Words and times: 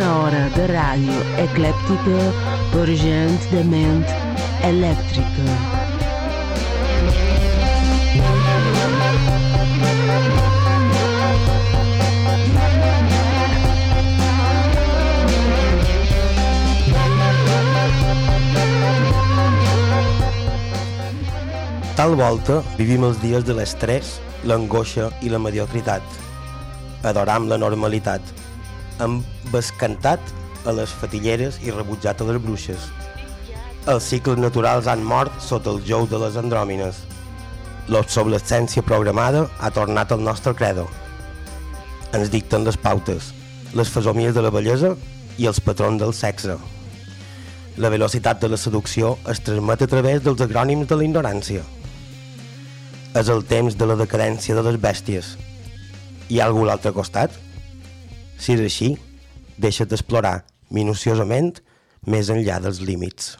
Una 0.00 0.16
hora 0.16 0.46
de 0.54 0.62
ràdio 0.64 1.16
eclèptica 1.42 2.20
per 2.72 2.86
gent 2.96 3.34
de 3.50 3.60
ment 3.68 3.98
elèctrica. 4.64 5.56
Tal 22.00 22.16
volta 22.16 22.62
vivim 22.80 23.04
els 23.04 23.20
dies 23.20 23.44
de 23.44 23.60
l'estrès, 23.60 24.16
l'angoixa 24.48 25.12
i 25.20 25.28
la 25.28 25.44
mediocritat. 25.44 26.20
Adoram 27.04 27.52
la 27.52 27.60
normalitat. 27.60 28.39
Hem 29.00 29.20
bescantat 29.52 30.20
a 30.68 30.74
les 30.76 30.92
fatilleres 31.00 31.58
i 31.64 31.72
rebutjat 31.72 32.20
a 32.20 32.26
les 32.28 32.40
bruixes. 32.44 32.88
Els 33.88 34.10
cicles 34.12 34.38
naturals 34.38 34.90
han 34.92 35.02
mort 35.04 35.40
sota 35.40 35.72
el 35.72 35.80
jou 35.88 36.06
de 36.10 36.20
les 36.20 36.36
andròmines. 36.36 37.00
L'obsolescència 37.88 38.84
programada 38.84 39.46
ha 39.58 39.72
tornat 39.72 40.12
al 40.12 40.22
nostre 40.22 40.54
credo. 40.54 40.86
Ens 42.12 42.30
dicten 42.30 42.68
les 42.68 42.76
pautes, 42.76 43.32
les 43.74 43.88
fesomies 43.88 44.36
de 44.36 44.44
la 44.44 44.52
bellesa 44.52 44.94
i 45.40 45.48
els 45.48 45.64
patrons 45.64 45.98
del 46.02 46.14
sexe. 46.14 46.58
La 47.80 47.88
velocitat 47.88 48.40
de 48.42 48.52
la 48.52 48.60
seducció 48.60 49.16
es 49.30 49.40
transmet 49.42 49.82
a 49.82 49.90
través 49.90 50.22
dels 50.22 50.42
agrònims 50.44 50.90
de 50.90 50.98
la 51.00 51.06
ignorància 51.08 51.66
és 53.14 53.28
el 53.28 53.42
temps 53.42 53.74
de 53.74 53.86
la 53.90 53.96
decadència 53.98 54.54
de 54.54 54.62
les 54.62 54.76
bèsties. 54.78 55.34
Hi 56.30 56.38
ha 56.38 56.46
algú 56.46 56.62
a 56.62 56.70
l'altre 56.70 56.92
costat? 56.94 57.34
Si 58.40 58.56
és 58.56 58.64
així, 58.64 58.94
deixa't 59.60 59.92
explorar 59.92 60.40
minuciosament 60.72 61.52
més 62.08 62.30
enllà 62.32 62.56
dels 62.64 62.80
límits. 62.80 63.34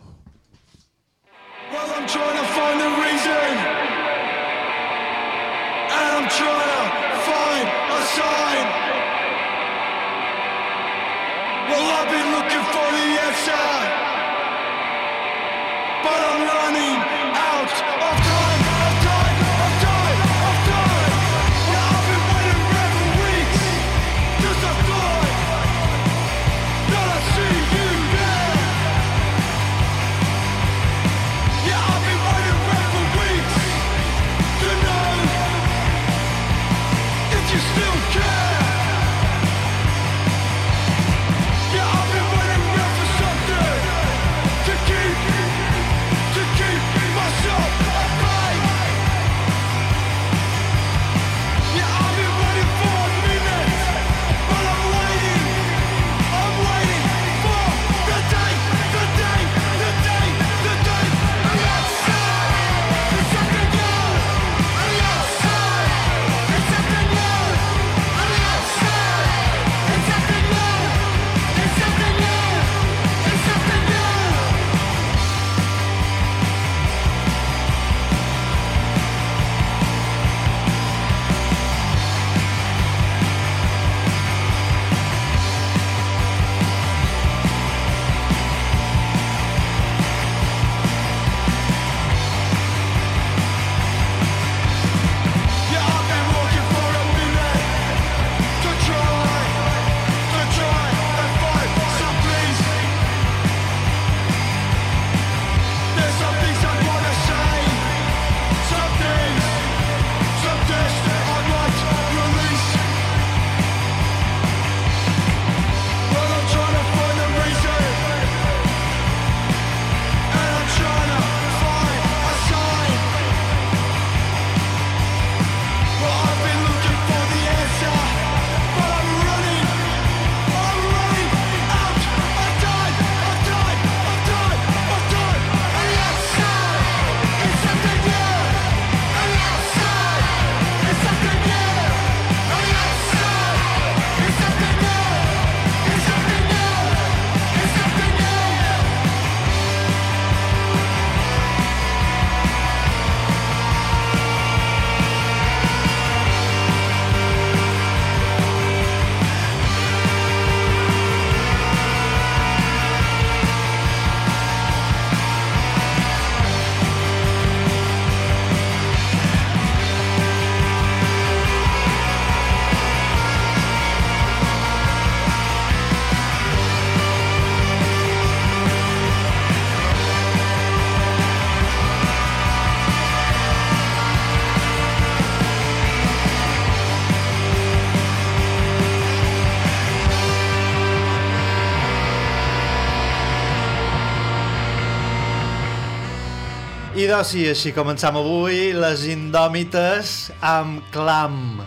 I 197.11 197.15
sí, 197.27 197.41
així 197.51 197.73
començam 197.75 198.15
avui 198.21 198.69
les 198.71 199.01
indòmites 199.11 200.29
amb 200.47 200.79
clam 200.95 201.59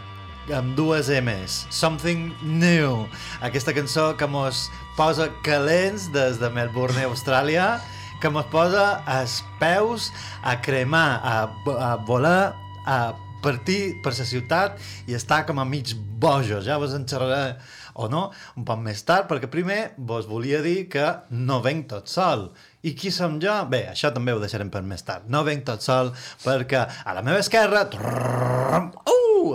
amb 0.56 0.78
dues 0.78 1.10
M's 1.12 1.66
Something 1.68 2.30
New. 2.62 3.02
Aquesta 3.44 3.74
cançó 3.76 4.14
que 4.16 4.24
mos 4.24 4.70
posa 4.96 5.28
calents 5.44 6.06
des 6.16 6.40
de 6.40 6.48
Melbourne, 6.48 7.04
Austràlia 7.10 7.82
que 8.24 8.32
mos 8.32 8.48
posa 8.56 9.04
els 9.18 9.42
peus 9.60 10.14
a 10.48 10.56
cremar, 10.64 11.20
a, 11.20 11.36
a 11.76 11.92
volar 12.08 12.56
a 12.88 13.12
partir 13.44 13.98
per 14.00 14.16
la 14.16 14.30
ciutat 14.30 14.80
i 15.12 15.20
estar 15.20 15.44
com 15.44 15.60
a 15.60 15.68
mig 15.68 15.92
bojos 16.24 16.64
ja 16.64 16.80
vos 16.80 16.96
en 16.96 17.04
xerraré 17.04 17.58
o 17.96 18.08
no, 18.10 18.26
un 18.58 18.66
poc 18.68 18.80
més 18.84 19.04
tard, 19.08 19.28
perquè 19.30 19.50
primer 19.52 19.94
vos 19.98 20.26
volia 20.30 20.62
dir 20.66 20.88
que 20.90 21.06
no 21.32 21.62
venc 21.66 21.88
tot 21.92 22.10
sol. 22.12 22.50
I 22.84 22.92
qui 23.00 23.12
som 23.16 23.38
jo? 23.40 23.54
Bé, 23.72 23.86
això 23.94 24.10
també 24.12 24.34
ho 24.36 24.40
deixarem 24.42 24.70
per 24.74 24.82
més 24.84 25.06
tard. 25.08 25.30
No 25.32 25.44
venc 25.48 25.64
tot 25.70 25.82
sol 25.86 26.12
perquè 26.44 26.82
a 27.06 27.14
la 27.16 27.22
meva 27.24 27.40
esquerra... 27.40 27.86
Trrrrum, 27.94 28.90
uh, 29.08 29.54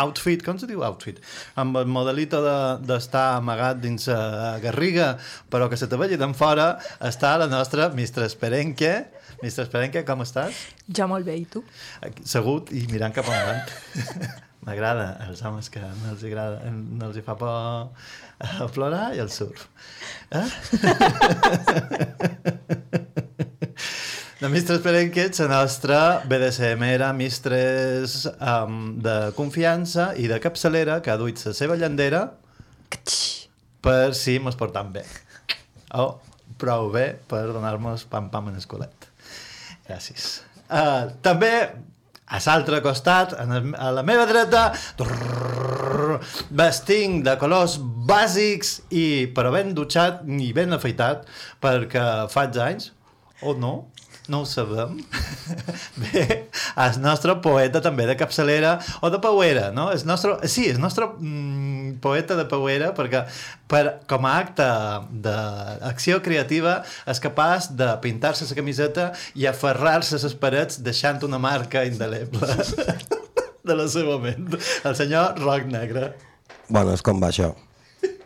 outfit, 0.00 0.42
com 0.46 0.56
outfit? 0.86 1.18
Modelito 1.60 2.40
de- 2.44 2.78
d'estar 2.88 3.26
de, 3.34 3.40
amagat 3.42 3.82
dins 3.84 4.08
la 4.16 4.54
garriga, 4.64 5.16
però 5.52 5.68
que 5.68 5.76
se 5.76 5.88
te 5.90 5.96
d'en 6.20 6.32
fora, 6.34 6.78
està 7.00 7.34
la 7.40 7.50
nostra 7.52 7.90
Esperenque. 8.28 8.94
Esperenque, 9.66 10.04
com 10.08 10.22
estàs? 10.24 10.54
Molt 11.10 11.26
bé, 11.26 11.36
i 11.42 11.44
tu? 11.50 11.64
Segut 12.24 12.72
i 12.72 12.86
mirant 12.92 13.12
cap. 13.12 13.28
M'agrada 14.62 15.16
els 15.26 15.42
homes 15.42 15.68
que 15.72 15.80
no 15.82 16.12
els, 16.12 16.22
agrada, 16.28 16.70
no 16.70 17.08
els 17.08 17.16
hi 17.18 17.24
fa 17.26 17.34
por 17.38 17.50
eh, 18.38 18.68
plorar 18.74 19.14
i 19.16 19.22
el 19.22 19.30
surf. 19.30 19.66
Eh? 20.30 20.46
La 24.42 24.48
Mistres 24.50 24.80
Perenquet, 24.82 25.38
la 25.38 25.46
nostra 25.46 25.96
BDSM 26.26 26.82
era 26.82 27.12
mistres 27.14 28.24
um, 28.26 28.96
de 28.98 29.30
confiança 29.36 30.08
i 30.18 30.26
de 30.26 30.40
capçalera 30.42 30.96
que 30.98 31.12
ha 31.12 31.16
duit 31.20 31.38
la 31.46 31.52
seva 31.54 31.76
llandera 31.78 32.24
per 33.86 34.16
si 34.18 34.40
mos 34.42 34.58
portam 34.58 34.90
bé. 34.96 35.04
O 35.94 36.08
prou 36.58 36.90
bé 36.90 37.04
per 37.30 37.44
donar-nos 37.54 38.02
pam-pam 38.10 38.50
en 38.50 38.58
el. 38.58 39.06
Gràcies. 39.86 40.40
Uh, 40.66 41.14
també, 41.22 41.52
a 42.32 42.40
l'altre 42.46 42.80
costat, 42.84 43.34
a 43.36 43.90
la 43.92 44.04
meva 44.06 44.24
dreta, 44.28 44.70
trrrr, 44.96 46.18
vesting 46.56 47.20
de 47.26 47.36
colors 47.40 47.76
bàsics 48.08 48.78
i 48.96 49.04
però 49.36 49.52
ben 49.54 49.74
dutxat 49.76 50.22
i 50.24 50.52
ben 50.56 50.72
afeitat 50.72 51.28
perquè 51.62 52.06
faig 52.32 52.58
anys, 52.64 52.90
o 53.42 53.54
no, 53.58 53.74
no 54.28 54.42
ho 54.42 54.46
sabem. 54.46 55.00
Bé, 56.02 56.24
el 56.78 56.98
nostre 57.02 57.34
poeta 57.42 57.82
també 57.82 58.06
de 58.06 58.14
capçalera 58.18 58.76
o 59.02 59.10
de 59.10 59.18
pauera, 59.22 59.70
no? 59.74 59.88
El 59.92 60.04
nostre, 60.06 60.36
sí, 60.50 60.68
el 60.70 60.78
nostre 60.82 61.08
mm, 61.10 61.98
poeta 62.04 62.36
de 62.38 62.46
pauera 62.50 62.92
perquè 62.94 63.24
per, 63.70 63.82
com 64.10 64.28
a 64.28 64.36
acte 64.44 64.68
d'acció 65.24 66.20
creativa 66.22 66.78
és 67.08 67.22
capaç 67.22 67.72
de 67.78 67.90
pintar-se 68.04 68.46
la 68.46 68.58
camiseta 68.58 69.10
i 69.34 69.48
aferrar-se 69.50 70.18
a 70.18 70.22
les 70.22 70.38
parets 70.38 70.78
deixant 70.86 71.22
una 71.26 71.42
marca 71.42 71.84
indeleble 71.88 72.46
de 73.68 73.78
la 73.78 73.90
seva 73.90 74.20
ment. 74.22 74.54
El 74.84 74.96
senyor 74.98 75.42
Roc 75.42 75.66
Negre. 75.70 76.12
Bueno, 76.68 76.94
és 76.94 77.02
com 77.04 77.20
va 77.22 77.34
això. 77.34 77.52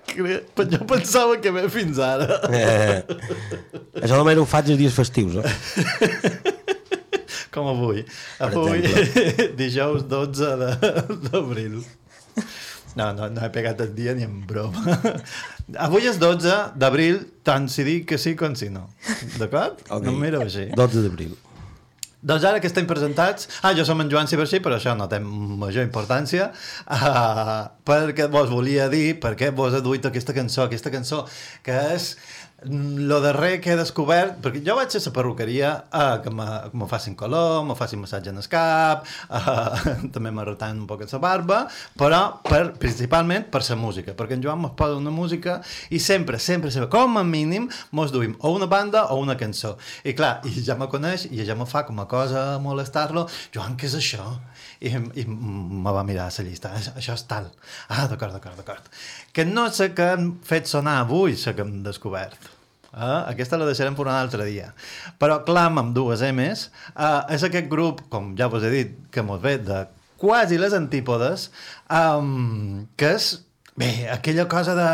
Que 0.07 0.67
Jo 0.73 0.85
pensava 0.89 1.37
que 1.43 1.51
ve 1.53 1.67
fins 1.73 1.99
ara. 1.99 2.39
Eh, 2.51 3.03
això 4.03 4.17
només 4.17 4.39
ho 4.39 4.47
faig 4.49 4.71
els 4.73 4.79
dies 4.81 4.95
festius, 4.97 5.37
eh? 5.43 6.53
Com 7.53 7.69
avui. 7.73 8.03
Avui, 8.45 8.83
dijous 9.61 10.05
12 10.09 10.51
de- 10.61 11.21
d'abril. 11.29 11.79
No, 12.97 13.11
no, 13.13 13.29
no 13.29 13.43
he 13.45 13.51
pegat 13.53 13.81
el 13.85 13.91
dia 13.97 14.15
ni 14.17 14.25
en 14.25 14.39
broma. 14.49 14.97
Avui 15.85 16.07
és 16.09 16.17
12 16.21 16.53
d'abril, 16.81 17.19
tant 17.45 17.67
si 17.73 17.85
dic 17.85 18.07
que 18.13 18.19
sí 18.21 18.35
com 18.37 18.55
si 18.57 18.71
no. 18.73 18.87
D'acord? 19.41 19.83
Ok. 19.91 20.05
No 20.07 20.15
miro 20.17 20.41
així. 20.45 20.69
12 20.77 21.03
d'abril. 21.05 21.35
Doncs 22.23 22.47
ara 22.49 22.61
que 22.61 22.69
estem 22.71 22.87
presentats... 22.89 23.49
Ah, 23.63 23.75
jo 23.77 23.85
som 23.85 24.01
en 24.01 24.09
Joan 24.11 24.29
Cibercí, 24.31 24.59
però 24.65 24.79
això 24.79 24.95
no 24.97 25.05
té 25.11 25.19
major 25.21 25.85
importància. 25.85 26.49
Uh, 26.89 27.69
perquè 27.87 28.27
vos 28.33 28.49
volia 28.51 28.89
dir 28.93 29.19
per 29.21 29.35
què 29.39 29.53
vos 29.55 29.77
he 29.77 29.83
duit 29.85 30.09
aquesta 30.09 30.35
cançó, 30.37 30.65
aquesta 30.65 30.93
cançó 30.95 31.25
que 31.67 31.77
és 31.93 32.15
lo 32.65 33.21
darrer 33.21 33.61
que 33.61 33.73
he 33.73 33.77
descobert, 33.77 34.39
perquè 34.41 34.63
jo 34.65 34.75
vaig 34.79 34.95
a 34.97 35.01
la 35.05 35.13
perruqueria 35.13 35.71
uh, 35.93 36.23
que 36.25 36.31
me, 36.33 36.47
me 36.73 36.89
facin 36.89 37.15
color, 37.15 37.65
me 37.69 37.77
facin 37.77 38.01
massatge 38.01 38.33
en 38.33 38.41
el 38.41 38.49
cap, 38.49 39.05
uh, 39.29 39.77
també 40.15 40.33
m'arretant 40.33 40.81
un 40.81 40.87
poc 40.89 41.05
la 41.05 41.21
barba, 41.21 41.59
però 42.01 42.41
per, 42.43 42.73
principalment 42.81 43.51
per 43.53 43.61
la 43.69 43.77
música, 43.77 44.17
perquè 44.17 44.39
en 44.39 44.43
Joan 44.43 44.63
mos 44.65 44.73
posa 44.77 44.97
una 44.97 45.13
música 45.13 45.61
i 45.91 46.01
sempre, 46.01 46.39
sempre, 46.39 46.71
sempre, 46.71 46.89
com 46.89 47.19
a 47.21 47.25
mínim, 47.25 47.69
mos 47.93 48.11
duim 48.13 48.35
o 48.41 48.55
una 48.57 48.67
banda 48.67 49.07
o 49.13 49.21
una 49.21 49.37
cançó. 49.37 49.77
I 50.05 50.17
clar, 50.17 50.41
i 50.49 50.65
ja 50.65 50.79
me 50.81 50.89
coneix 50.89 51.29
i 51.31 51.45
ja 51.45 51.55
me 51.55 51.69
fa 51.69 51.85
com 51.85 52.01
a 52.01 52.09
cosa 52.09 52.57
molestar-lo, 52.59 53.29
Joan, 53.53 53.77
què 53.77 53.87
és 53.91 54.01
això? 54.01 54.33
I, 54.87 55.23
i 55.23 55.25
me 55.27 55.93
va 55.93 56.03
mirar 56.07 56.29
la 56.31 56.45
llista, 56.45 56.71
"Això- 56.77 57.15
és 57.15 57.25
tal. 57.29 57.51
Ah, 57.89 58.07
d'acord, 58.07 58.33
d'acord, 58.33 58.57
d'acord. 58.57 58.83
Que 59.33 59.45
no 59.45 59.69
sé 59.73 59.93
què 59.95 60.13
han 60.15 60.29
fet 60.45 60.67
sonar 60.67 61.01
avui, 61.05 61.37
sé 61.37 61.55
que 61.55 61.63
hem 61.63 61.83
descobert. 61.83 62.53
Ah, 62.93 63.27
aquesta 63.29 63.59
la 63.61 63.67
deixarem 63.69 63.95
per 63.95 64.07
un 64.07 64.13
altre 64.15 64.45
dia. 64.49 64.71
Però 65.21 65.43
Clam 65.45 65.79
amb 65.83 65.95
dues 65.95 66.23
M's 66.23 66.71
uh, 66.97 67.27
és 67.29 67.43
aquest 67.45 67.69
grup, 67.69 68.01
com 68.09 68.35
ja 68.39 68.47
vos 68.49 68.63
he 68.65 68.71
dit, 68.73 68.95
que 69.13 69.23
mos 69.23 69.43
ve 69.43 69.59
de 69.59 69.83
quasi 70.17 70.57
les 70.57 70.73
antípodes, 70.73 71.51
um, 71.93 72.87
que 72.97 73.11
és, 73.19 73.43
bé, 73.77 74.09
aquella 74.11 74.47
cosa 74.49 74.75
de... 74.75 74.89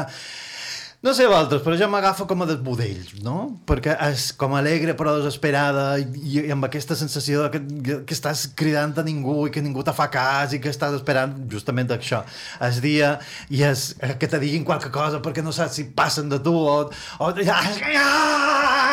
No 1.03 1.11
sé 1.19 1.25
vosaltres, 1.27 1.65
però 1.65 1.75
jo 1.75 1.89
m'agafo 1.91 2.29
com 2.31 2.45
a 2.45 2.47
desbudells, 2.47 3.17
no? 3.27 3.57
Perquè 3.67 3.97
és 4.07 4.29
com 4.39 4.53
alegre 4.55 4.93
però 4.95 5.17
desesperada 5.17 5.97
i, 5.99 6.05
i 6.45 6.53
amb 6.55 6.69
aquesta 6.69 6.95
sensació 6.95 7.43
de 7.43 7.49
que, 7.57 7.97
que 8.07 8.15
estàs 8.15 8.45
cridant 8.55 8.95
a 9.03 9.03
ningú 9.03 9.49
i 9.49 9.51
que 9.51 9.65
ningú 9.65 9.83
te 9.83 9.97
fa 9.99 10.07
cas 10.15 10.55
i 10.55 10.63
que 10.63 10.71
estàs 10.71 10.95
esperant 10.95 11.35
justament 11.51 11.91
això. 11.91 12.23
El 12.63 12.79
dia 12.87 13.11
i 13.51 13.67
és, 13.67 13.89
eh, 13.99 14.15
que 14.15 14.31
te 14.31 14.39
diguin 14.47 14.63
qualque 14.63 14.95
cosa 14.95 15.19
perquè 15.19 15.43
no 15.43 15.51
saps 15.51 15.81
si 15.81 15.89
passen 15.91 16.31
de 16.31 16.39
tu 16.39 16.55
o... 16.55 16.79
o 17.19 17.35
ja, 17.43 17.59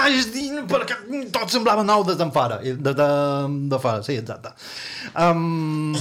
és 0.10 0.34
dir, 0.34 0.50
perquè 0.66 0.98
tot 1.30 1.54
semblava 1.54 1.86
nou 1.86 2.10
des 2.10 2.18
d'en 2.18 2.34
fora. 2.34 2.58
De, 2.66 2.74
de, 2.90 3.10
de 3.70 3.86
fora, 3.86 4.02
sí, 4.02 4.18
exacte. 4.18 4.58
Um, 5.14 5.94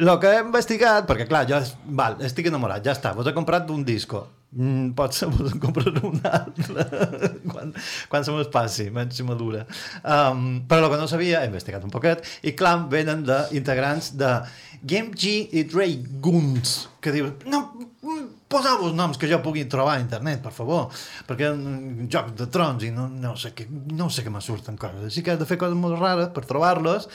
lo 0.00 0.16
que 0.16 0.38
he 0.38 0.44
investigat, 0.48 1.04
perquè 1.04 1.28
clar, 1.28 1.44
jo 1.52 1.60
val, 2.00 2.22
estic 2.24 2.48
enamorat, 2.48 2.80
ja 2.80 2.96
està, 2.96 3.12
vos 3.12 3.28
he 3.28 3.36
comprat 3.36 3.68
un 3.76 3.84
disco. 3.84 4.30
Mm, 4.52 4.90
potser 4.92 5.28
vos 5.32 5.48
en 5.48 5.60
compraré 5.60 6.02
un 6.04 6.18
altre 6.28 6.84
quan, 7.52 7.72
quan 8.12 8.26
se 8.26 8.34
m'espassi, 8.34 8.90
menys 8.92 9.16
si 9.16 9.24
madura. 9.24 9.64
Um, 10.02 10.60
però 10.68 10.86
el 10.86 10.92
que 10.92 11.00
no 11.00 11.08
sabia, 11.08 11.40
he 11.40 11.48
investigat 11.48 11.86
un 11.86 11.94
poquet, 11.94 12.26
i 12.44 12.52
Clam 12.58 12.88
venen 12.92 13.24
d'integrants 13.28 14.12
de 14.20 14.34
Game 14.82 15.16
G 15.16 15.38
i 15.56 15.64
Ray 15.72 16.02
Guns, 16.24 16.76
que 17.00 17.14
dius, 17.14 17.32
no, 17.48 17.64
poseu-vos 18.52 18.94
noms 18.96 19.18
que 19.20 19.28
jo 19.30 19.38
pugui 19.44 19.64
trobar 19.70 19.96
a 19.96 20.02
internet, 20.02 20.42
per 20.44 20.52
favor, 20.54 20.90
perquè 21.28 21.48
mm, 21.52 22.08
joc 22.12 22.32
de 22.38 22.46
trons 22.52 22.84
i 22.86 22.92
no, 22.94 23.08
no 23.08 23.34
sé 23.40 23.52
què, 23.56 23.66
no 23.96 24.08
sé 24.12 24.24
què 24.26 24.32
me 24.32 24.42
surten 24.44 24.78
coses. 24.80 25.08
Així 25.08 25.24
que 25.24 25.34
has 25.34 25.40
de 25.40 25.48
fer 25.48 25.58
coses 25.60 25.78
molt 25.78 25.98
rares 26.00 26.30
per 26.34 26.44
trobar-los 26.48 27.08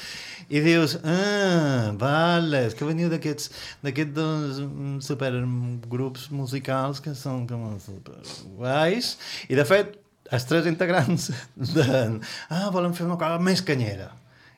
i 0.49 0.63
dius, 0.63 0.97
ah, 1.03 1.93
vale, 1.99 2.65
és 2.69 2.75
que 2.77 2.87
veniu 2.87 3.11
d'aquests 3.13 3.51
d'aquests 3.85 4.13
dos 4.17 4.61
mm, 4.65 4.99
supergrups 5.05 6.29
musicals 6.35 7.03
que 7.03 7.15
són 7.17 7.45
com 7.49 7.69
super 7.83 8.19
guais 8.57 9.15
i 9.47 9.57
de 9.57 9.65
fet 9.67 9.97
els 10.33 10.47
tres 10.47 10.67
integrants 10.67 11.31
de, 11.77 11.89
ah, 12.51 12.69
volen 12.73 12.95
fer 12.97 13.07
una 13.07 13.19
cosa 13.19 13.41
més 13.43 13.63
canyera 13.65 14.11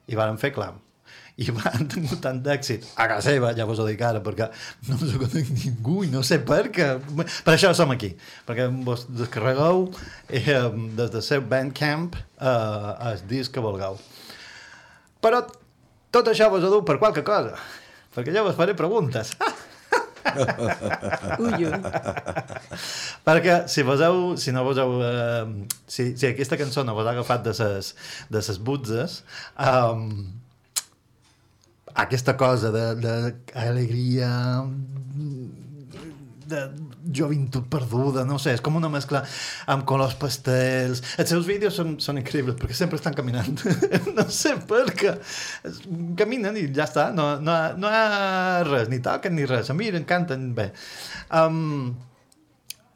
i 0.09 0.17
varen 0.17 0.39
fer 0.41 0.53
clam 0.55 0.79
i 1.39 1.48
van 1.55 1.88
tenir 1.91 2.19
tant 2.25 2.41
d'èxit 2.43 2.86
a 3.00 3.08
casa 3.12 3.31
seva, 3.31 3.53
ja 3.58 3.67
vos 3.69 3.79
ho 3.79 3.88
dic 3.88 4.01
ara 4.05 4.22
perquè 4.24 4.50
no 4.89 4.98
us 5.00 5.15
ho 5.15 5.22
conec 5.22 5.51
ningú 5.55 6.03
i 6.03 6.12
no 6.12 6.24
sé 6.25 6.41
per 6.46 6.65
què. 6.75 6.89
Per 7.46 7.53
això 7.53 7.72
som 7.77 7.93
aquí 7.96 8.12
perquè 8.48 8.67
vos 8.86 9.05
descarregueu 9.08 9.88
eh, 10.27 10.60
des 11.00 11.13
del 11.15 11.24
seu 11.25 11.46
Bandcamp 11.46 12.17
eh, 12.17 13.10
el 13.12 13.24
disc 13.31 13.55
que 13.55 13.63
vulgueu. 13.63 14.00
Però 15.24 15.43
tot 16.12 16.31
això 16.31 16.50
vos 16.51 16.65
ho 16.65 16.74
diu 16.74 16.86
per 16.88 17.00
qualque 17.01 17.24
cosa 17.24 17.55
perquè 18.15 18.36
jo 18.36 18.46
vos 18.48 18.58
faré 18.58 18.75
preguntes. 18.75 19.36
Ui, 21.39 21.63
ui. 21.63 21.77
perquè 23.25 23.55
si 23.72 23.86
vos 23.88 24.01
heu, 24.03 24.19
si 24.38 24.51
no 24.53 24.65
vos 24.67 24.77
heu 24.81 25.00
eh, 25.05 25.48
si, 25.88 26.12
si 26.19 26.27
aquesta 26.27 26.60
cançó 26.60 26.84
no 26.84 26.93
vos 26.98 27.08
ha 27.08 27.15
agafat 27.15 27.48
de 27.48 27.53
ses, 27.55 27.93
de 28.29 28.41
ses 28.46 28.60
butzes 28.62 29.22
um, 29.55 30.12
aquesta 31.96 32.36
cosa 32.38 32.72
de, 32.72 32.86
de 36.50 36.63
joventut 37.13 37.67
perduda, 37.69 38.24
no 38.25 38.39
sé, 38.41 38.55
és 38.58 38.63
com 38.65 38.77
una 38.79 38.89
mescla 38.91 39.22
amb 39.69 39.86
colors 39.89 40.15
pastels. 40.19 41.01
Els 41.22 41.31
seus 41.31 41.48
vídeos 41.48 41.77
són, 41.77 41.96
són 42.01 42.19
increïbles 42.22 42.58
perquè 42.60 42.75
sempre 42.77 43.00
estan 43.00 43.15
caminant. 43.17 43.62
no 44.17 44.25
sé 44.34 44.55
per 44.69 44.86
què. 44.98 45.15
Caminen 46.19 46.58
i 46.60 46.67
ja 46.75 46.88
està, 46.89 47.10
no, 47.15 47.31
no, 47.43 47.55
no 47.79 47.93
hi 47.93 48.01
ha 48.01 48.62
res, 48.67 48.89
ni 48.91 49.01
toquen 49.05 49.38
ni 49.38 49.48
res, 49.50 49.69
a 49.69 49.77
mi 49.77 49.91
canten 50.10 50.51
bé. 50.58 50.72
Um, 51.29 51.93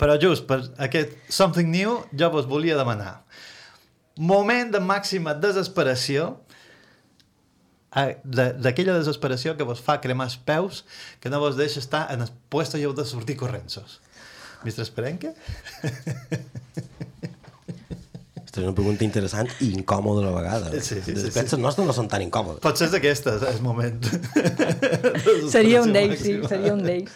però 0.01 0.17
just 0.19 0.47
per 0.49 0.59
aquest 0.81 1.13
Something 1.31 1.69
New 1.71 1.99
jo 2.17 2.31
vos 2.33 2.49
volia 2.49 2.77
demanar 2.79 3.21
moment 4.17 4.69
de 4.69 4.79
màxima 4.83 5.33
desesperació 5.33 6.42
eh, 7.95 8.17
de- 8.23 8.53
d'aquella 8.53 8.95
desesperació 8.97 9.55
que 9.57 9.63
vos 9.67 9.81
fa 9.81 9.99
cremar 10.01 10.27
els 10.31 10.37
peus 10.37 10.83
que 11.19 11.29
no 11.29 11.39
vos 11.39 11.55
deixa 11.57 11.79
estar 11.79 12.07
en 12.13 12.21
el 12.25 12.31
puesto 12.49 12.77
i 12.77 12.83
heu 12.87 12.93
de 12.93 13.05
sortir 13.05 13.37
corrensos. 13.37 13.99
Mistre 14.63 14.83
Esperenque? 14.87 15.33
Aquesta 18.43 18.59
és 18.61 18.65
una 18.67 18.73
pregunta 18.77 19.03
interessant 19.05 19.49
i 19.65 19.71
incòmoda 19.73 20.21
a 20.23 20.25
la 20.29 20.33
vegada. 20.35 20.71
Sí, 20.75 20.81
sí, 20.81 21.01
sí, 21.05 21.13
Després 21.17 21.49
sí. 21.49 21.55
les 21.55 21.63
nostres 21.63 21.87
no 21.87 21.93
són 21.95 22.09
tan 22.11 22.21
incòmodes. 22.25 22.61
Potser 22.63 22.87
és 22.89 22.93
d'aquestes, 22.95 23.43
el 23.49 23.61
moment. 23.65 24.03
Seria 25.53 25.81
un 25.83 25.93
d'ells, 25.95 26.19
sí, 26.21 26.35
seria 26.49 26.73
un 26.75 26.83
d'ells. 26.85 27.15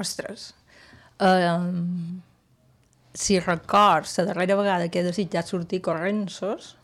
Ostres. 0.00 0.48
Um, 1.20 2.20
si 3.16 3.38
records 3.40 4.16
la 4.20 4.26
darrera 4.30 4.56
vegada 4.58 4.88
que 4.92 5.00
he 5.00 5.06
desitjat 5.06 5.48
sortir 5.48 5.80
corrensos, 5.84 6.74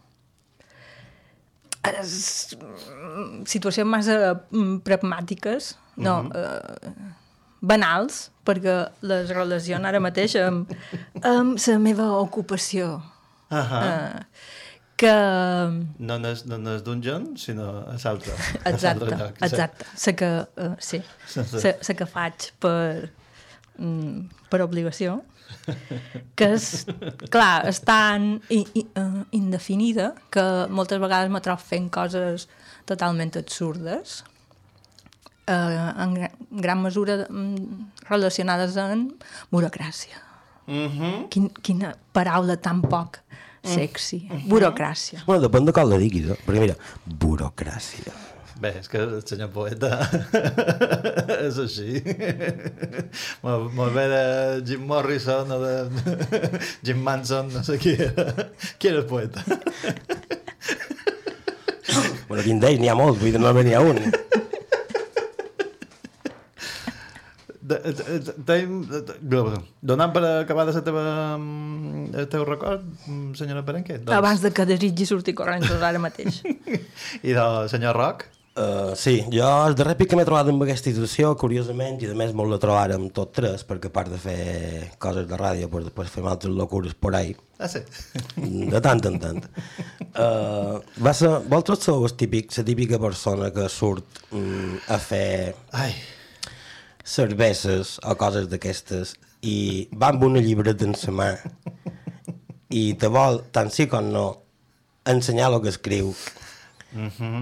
és, 1.91 2.57
mm, 2.59 3.45
situacions 3.51 3.89
massa 3.89 4.17
mm, 4.51 4.83
pragmàtiques, 4.87 5.75
no, 5.97 6.21
uh 6.23 6.31
-huh. 6.31 7.12
banals, 7.61 8.31
perquè 8.47 8.91
les 9.03 9.29
relaciono 9.29 9.89
ara 9.89 10.01
mateix 10.01 10.37
amb, 10.37 10.71
amb 11.23 11.59
la 11.67 11.79
meva 11.79 12.12
ocupació. 12.19 13.03
Uh 13.51 13.59
-huh. 13.59 13.83
Uh, 13.83 14.21
que 14.97 15.12
No 15.99 16.19
n'és 16.19 16.45
no 16.47 16.59
n'és 16.59 16.83
Dungeon, 16.83 17.37
sinó 17.37 17.85
a 17.87 17.97
l'altre. 18.05 18.33
Exacte, 18.71 19.05
lloc, 19.05 19.43
exacte. 19.43 19.85
Sé 19.97 20.15
que, 20.15 20.47
uh, 20.57 20.77
sí, 20.79 21.03
sé 21.81 21.95
que 21.95 22.07
faig 22.07 22.53
per, 22.61 23.11
mm, 23.79 24.29
per 24.49 24.62
obligació, 24.62 25.23
que 26.35 26.49
és, 26.57 26.67
clar, 27.31 27.65
és 27.71 27.79
tan 27.87 28.41
i, 28.51 28.63
i, 28.75 28.83
uh, 28.99 29.23
indefinida 29.37 30.13
que 30.35 30.43
moltes 30.75 30.99
vegades 31.03 31.31
me 31.31 31.41
trobo 31.45 31.63
fent 31.63 31.89
coses 31.95 32.49
totalment 32.89 33.37
absurdes, 33.39 34.23
uh, 35.47 35.93
en 36.03 36.15
gra- 36.19 36.33
gran 36.51 36.83
mesura 36.83 37.21
mm, 37.29 37.93
relacionades 38.11 38.77
amb 38.81 39.23
burocràcia. 39.55 40.19
Mhm. 40.67 41.29
Quin, 41.31 41.49
quina 41.63 41.95
paraula 42.15 42.57
tan 42.63 42.83
poc 42.83 43.19
sexy. 43.63 44.25
Mm. 44.29 44.49
Burocràcia. 44.51 45.23
Bueno, 45.27 45.43
depèn 45.47 45.67
de 45.67 45.73
com 45.75 45.87
la 45.91 45.99
diguis, 46.03 46.29
eh? 46.35 46.39
perquè 46.47 46.63
mira, 46.63 46.75
burocràcia. 47.07 48.15
Bé, 48.62 48.71
és 48.78 48.87
que 48.87 49.00
el 49.02 49.23
senyor 49.26 49.49
poeta 49.50 49.88
és 51.49 51.57
així. 51.59 51.99
molt, 53.42 53.73
molt 53.75 53.97
bé 53.97 54.04
de 54.12 54.21
Jim 54.69 54.85
Morrison 54.87 55.50
o 55.50 55.59
de 55.59 55.73
Jim 56.87 57.00
Manson, 57.02 57.50
no 57.50 57.64
sé 57.66 57.81
qui 57.83 57.97
era. 57.97 58.47
Qui 58.78 58.92
era 58.92 59.02
el 59.02 59.09
poeta? 59.11 59.42
Bueno, 62.33 62.47
quin 62.47 62.61
d'ells? 62.62 62.78
N'hi 62.81 62.88
ha 62.88 62.95
molts, 62.97 63.19
vull 63.21 63.35
dir, 63.35 63.40
només 63.42 63.66
n'hi 63.66 63.75
ha 63.76 63.81
un. 63.85 63.99
Donant 69.85 70.14
per 70.14 70.23
acabada 70.31 70.73
la 70.73 70.81
teva, 70.87 71.02
mm, 71.37 72.07
el 72.23 72.31
teu 72.33 72.47
record, 72.49 72.87
mm, 73.04 73.35
senyora 73.37 73.66
Perenque? 73.66 73.99
Doncs, 73.99 74.16
Abans 74.16 74.40
de 74.40 74.52
que 74.57 74.64
desitgi 74.64 75.04
sortir 75.11 75.35
corrents 75.37 75.69
ara 75.76 76.00
mateix. 76.00 76.40
I 77.21 77.37
del 77.37 77.69
senyor 77.69 78.00
Roc? 78.00 78.25
Uh, 78.52 78.92
sí, 79.00 79.23
jo 79.32 79.47
el 79.64 79.73
darrer 79.78 79.94
pic 79.97 80.11
que 80.11 80.16
m'he 80.18 80.26
trobat 80.28 80.50
amb 80.50 80.61
aquesta 80.66 80.90
institució, 80.90 81.30
curiosament, 81.40 81.94
i 82.04 82.11
a 82.12 82.16
més 82.18 82.35
molt 82.37 82.52
la 82.52 82.59
trobàrem 82.61 83.06
tot 83.16 83.30
tres, 83.38 83.62
perquè 83.64 83.88
a 83.88 83.94
part 83.94 84.11
de 84.12 84.18
fer 84.21 84.90
coses 85.00 85.25
de 85.30 85.38
ràdio, 85.40 85.71
pues 85.73 85.87
després 85.87 86.11
fem 86.12 86.26
altres 86.28 86.52
locures 86.52 86.92
por 86.92 87.16
ahí, 87.16 87.32
Ah, 87.62 87.68
sí. 87.71 87.80
de 88.37 88.80
tant 88.85 89.00
en 89.09 89.16
tant. 89.23 89.38
Uh, 90.12 90.82
va 91.00 91.14
ser, 91.16 91.30
vosaltres 91.47 91.87
sou 91.87 92.04
el 92.04 92.12
típic, 92.21 92.52
la 92.59 92.64
típica 92.68 92.99
persona 93.00 93.49
que 93.54 93.68
surt 93.73 94.21
um, 94.37 94.75
a 94.92 94.99
fer 95.00 95.54
Ai, 95.73 95.94
cerveses 97.04 97.97
o 98.04 98.14
coses 98.21 98.50
d'aquestes 98.52 99.14
i 99.49 99.88
va 99.97 100.12
amb 100.12 100.26
una 100.28 100.42
llibreta 100.44 100.85
en 100.85 100.92
la 101.06 101.14
mà 101.23 101.30
i 102.68 102.92
te 103.00 103.09
vol, 103.09 103.40
tant 103.52 103.73
sí 103.73 103.88
com 103.88 104.12
no, 104.12 104.26
ensenyar 105.09 105.49
el 105.54 105.61
que 105.64 105.73
escriu 105.73 106.12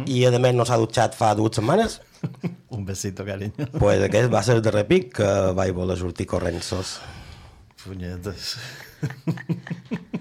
i 0.06 0.20
a 0.26 0.30
més 0.38 0.54
no 0.54 0.64
s'ha 0.68 0.76
dutxat 0.78 1.14
fa 1.18 1.32
dues 1.34 1.56
setmanes 1.58 2.00
un 2.76 2.84
besito, 2.86 3.24
carinyo. 3.26 3.66
pues 3.78 4.02
aquest 4.04 4.30
va 4.32 4.42
ser 4.46 4.54
el 4.58 4.62
darrer 4.62 4.86
pic 4.88 5.12
que 5.18 5.30
vaig 5.56 5.72
voler 5.74 5.96
sortir 5.98 6.26
corrensos 6.30 6.98
Punyetes. 7.80 8.56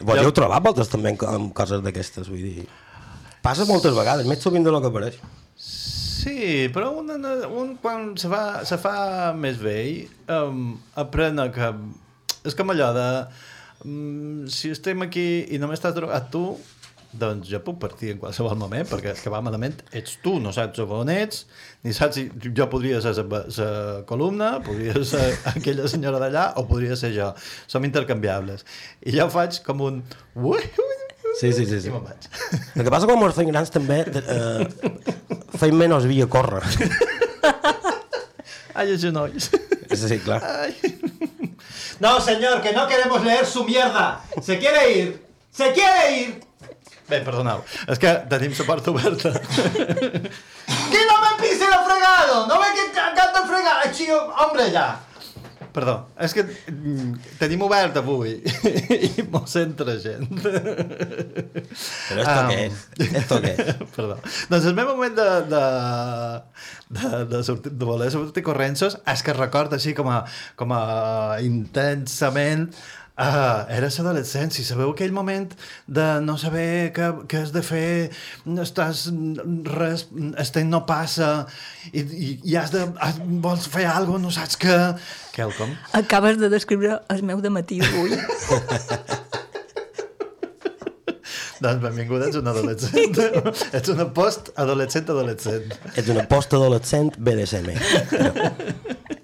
Vos 0.00 0.16
Jo- 0.16 0.24
heu 0.24 0.32
trobat 0.32 0.62
vosaltres 0.64 0.88
també 0.88 1.12
amb, 1.28 1.50
coses 1.56 1.82
d'aquestes 1.84 2.28
vull 2.32 2.40
dir 2.40 2.64
passa 3.44 3.66
moltes 3.68 3.92
vegades, 3.96 4.26
més 4.28 4.40
sovint 4.40 4.64
de 4.64 4.72
lo 4.72 4.80
que 4.84 4.90
pareix 4.94 5.18
Sí, 6.20 6.68
però 6.72 6.90
un, 7.00 7.08
un 7.56 7.70
quan 7.80 8.10
se 8.20 8.28
fa, 8.28 8.60
se 8.68 8.76
fa 8.80 9.32
més 9.36 9.56
vell 9.60 10.02
um, 10.28 10.74
aprèn 11.00 11.38
a 11.40 11.46
que... 11.54 11.70
És 12.44 12.52
com 12.58 12.68
allò 12.74 12.90
de... 12.92 13.06
Um, 13.88 14.42
si 14.52 14.68
estem 14.74 15.00
aquí 15.06 15.24
i 15.48 15.56
només 15.62 15.80
t'has 15.80 15.94
drogat 15.96 16.28
tu, 16.32 16.42
doncs 17.12 17.48
jo 17.50 17.58
puc 17.64 17.78
partir 17.82 18.12
en 18.14 18.20
qualsevol 18.22 18.54
moment, 18.58 18.86
perquè 18.86 19.10
és 19.14 19.20
que 19.22 19.30
va 19.32 19.40
malament 19.42 19.74
ets 19.96 20.18
tu, 20.22 20.36
no 20.42 20.52
saps 20.54 20.78
on 20.84 21.08
ets, 21.10 21.46
ni 21.82 21.92
saps 21.96 22.14
si 22.18 22.28
jo 22.56 22.66
podria 22.70 23.00
ser 23.02 23.26
la 23.26 23.70
columna, 24.06 24.60
podria 24.64 24.94
ser 25.04 25.34
aquella 25.54 25.88
senyora 25.90 26.18
d'allà, 26.22 26.44
o 26.60 26.62
podria 26.70 26.96
ser 26.98 27.12
jo. 27.16 27.32
Som 27.70 27.84
intercanviables. 27.88 28.60
I 29.06 29.10
jo 29.18 29.26
faig 29.32 29.52
com 29.66 29.76
un... 29.86 29.96
Sí, 31.38 31.52
sí, 31.52 31.66
sí. 31.66 31.80
sí. 31.80 31.88
I 31.88 31.90
me'n 31.94 32.04
vaig. 32.04 32.22
El 32.76 32.84
que 32.84 32.92
passa 32.92 33.06
quan 33.08 33.22
ens 33.22 33.36
fem 33.38 33.50
grans 33.52 33.70
també 33.72 33.98
eh, 34.18 34.64
feim 35.60 35.76
menys 35.78 36.04
via 36.10 36.26
córrer. 36.30 36.64
Ai, 38.80 38.86
els 38.86 39.02
genolls. 39.02 39.50
Sí, 39.98 40.18
clar. 40.22 40.38
Ai. 40.46 40.70
No, 42.00 42.20
señor, 42.20 42.62
que 42.62 42.72
no 42.72 42.86
queremos 42.88 43.24
leer 43.24 43.44
su 43.44 43.64
mierda. 43.64 44.22
¿Se 44.40 44.58
quiere 44.58 44.92
ir? 44.92 45.26
¿Se 45.50 45.72
quiere 45.72 46.20
ir? 46.20 46.49
Bé, 47.10 47.20
perdoneu, 47.26 47.62
és 47.90 47.98
que 47.98 48.14
tenim 48.30 48.54
la 48.54 48.66
porta 48.68 48.92
oberta. 48.94 49.32
¡Que 50.92 51.00
no 51.10 51.16
me 51.24 51.32
pise 51.42 51.66
el 51.66 51.78
fregado! 51.86 52.46
¿No 52.46 52.58
ve 52.60 52.66
que 52.74 52.86
el 52.86 53.46
fregado? 53.48 53.78
Ay, 53.84 53.90
chío, 53.92 54.18
hombre, 54.34 54.70
ya. 54.70 55.00
Perdó, 55.70 56.08
és 56.18 56.32
que 56.34 56.42
mm, 56.42 57.36
tenim 57.38 57.60
obert 57.62 57.94
avui 58.00 58.32
i 59.06 59.22
mos 59.30 59.52
entra 59.60 59.94
gent. 60.02 60.26
Però 60.42 62.24
esto 62.24 62.24
Ah. 62.26 62.48
què 62.50 62.56
és? 62.64 62.80
Esto 63.20 63.38
què 63.44 63.52
és? 63.54 63.76
Perdó. 63.94 64.16
Doncs 64.50 64.66
el 64.66 64.74
meu 64.74 64.88
moment 64.90 65.14
de, 65.14 65.28
de, 65.52 65.62
de, 66.98 67.10
de, 67.30 67.42
sortir, 67.46 67.70
de 67.70 67.86
voler 67.86 68.10
sortir 68.10 68.42
corrensos 68.46 68.98
és 69.14 69.22
que 69.22 69.36
recordo 69.36 69.78
així 69.78 69.94
com 69.94 70.10
a, 70.10 70.24
com 70.58 70.74
a 70.74 70.82
intensament 71.46 72.66
Uh, 73.20 73.66
era 73.68 73.90
l'adolescència, 73.92 74.64
sabeu 74.64 74.94
aquell 74.94 75.12
moment 75.12 75.50
de 75.84 76.06
no 76.24 76.38
saber 76.40 76.88
què, 76.96 77.10
què 77.28 77.42
has 77.44 77.50
de 77.52 77.60
fer, 77.60 78.08
estàs, 78.64 79.02
res, 79.74 80.06
el 80.16 80.52
temps 80.54 80.70
no 80.70 80.80
passa 80.88 81.28
i, 81.92 82.00
i, 82.00 82.30
i 82.48 82.56
has 82.56 82.72
de, 82.72 82.86
has, 82.96 83.20
vols 83.44 83.68
fer 83.68 83.84
alguna 83.90 84.24
cosa, 84.24 84.24
no 84.24 84.32
saps 84.38 84.56
què... 84.62 84.78
Quelcom? 85.36 85.76
Acabes 86.00 86.40
de 86.40 86.48
descriure 86.48 87.02
el 87.12 87.20
meu 87.28 87.44
de 87.44 87.52
matí 87.52 87.82
d'avui. 87.84 88.16
Doncs 91.60 91.82
benvinguda, 91.82 92.30
ets 92.30 92.38
un 92.40 92.48
adolescent. 92.48 93.18
ets 93.76 93.92
una 93.92 94.06
post-adolescent-adolescent. 94.16 95.74
Ets 95.92 96.08
una 96.08 96.24
post-adolescent 96.30 97.12
BDSM. 97.20 97.68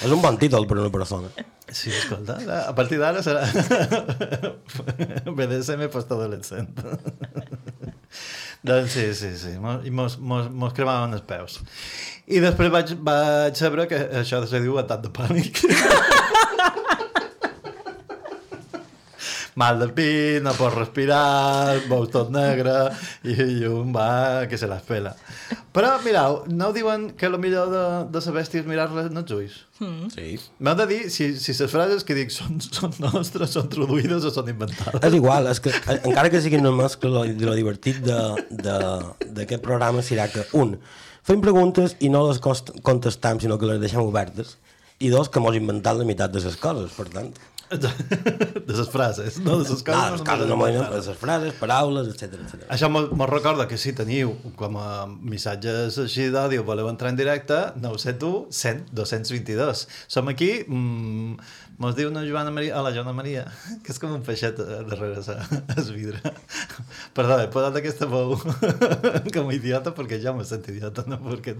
És 0.00 0.12
un 0.12 0.22
bon 0.22 0.36
títol 0.40 0.66
per 0.68 0.78
una 0.80 0.90
persona. 0.92 1.28
Sí, 1.70 1.92
escolta, 1.92 2.38
a 2.66 2.72
partir 2.74 2.98
d'ara 2.98 3.20
serà 3.22 3.44
BDSM 5.36 5.86
post-adolescent. 5.92 6.80
doncs 8.66 8.96
sí, 8.96 9.06
sí, 9.14 9.30
sí, 9.38 9.54
i 9.54 9.92
mos, 9.94 10.16
mos, 10.18 10.48
mos 10.50 10.74
cremaven 10.76 11.14
els 11.18 11.26
peus. 11.28 11.60
I 12.30 12.42
després 12.42 12.72
vaig, 12.72 12.94
vaig 13.06 13.58
saber 13.60 13.86
que 13.90 14.00
això 14.22 14.42
se 14.48 14.62
diu 14.64 14.80
atac 14.82 15.04
de 15.06 15.12
pànic. 15.14 15.62
Mal 19.58 19.80
de 19.80 19.88
pit, 19.94 20.42
no 20.44 20.52
pots 20.54 20.76
respirar, 20.76 21.80
veus 21.90 22.10
tot 22.12 22.30
negre 22.30 22.74
i, 23.26 23.34
i 23.34 23.66
un 23.66 23.90
va 23.94 24.46
que 24.50 24.58
se 24.60 24.68
la 24.70 24.78
pela. 24.84 25.14
Però, 25.74 25.96
mirau, 26.04 26.44
no 26.50 26.68
ho 26.70 26.72
diuen 26.76 27.08
que 27.18 27.26
el 27.26 27.38
millor 27.42 27.70
de, 27.72 27.82
de 28.14 28.22
la 28.26 28.34
bèstia 28.36 28.62
és 28.62 28.68
mirar-la 28.70 29.08
en 29.10 29.20
els 29.22 29.34
ulls? 29.34 29.58
Sí. 30.14 30.36
M'heu 30.60 30.76
de 30.76 30.86
dir 30.90 31.00
si, 31.10 31.30
si 31.40 31.54
les 31.56 31.70
frases 31.72 32.04
que 32.06 32.14
dic 32.18 32.30
són, 32.34 32.58
són 32.62 32.94
nostres, 33.02 33.54
són 33.56 33.68
traduïdes 33.72 34.26
o 34.28 34.32
són 34.34 34.50
inventades. 34.52 35.02
És 35.06 35.14
igual, 35.18 35.48
és 35.50 35.60
que, 35.64 35.72
encara 36.04 36.30
que 36.30 36.40
sigui 36.44 36.60
una 36.60 36.72
mescla, 36.76 37.10
lo, 37.10 37.24
lo 37.50 37.54
divertit 37.58 38.02
de- 38.04 38.46
de- 38.50 39.28
d'aquest 39.40 39.62
programa 39.64 40.02
serà 40.04 40.28
que, 40.32 40.44
un, 40.58 40.76
fem 41.26 41.40
preguntes 41.44 41.96
i 42.00 42.08
no 42.12 42.26
les 42.28 42.38
cost- 42.44 42.74
contestam, 42.86 43.40
sinó 43.40 43.58
que 43.58 43.66
les 43.72 43.80
deixem 43.82 44.02
obertes, 44.04 44.58
i 45.00 45.08
dos, 45.08 45.30
que 45.32 45.40
mos 45.40 45.56
inventat 45.56 45.96
la 45.96 46.04
meitat 46.04 46.32
de 46.34 46.42
les 46.44 46.56
coses, 46.60 46.92
per 46.92 47.08
tant. 47.12 47.30
De 48.70 48.74
les 48.76 48.88
frases, 48.90 49.36
no 49.44 49.56
de 49.60 49.64
les 49.68 49.82
coses. 49.82 49.94
Ah, 49.94 50.10
les 50.14 50.22
coses 50.26 50.48
no 50.50 50.56
m'ho 50.58 50.66
les 50.70 51.06
les 51.06 51.16
frases, 51.18 51.54
paraules, 51.58 52.08
etc. 52.10 52.38
Això 52.70 52.88
me, 52.90 53.02
me 53.18 53.26
recorda 53.30 53.66
que 53.70 53.78
si 53.78 53.92
teniu 53.94 54.32
com 54.58 54.76
a 54.80 55.06
missatges 55.06 55.98
així 56.02 56.28
d'àudio, 56.34 56.64
voleu 56.66 56.88
entrar 56.90 57.10
en 57.12 57.18
directe, 57.18 57.58
971 57.82 58.50
100 58.50 58.84
222. 58.94 59.84
Som 60.10 60.30
aquí, 60.32 60.50
mm, 60.66 61.36
mos 61.82 61.94
diu 61.98 62.10
una 62.10 62.22
Joana 62.26 62.50
Maria, 62.54 62.74
a 62.78 62.82
la 62.86 62.92
Joana 62.94 63.14
Maria, 63.16 63.44
que 63.86 63.94
és 63.94 63.98
com 64.02 64.14
un 64.18 64.22
peixet 64.26 64.58
darrere 64.58 65.22
sa- 65.26 65.38
es 65.78 65.90
vidre. 65.94 66.18
Perdó, 67.16 67.38
he 67.42 67.50
posat 67.54 67.78
aquesta 67.80 68.06
veu 68.10 68.34
com 68.38 69.46
a 69.50 69.54
idiota 69.56 69.94
perquè 69.96 70.18
ja 70.22 70.34
me 70.36 70.46
sent 70.46 70.66
idiota, 70.74 71.06
no 71.10 71.18
perquè 71.26 71.54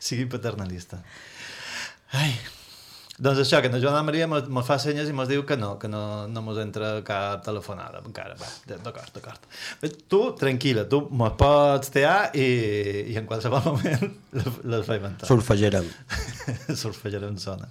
sigui 0.00 0.24
paternalista. 0.32 1.00
Ai, 2.16 2.32
doncs 3.20 3.42
això, 3.42 3.60
que 3.60 3.68
la 3.68 3.80
Joana 3.82 4.00
Maria 4.06 4.26
mos 4.30 4.64
fa 4.64 4.78
senyes 4.80 5.10
i 5.10 5.14
mos 5.16 5.28
diu 5.28 5.42
que 5.48 5.56
no, 5.60 5.74
que 5.80 5.90
no, 5.92 6.26
no 6.32 6.42
mos 6.44 6.56
entra 6.62 6.94
cap 7.04 7.42
telefonada 7.44 8.00
encara. 8.00 8.36
Va, 8.40 8.48
d'acord, 8.70 9.12
d'acord. 9.16 9.46
Tu, 10.08 10.20
tranquil·la, 10.40 10.86
tu 10.88 11.02
mos 11.20 11.34
pots 11.40 11.92
tear 11.92 12.30
i, 12.32 12.48
i 13.12 13.16
en 13.20 13.28
qualsevol 13.28 13.66
moment 13.66 14.06
les, 14.72 14.86
faig 14.88 15.04
entrar. 15.04 15.28
Surfejarem. 15.28 15.88
Surfejarem 16.82 17.36
zona. 17.42 17.68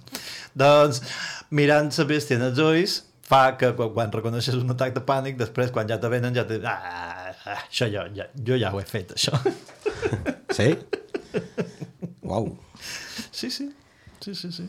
Doncs, 0.54 1.02
mirant 1.50 1.90
la 1.98 2.06
bèstia 2.06 2.38
en 2.38 2.46
els 2.52 2.60
ulls, 2.62 3.00
fa 3.30 3.42
que 3.58 3.72
quan, 3.78 3.90
quan 3.96 4.14
reconeixes 4.14 4.58
un 4.58 4.70
atac 4.74 4.94
de 4.94 5.02
pànic, 5.06 5.38
després, 5.40 5.74
quan 5.74 5.90
ja 5.90 5.98
te 6.02 6.10
venen, 6.12 6.34
ja 6.34 6.46
te... 6.46 6.60
Ah, 6.62 7.30
ah, 7.32 7.58
això 7.64 7.90
jo, 7.90 8.06
ja, 8.14 8.26
jo 8.46 8.58
ja 8.58 8.70
ho 8.74 8.82
he 8.82 8.86
fet, 8.86 9.16
això. 9.18 9.34
Sí? 10.50 10.72
Uau. 12.26 12.48
Sí, 13.30 13.50
sí, 13.50 13.68
sí, 14.18 14.34
sí, 14.34 14.50
sí. 14.50 14.64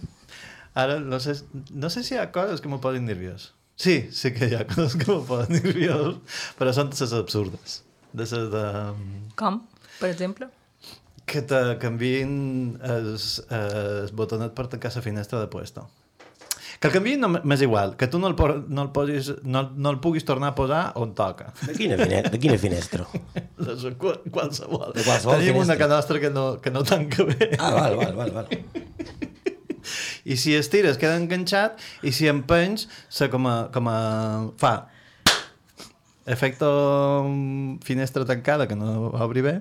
Ara, 0.74 1.00
no 1.00 1.20
sé, 1.20 1.36
no 1.72 1.90
sé 1.90 2.04
si 2.04 2.16
hi 2.16 2.22
ha 2.22 2.32
coses 2.32 2.62
que 2.62 2.70
me 2.72 2.80
posen 2.80 3.06
nerviós. 3.06 3.52
Sí, 3.76 4.08
sí 4.16 4.32
que 4.32 4.48
hi 4.48 4.56
ha 4.56 4.66
coses 4.72 4.96
que 4.96 5.10
me 5.12 5.20
posen 5.28 5.58
nerviós, 5.60 6.20
però 6.60 6.74
són 6.76 6.92
de 6.92 7.00
les 7.02 7.16
absurdes. 7.18 7.82
De 8.14 8.28
les 8.28 8.52
de... 8.54 8.66
Com, 9.40 9.64
per 10.00 10.12
exemple? 10.12 10.48
Que 11.28 11.44
te 11.48 11.60
canviïn 11.80 12.78
els, 12.84 13.34
els 13.52 14.14
botonet 14.16 14.56
per 14.56 14.70
tancar 14.72 14.94
la 14.96 15.04
finestra 15.04 15.42
de 15.44 15.50
puesto. 15.52 15.88
Que 16.82 16.90
el 16.90 16.96
canviïn 16.96 17.22
no 17.22 17.28
m'és 17.30 17.62
igual, 17.62 17.92
que 18.00 18.08
tu 18.10 18.18
no 18.18 18.32
el, 18.32 18.36
no 18.74 18.86
el, 18.88 18.90
posis, 18.96 19.28
no, 19.44 19.68
no 19.76 19.92
el 19.94 20.00
puguis 20.02 20.26
tornar 20.26 20.54
a 20.54 20.56
posar 20.58 20.80
on 20.98 21.12
toca. 21.14 21.52
De 21.68 21.76
quina, 21.78 22.00
fine, 22.00 22.24
de 22.26 22.40
quina 22.42 22.58
finestra? 22.58 23.06
De 23.62 23.76
qualsevol. 24.34 24.90
De 24.96 25.04
qualsevol 25.06 25.38
Tenim 25.38 25.60
una 25.60 25.76
finestra. 25.76 25.78
que 25.78 25.90
nostra 25.92 26.24
que 26.24 26.32
no, 26.34 26.46
que 26.64 26.72
no 26.74 26.82
tanca 26.82 27.28
bé. 27.28 27.52
Ah, 27.60 27.76
val, 27.76 28.00
val, 28.00 28.16
val, 28.18 28.32
val. 28.40 28.50
I 30.26 30.38
si 30.38 30.56
estires 30.58 31.00
queda 31.02 31.18
enganxat 31.20 31.80
i 32.06 32.14
si 32.16 32.30
empenys 32.32 32.88
se 33.10 33.30
com 33.34 33.48
a, 33.50 33.56
com 33.74 33.90
a 33.90 34.00
fa 34.62 34.76
efecte 36.32 36.66
mm, 36.66 37.82
finestra 37.84 38.26
tancada 38.26 38.68
que 38.68 38.76
no 38.78 39.10
obri 39.18 39.42
bé 39.42 39.56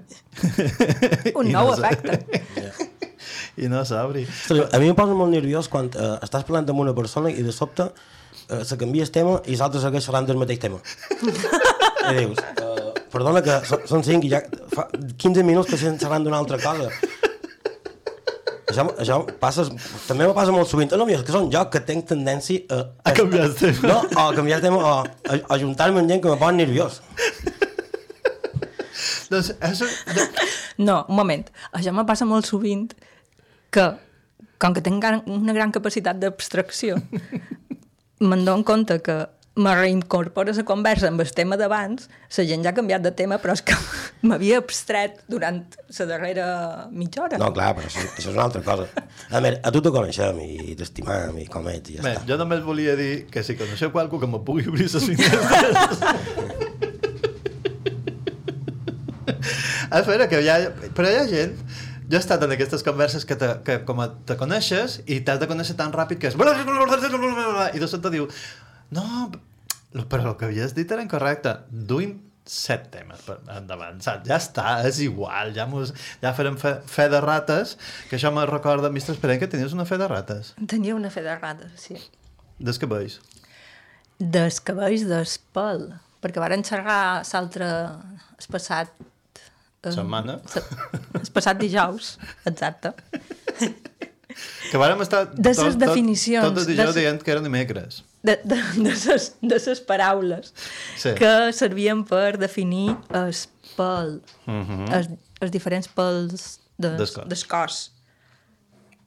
Un 1.40 1.48
I 1.48 1.54
nou 1.54 1.70
no 1.70 1.76
efecte. 1.76 2.20
i 3.64 3.68
no 3.68 3.82
s'obri 3.88 4.26
A 4.72 4.78
mi 4.78 4.90
em 4.90 4.96
posa 4.96 5.16
molt 5.16 5.32
nerviós 5.32 5.68
quan 5.72 5.90
eh, 5.92 6.16
estàs 6.24 6.44
parlant 6.46 6.68
amb 6.70 6.84
una 6.84 6.94
persona 6.96 7.32
i 7.32 7.44
de 7.46 7.52
sobte 7.52 7.88
eh, 7.88 8.64
se 8.64 8.78
canvia 8.80 9.06
el 9.06 9.12
tema 9.14 9.38
i 9.46 9.56
l'altre 9.56 9.82
segueix 9.82 10.06
parlant 10.10 10.28
del 10.28 10.40
mateix 10.40 10.60
tema. 10.62 10.80
I 12.10 12.14
dius, 12.16 12.40
eh, 12.40 12.92
perdona 13.12 13.42
que 13.44 13.58
són 13.88 14.04
5 14.06 14.26
i 14.26 14.32
ja 14.32 14.42
fa 14.74 14.86
15 14.92 15.44
minuts 15.46 15.70
que 15.70 15.78
estem 15.78 15.98
xerrant 16.00 16.24
d'una 16.26 16.40
altra 16.40 16.60
cosa. 16.62 16.90
Això, 18.70 18.84
això 19.02 19.16
passa, 19.42 19.64
també 20.06 20.26
me 20.28 20.34
passa 20.36 20.52
molt 20.54 20.68
sovint. 20.70 20.92
No, 20.96 21.06
mira, 21.08 21.18
és 21.20 21.26
que 21.26 21.34
són 21.34 21.48
jo 21.52 21.62
que 21.72 21.80
tenc 21.86 22.06
tendència 22.10 22.62
a... 22.70 22.80
A 23.10 23.14
canviar 23.16 23.48
el 23.50 23.54
tema. 23.58 23.88
No, 23.90 23.96
o 24.14 24.26
a 24.28 24.34
canviar 24.36 24.60
el 24.60 24.64
tema, 24.66 24.78
o 24.78 24.92
a, 25.34 25.38
a 25.54 25.58
juntar-me 25.58 26.00
amb 26.04 26.10
gent 26.12 26.22
que 26.22 26.30
me 26.32 26.38
posa 26.40 26.56
nerviós. 26.56 27.00
doncs 29.30 29.52
això, 29.60 29.86
No, 30.80 31.04
un 31.08 31.16
moment. 31.18 31.44
Això 31.76 31.92
me 31.94 32.04
passa 32.08 32.24
molt 32.28 32.46
sovint 32.48 32.88
que, 33.74 33.84
com 34.60 34.72
que 34.76 34.82
tinc 34.84 35.02
gran- 35.02 35.22
una 35.30 35.52
gran 35.56 35.72
capacitat 35.74 36.18
d'abstracció, 36.22 36.96
me'n 38.20 38.44
dono 38.46 38.64
compte 38.64 38.96
que 39.04 39.18
me 39.56 39.74
reincorpora 39.74 40.52
la 40.54 40.62
conversa 40.64 41.08
amb 41.10 41.20
el 41.20 41.32
tema 41.34 41.56
d'abans, 41.58 42.08
la 42.36 42.44
gent 42.46 42.62
ja 42.64 42.70
ha 42.70 42.74
canviat 42.76 43.02
de 43.02 43.10
tema, 43.16 43.38
però 43.42 43.52
és 43.56 43.62
que 43.66 43.74
m'havia 44.28 44.58
abstret 44.62 45.20
durant 45.28 45.64
la 45.98 46.06
darrera 46.06 46.46
mitja 46.92 47.24
hora. 47.24 47.38
No, 47.42 47.50
clar, 47.54 47.74
però 47.76 47.86
això, 47.90 48.00
això 48.06 48.28
és 48.30 48.34
una 48.36 48.44
altra 48.46 48.62
cosa. 48.66 48.86
A 49.30 49.40
veure, 49.42 49.58
a 49.62 49.70
tu 49.74 49.82
te 49.82 49.90
coneixem 49.94 50.38
i 50.44 50.76
t'estimam 50.78 51.38
i 51.42 51.46
com 51.50 51.68
ets 51.72 51.90
i 51.90 51.98
ja 51.98 52.02
bé, 52.06 52.14
està. 52.16 52.26
jo 52.30 52.36
només 52.40 52.60
volia 52.64 52.94
dir 52.98 53.26
que 53.32 53.42
si 53.46 53.58
coneixeu 53.58 53.90
qualcú 53.94 54.16
que 54.22 54.30
me 54.30 54.38
pugui 54.46 54.68
obrir 54.70 54.86
les 54.86 55.04
finestres 55.04 55.98
a 59.90 60.02
veure, 60.06 60.28
que 60.30 60.40
hi 60.40 60.48
ha, 60.50 60.58
però 60.94 61.10
hi 61.10 61.16
ha 61.18 61.26
gent 61.30 61.54
jo 62.10 62.18
he 62.18 62.20
estat 62.20 62.42
en 62.42 62.50
aquestes 62.50 62.82
converses 62.82 63.24
que, 63.24 63.36
te, 63.38 63.48
que 63.66 63.76
com 63.86 64.00
a 64.02 64.08
te 64.26 64.34
coneixes 64.38 64.96
i 65.06 65.20
t'has 65.26 65.38
de 65.38 65.46
conèixer 65.50 65.76
tan 65.78 65.92
ràpid 65.94 66.18
que 66.18 66.30
és 66.32 66.34
i 67.76 67.78
de 67.82 67.88
sobte 67.90 68.10
diu 68.10 68.26
no, 68.90 69.30
però 70.08 70.30
el 70.32 70.36
que 70.40 70.48
havies 70.50 70.74
dit 70.76 70.90
era 70.92 71.02
incorrecte 71.02 71.56
duim 71.70 72.18
set 72.50 72.88
temes 72.90 73.20
per 73.22 73.36
endavant, 73.54 74.00
saps? 74.02 74.24
Ja 74.26 74.38
està, 74.40 74.70
és 74.88 74.98
igual, 75.04 75.52
ja, 75.54 75.66
mos, 75.70 75.92
ja 76.22 76.32
farem 76.34 76.56
fe, 76.58 76.72
fe 76.90 77.04
de 77.12 77.20
rates, 77.22 77.76
que 78.10 78.16
això 78.18 78.32
me 78.34 78.42
recorda, 78.48 78.90
Mr. 78.90 79.12
Esperent, 79.14 79.38
que 79.42 79.46
tenies 79.52 79.74
una 79.76 79.84
fe 79.86 79.98
de 80.00 80.08
rates. 80.10 80.54
Tenia 80.66 80.96
una 80.96 81.10
fe 81.14 81.22
de 81.22 81.36
rates, 81.38 81.70
sí. 81.84 81.94
Des 82.58 82.80
que 82.80 82.88
veus. 82.90 83.20
Dels 84.18 84.58
cabells 84.66 85.04
d'espel, 85.06 85.86
perquè 86.24 86.42
varen 86.42 86.64
xerrar 86.66 87.22
l'altre... 87.22 87.68
el 88.40 88.50
passat... 88.52 88.90
eh, 89.84 89.92
Setmana. 89.94 90.40
se- 90.50 90.64
El 91.20 91.30
passat 91.36 91.60
dijous, 91.60 92.16
exacte. 92.50 92.92
Que 94.70 94.78
vàrem 94.80 95.00
estar 95.04 95.26
De 95.34 95.52
ses 95.54 95.78
definicions, 95.78 96.46
tot 96.50 96.58
el 96.62 96.66
dijous 96.72 96.94
de- 96.94 97.00
dient 97.04 97.22
que 97.22 97.32
era 97.36 97.42
dimecres. 97.46 98.02
De, 98.22 98.38
de, 98.44 98.56
de, 98.84 98.94
ses, 98.96 99.34
de 99.42 99.58
ses 99.58 99.80
paraules 99.80 100.52
Sí. 100.96 101.14
que 101.16 101.52
servien 101.56 102.04
per 102.04 102.36
definir 102.38 102.96
el 103.10 103.32
pèl, 103.76 104.20
Mhm. 104.46 104.90
els, 104.92 105.08
els 105.40 105.50
diferents 105.50 105.88
pèls 105.96 106.58
des, 106.78 107.10
cos. 107.16 107.44
cos. 107.46 107.78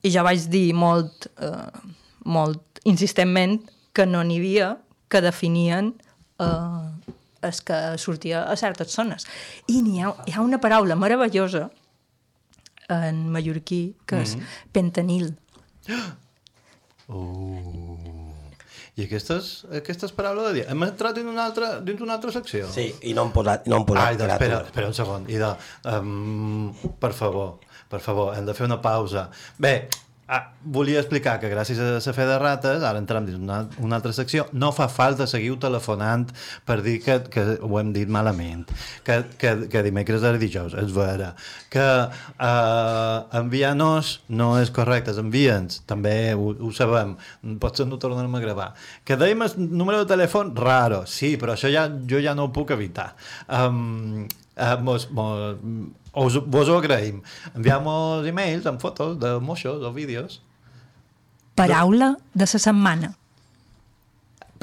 I 0.04 0.10
ja 0.12 0.23
vaig 0.23 0.47
dir 0.49 0.73
molt, 0.76 1.28
eh, 1.39 1.69
molt 2.26 2.80
insistentment 2.86 3.62
que 3.93 4.06
no 4.06 4.23
n'hi 4.23 4.38
havia 4.41 4.78
que 5.10 5.21
definien 5.21 5.93
eh, 6.39 7.10
el 7.43 7.54
que 7.63 7.97
sortia 7.97 8.43
a 8.49 8.56
certes 8.58 8.91
zones. 8.95 9.26
I 9.67 9.82
n'hi 9.82 10.02
ha, 10.02 10.13
hi 10.26 10.34
ha 10.34 10.41
una 10.41 10.60
paraula 10.60 10.95
meravellosa 10.95 11.69
en 12.89 13.30
mallorquí 13.32 13.95
que 14.06 14.21
és 14.21 14.36
Mhm. 14.36 14.43
pentanil. 14.73 15.38
I 18.94 19.08
aquestes, 19.08 19.64
aquestes 19.74 20.12
paraules 20.14 20.46
de 20.46 20.54
dia. 20.60 20.66
Hem 20.70 20.84
entrat 20.86 21.16
dins 21.18 21.30
una 21.32 21.48
altra, 21.48 21.80
dins 21.82 22.02
una 22.06 22.14
altra 22.20 22.34
secció? 22.36 22.68
Sí, 22.70 22.92
i 23.10 23.16
no 23.18 23.24
hem 23.26 23.32
posat, 23.34 23.66
no 23.66 23.80
hem 23.80 23.88
posat 23.90 24.12
Ai, 24.12 24.20
doncs, 24.20 24.36
espera, 24.36 24.60
espera 24.68 24.90
un 24.92 24.94
segon. 24.98 25.26
Ida, 25.34 25.50
um, 25.90 26.68
per 27.02 27.10
favor, 27.18 27.56
per 27.90 28.04
favor, 28.06 28.36
hem 28.38 28.46
de 28.46 28.54
fer 28.54 28.68
una 28.70 28.78
pausa. 28.84 29.26
Bé, 29.58 29.74
ah, 30.28 30.54
volia 30.64 31.02
explicar 31.02 31.38
que 31.42 31.50
gràcies 31.52 31.80
a 31.80 31.90
la 31.98 32.14
fe 32.16 32.26
de 32.28 32.38
rates, 32.40 32.84
ara 32.84 33.00
entrem 33.02 33.26
dins 33.28 33.40
una, 33.40 33.64
una 33.84 33.98
altra 34.00 34.14
secció, 34.16 34.46
no 34.54 34.72
fa 34.76 34.88
falta 34.92 35.28
seguir 35.28 35.56
telefonant 35.62 36.30
per 36.68 36.80
dir 36.86 37.00
que, 37.04 37.20
que 37.34 37.46
ho 37.62 37.80
hem 37.80 37.92
dit 37.96 38.10
malament, 38.12 38.66
que, 39.04 39.20
que, 39.40 39.54
que 39.72 39.84
dimecres 39.86 40.24
era 40.24 40.40
dijous, 40.42 40.76
és 40.80 40.94
vera, 40.96 41.34
que 41.74 41.88
uh, 42.08 43.40
enviar-nos 43.40 44.14
no 44.30 44.54
és 44.62 44.72
correcte, 44.74 45.16
envia'ns, 45.20 45.84
també 45.90 46.16
ho, 46.36 46.54
ho 46.54 46.72
sabem, 46.76 47.18
potser 47.62 47.88
no 47.90 48.00
tornarem 48.02 48.34
a 48.36 48.44
gravar. 48.44 48.70
Que 49.06 49.18
dèiem 49.20 49.44
el 49.46 49.58
número 49.72 50.04
de 50.04 50.10
telèfon, 50.14 50.54
raro, 50.56 51.04
sí, 51.10 51.36
però 51.42 51.58
això 51.58 51.72
ja, 51.74 51.88
jo 52.10 52.22
ja 52.24 52.36
no 52.38 52.48
ho 52.48 52.54
puc 52.56 52.74
evitar. 52.76 53.12
Um, 53.48 54.24
uh, 54.56 54.78
mos, 54.84 55.10
mos, 55.12 55.60
us, 56.15 56.38
vos 56.45 56.69
ho 56.69 56.78
agraïm. 56.78 57.21
Enviam-nos 57.56 58.26
e-mails 58.30 58.65
amb 58.69 58.80
fotos 58.82 59.17
de 59.19 59.36
moixos 59.39 59.82
o 59.84 59.91
vídeos. 59.93 60.41
Paraula 61.56 62.15
de 62.34 62.45
la 62.47 62.60
setmana. 62.60 63.13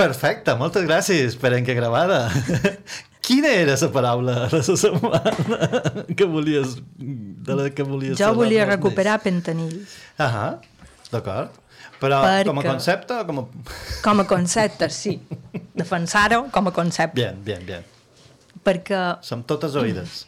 Perfecte, 0.01 0.55
moltes 0.57 0.87
gràcies 0.89 1.35
per 1.37 1.53
en 1.59 1.65
que 1.67 1.75
gravada. 1.77 2.31
Quina 3.21 3.51
era 3.53 3.75
la 3.79 3.89
paraula 3.93 4.37
de 4.49 4.59
la 4.59 4.77
setmana 4.77 6.05
que 6.17 6.25
volies, 6.25 6.79
de 6.99 7.55
la 7.59 7.67
que 7.71 7.85
volies 7.85 8.17
Jo 8.19 8.33
volia 8.35 8.65
recuperar 8.67 9.19
més? 9.19 9.25
pentanil. 9.29 9.75
Ahà, 10.19 10.47
d'acord. 11.13 11.53
Però 12.01 12.17
Perquè- 12.25 12.47
com 12.49 12.59
a 12.59 12.65
concepte 12.65 13.13
o 13.13 13.27
com 13.29 13.39
a... 13.43 13.45
Com 14.03 14.21
a 14.23 14.25
concepte, 14.27 14.89
sí. 14.89 15.19
Defensar-ho 15.77 16.47
com 16.51 16.71
a 16.71 16.73
concepte. 16.73 17.21
Bien, 17.21 17.37
bien, 17.45 17.61
bien. 17.69 17.85
Perquè, 18.65 19.19
Som 19.21 19.43
totes 19.45 19.77
oïdes. 19.77 20.23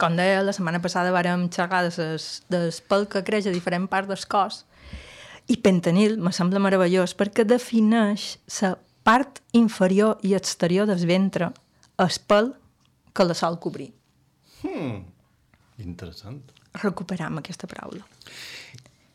Com 0.00 0.16
deia, 0.16 0.42
la 0.44 0.54
setmana 0.54 0.80
passada 0.82 1.12
vàrem 1.14 1.48
xerrar 1.52 1.82
de 1.86 1.90
ses, 1.94 2.28
del 2.52 2.70
pèl 2.88 3.08
que 3.10 3.24
creix 3.26 3.48
a 3.48 3.54
diferents 3.54 3.90
parts 3.90 4.10
del 4.10 4.24
cos 4.30 4.62
i 5.50 5.58
pentanil 5.58 6.18
me 6.22 6.32
sembla 6.34 6.62
meravellós 6.62 7.16
perquè 7.18 7.44
defineix 7.48 8.36
la 8.60 8.76
part 9.02 9.40
inferior 9.58 10.20
i 10.22 10.36
exterior 10.38 10.86
del 10.86 11.02
ventre, 11.06 11.50
el 11.98 12.18
pèl 12.30 12.52
que 13.12 13.26
la 13.26 13.34
sol 13.34 13.58
cobrir. 13.58 13.90
Interessant. 15.82 16.38
Recuperam 16.78 17.40
aquesta 17.40 17.66
paraula. 17.68 18.04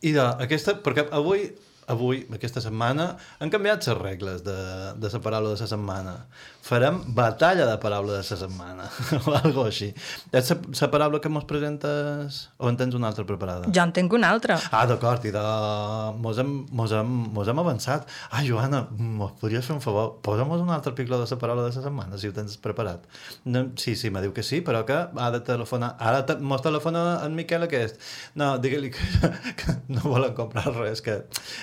I 0.03 0.11
de, 0.13 0.25
aquesta, 0.43 0.75
perquè 0.83 1.07
avui, 1.15 1.47
avui, 1.87 2.25
aquesta 2.35 2.61
setmana, 2.63 3.13
han 3.39 3.51
canviat 3.51 3.87
les 3.87 3.97
regles 3.97 4.43
de, 4.43 4.55
de 4.99 5.11
la 5.13 5.21
paraula 5.23 5.53
de 5.53 5.59
la 5.59 5.67
setmana. 5.71 6.15
Farem 6.67 6.99
batalla 7.15 7.65
de 7.69 7.77
paraula 7.79 8.17
de 8.17 8.23
la 8.23 8.27
setmana, 8.27 8.89
o 9.25 9.35
algo 9.37 9.63
així. 9.69 9.93
És 10.35 10.51
la, 10.51 10.57
la 10.81 10.89
paraula 10.91 11.21
que 11.23 11.31
mos 11.31 11.47
presentes 11.47 12.41
o 12.59 12.67
en 12.67 12.79
tens 12.79 12.97
una 12.97 13.07
altra 13.07 13.23
preparada? 13.29 13.71
Jo 13.71 13.85
en 13.85 13.93
tinc 13.95 14.13
una 14.17 14.33
altra. 14.35 14.57
Ah, 14.71 14.83
d'acord, 14.89 15.23
i 15.23 15.31
de... 15.31 15.43
Mos 16.19 16.41
hem, 16.43 16.51
mos, 16.75 16.91
hem, 16.91 17.13
mos 17.37 17.47
hem 17.47 17.63
avançat. 17.63 18.11
Ah, 18.31 18.43
Joana, 18.43 18.83
mos 18.91 19.37
podries 19.39 19.63
fer 19.63 19.77
un 19.77 19.83
favor? 19.83 20.17
Posa'm 20.25 20.51
un 20.57 20.73
altre 20.75 20.91
picle 20.97 21.21
de 21.21 21.29
la 21.29 21.39
paraula 21.39 21.63
de 21.63 21.71
la 21.71 21.85
setmana, 21.87 22.19
si 22.19 22.27
ho 22.27 22.35
tens 22.35 22.59
preparat. 22.59 23.07
No, 23.45 23.63
sí, 23.79 23.95
sí, 23.95 24.11
me 24.11 24.25
diu 24.25 24.35
que 24.35 24.43
sí, 24.43 24.59
però 24.65 24.83
que 24.87 24.99
ha 25.07 25.31
de 25.31 25.39
telefonar... 25.47 25.93
Ara 26.03 26.25
te, 26.27 26.35
mos 26.43 26.65
telefona 26.65 27.21
en 27.23 27.39
Miquel 27.39 27.63
aquest. 27.63 28.03
No, 28.35 28.57
digue-li 28.59 28.91
que, 28.91 29.31
que 29.63 29.79
no 29.87 30.03
volen 30.03 30.35
comprar 30.35 30.67
res, 30.75 30.99
que, 31.05 31.21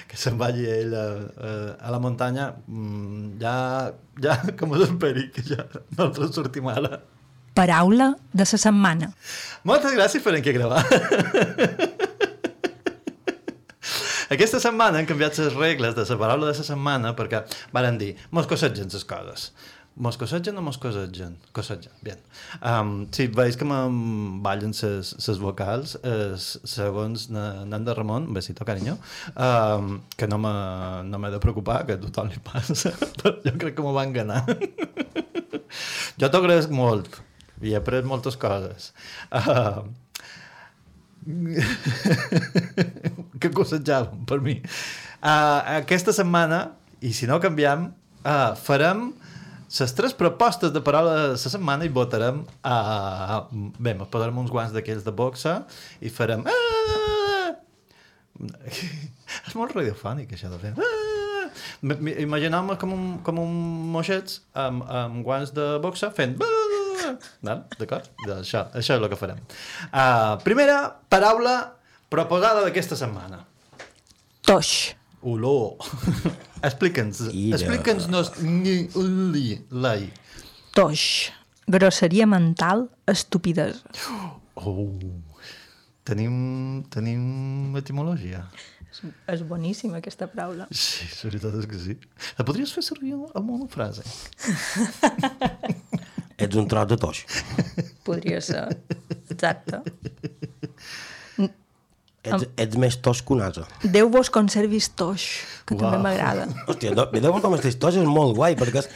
que 0.09 0.14
se'n 0.19 0.39
vagi 0.41 0.67
ell 0.71 0.95
a, 0.95 1.07
a, 1.49 1.51
a 1.87 1.95
la 1.95 2.01
muntanya. 2.03 2.51
Mm, 2.67 3.35
ja, 3.43 3.57
ja, 4.23 4.39
que 4.57 4.69
mos 4.69 4.85
esperi, 4.87 5.29
que 5.35 5.45
ja 5.47 5.67
nosaltres 5.97 6.35
sortim 6.37 6.71
ara. 6.73 7.01
Paraula 7.55 8.15
de 8.33 8.43
la 8.43 8.59
setmana. 8.59 9.13
Moltes 9.69 9.95
gràcies 9.95 10.25
per 10.25 10.35
aquí 10.39 10.55
gravar. 10.57 10.83
Aquesta 14.35 14.59
setmana 14.59 14.99
han 14.99 15.07
canviat 15.07 15.37
les 15.39 15.55
regles 15.55 15.95
de 15.95 16.05
la 16.09 16.17
paraula 16.19 16.49
de 16.49 16.57
la 16.57 16.67
setmana 16.67 17.13
perquè 17.15 17.45
varen 17.77 17.99
dir, 18.01 18.15
mos 18.35 18.49
cosetgen 18.51 18.89
les 18.91 19.05
coses. 19.07 19.53
Mos 19.95 20.17
cosetgen 20.19 20.57
o 20.59 20.63
mos 20.63 20.75
cosetgen? 20.83 21.37
Cosetgen, 21.55 21.93
bien. 22.03 22.19
Um, 22.59 23.05
sí, 23.15 23.29
veus 23.31 23.55
que 23.55 23.63
me'n 23.69 24.41
ballen 24.43 24.73
les 24.75 25.39
vocals 25.39 25.95
eh, 26.03 26.35
segons 26.35 27.29
Na- 27.31 27.63
Nanda 27.65 27.95
Ramon, 27.95 28.27
un 28.27 28.35
besito, 28.35 28.67
carinyo, 28.67 28.97
um, 29.39 30.01
que 30.19 30.27
no 30.27 30.41
me, 30.43 30.51
no 31.07 31.21
m'he 31.23 31.31
de 31.31 31.39
preocupar, 31.39 31.85
que 31.87 31.95
a 31.95 32.01
tothom 32.03 32.27
li 32.33 32.43
passa, 32.43 32.91
però 33.23 33.37
jo 33.47 33.55
crec 33.55 33.77
que 33.79 33.87
m'ho 33.87 33.95
van 33.95 34.11
ganar. 34.17 34.43
jo 36.19 36.27
t'agraeix 36.27 36.67
molt 36.75 37.21
i 37.63 37.71
he 37.71 37.79
après 37.79 38.03
moltes 38.03 38.35
coses. 38.35 38.91
Uh, 39.31 39.87
que 43.41 43.55
cosetjàvem 43.55 44.27
per 44.27 44.43
mi. 44.43 44.59
Uh, 45.23 45.79
aquesta 45.79 46.11
setmana, 46.13 46.73
i 46.99 47.15
si 47.15 47.31
no 47.31 47.39
canviem, 47.39 47.93
uh, 48.27 48.57
farem 48.59 49.13
les 49.81 49.95
tres 49.97 50.15
propostes 50.15 50.73
de 50.75 50.83
paraula 50.85 51.15
de 51.15 51.29
la 51.35 51.41
setmana 51.41 51.87
i 51.87 51.93
votarem 51.93 52.45
a... 52.63 53.41
bé, 53.51 53.95
ens 53.95 54.11
posarem 54.13 54.39
uns 54.45 54.53
guants 54.55 54.75
d'aquells 54.75 55.07
de 55.07 55.15
boxa 55.15 55.63
i 56.01 56.13
farem... 56.15 56.45
Ah! 56.47 57.55
És 59.49 59.55
molt 59.59 59.75
radiofònic, 59.75 60.35
això 60.37 60.51
de 60.53 60.61
fer... 60.63 60.75
Ah! 60.79 61.49
Imagineu-me 62.23 62.77
com 62.81 62.95
un, 62.95 63.05
com 63.27 63.39
un 63.43 63.55
moixet 63.95 64.39
amb, 64.59 64.87
amb 64.87 65.25
guants 65.27 65.55
de 65.57 65.75
boxa 65.83 66.13
fent... 66.15 66.39
Ah! 66.43 66.65
D'acord? 67.45 68.09
Això, 68.39 68.65
això 68.73 68.95
és 68.97 69.01
el 69.01 69.11
que 69.13 69.19
farem. 69.19 69.43
Uh, 69.91 70.39
primera 70.47 70.79
paraula 71.13 71.59
proposada 72.13 72.63
d'aquesta 72.65 72.97
setmana. 72.99 73.43
Toix. 74.47 74.95
Olor. 75.25 75.81
Explica'ns. 76.65 77.21
Ira. 77.31 77.59
Explica'ns-nos 77.59 78.35
ni 78.43 78.77
li, 79.35 79.49
lai. 79.71 80.09
Toix. 80.77 81.31
Grosseria 81.71 82.27
mental, 82.29 82.89
estupidesa. 83.09 83.89
Oh. 84.61 84.91
Tenim, 86.05 86.35
tenim 86.93 87.77
etimologia. 87.81 88.43
És, 88.91 89.01
és 89.33 89.45
boníssima 89.49 89.99
aquesta 90.03 90.29
paraula. 90.31 90.67
Sí, 90.71 91.07
la 91.23 91.31
veritat 91.31 91.57
és 91.63 91.69
que 91.71 91.81
sí. 91.81 91.97
La 92.39 92.45
podries 92.47 92.75
fer 92.77 92.85
servir 92.85 93.15
amb 93.17 93.55
una 93.57 93.69
frase? 93.73 94.05
Ets 96.37 96.61
un 96.61 96.69
tros 96.69 96.91
de 96.93 96.99
toix. 97.01 97.25
Podria 98.05 98.43
ser. 98.45 98.67
Exacte. 99.33 99.81
Ets, 102.25 102.47
ets 102.57 102.77
més 102.81 102.97
toix 103.05 103.21
que 103.23 103.33
un 103.35 103.43
ase. 103.45 103.65
Déu 103.85 104.09
vos 104.09 104.31
conservis 104.33 104.89
toix, 104.97 105.25
que 105.69 105.75
també 105.77 105.97
Uau. 105.99 106.03
m'agrada. 106.07 106.47
Hòstia, 106.71 106.95
no, 106.97 107.05
Déu 107.13 107.33
vos 107.35 107.45
estàs 107.61 107.77
toix 107.79 107.97
és 108.01 108.07
molt 108.09 108.35
guai, 108.39 108.57
perquè 108.57 108.81
és... 108.81 108.89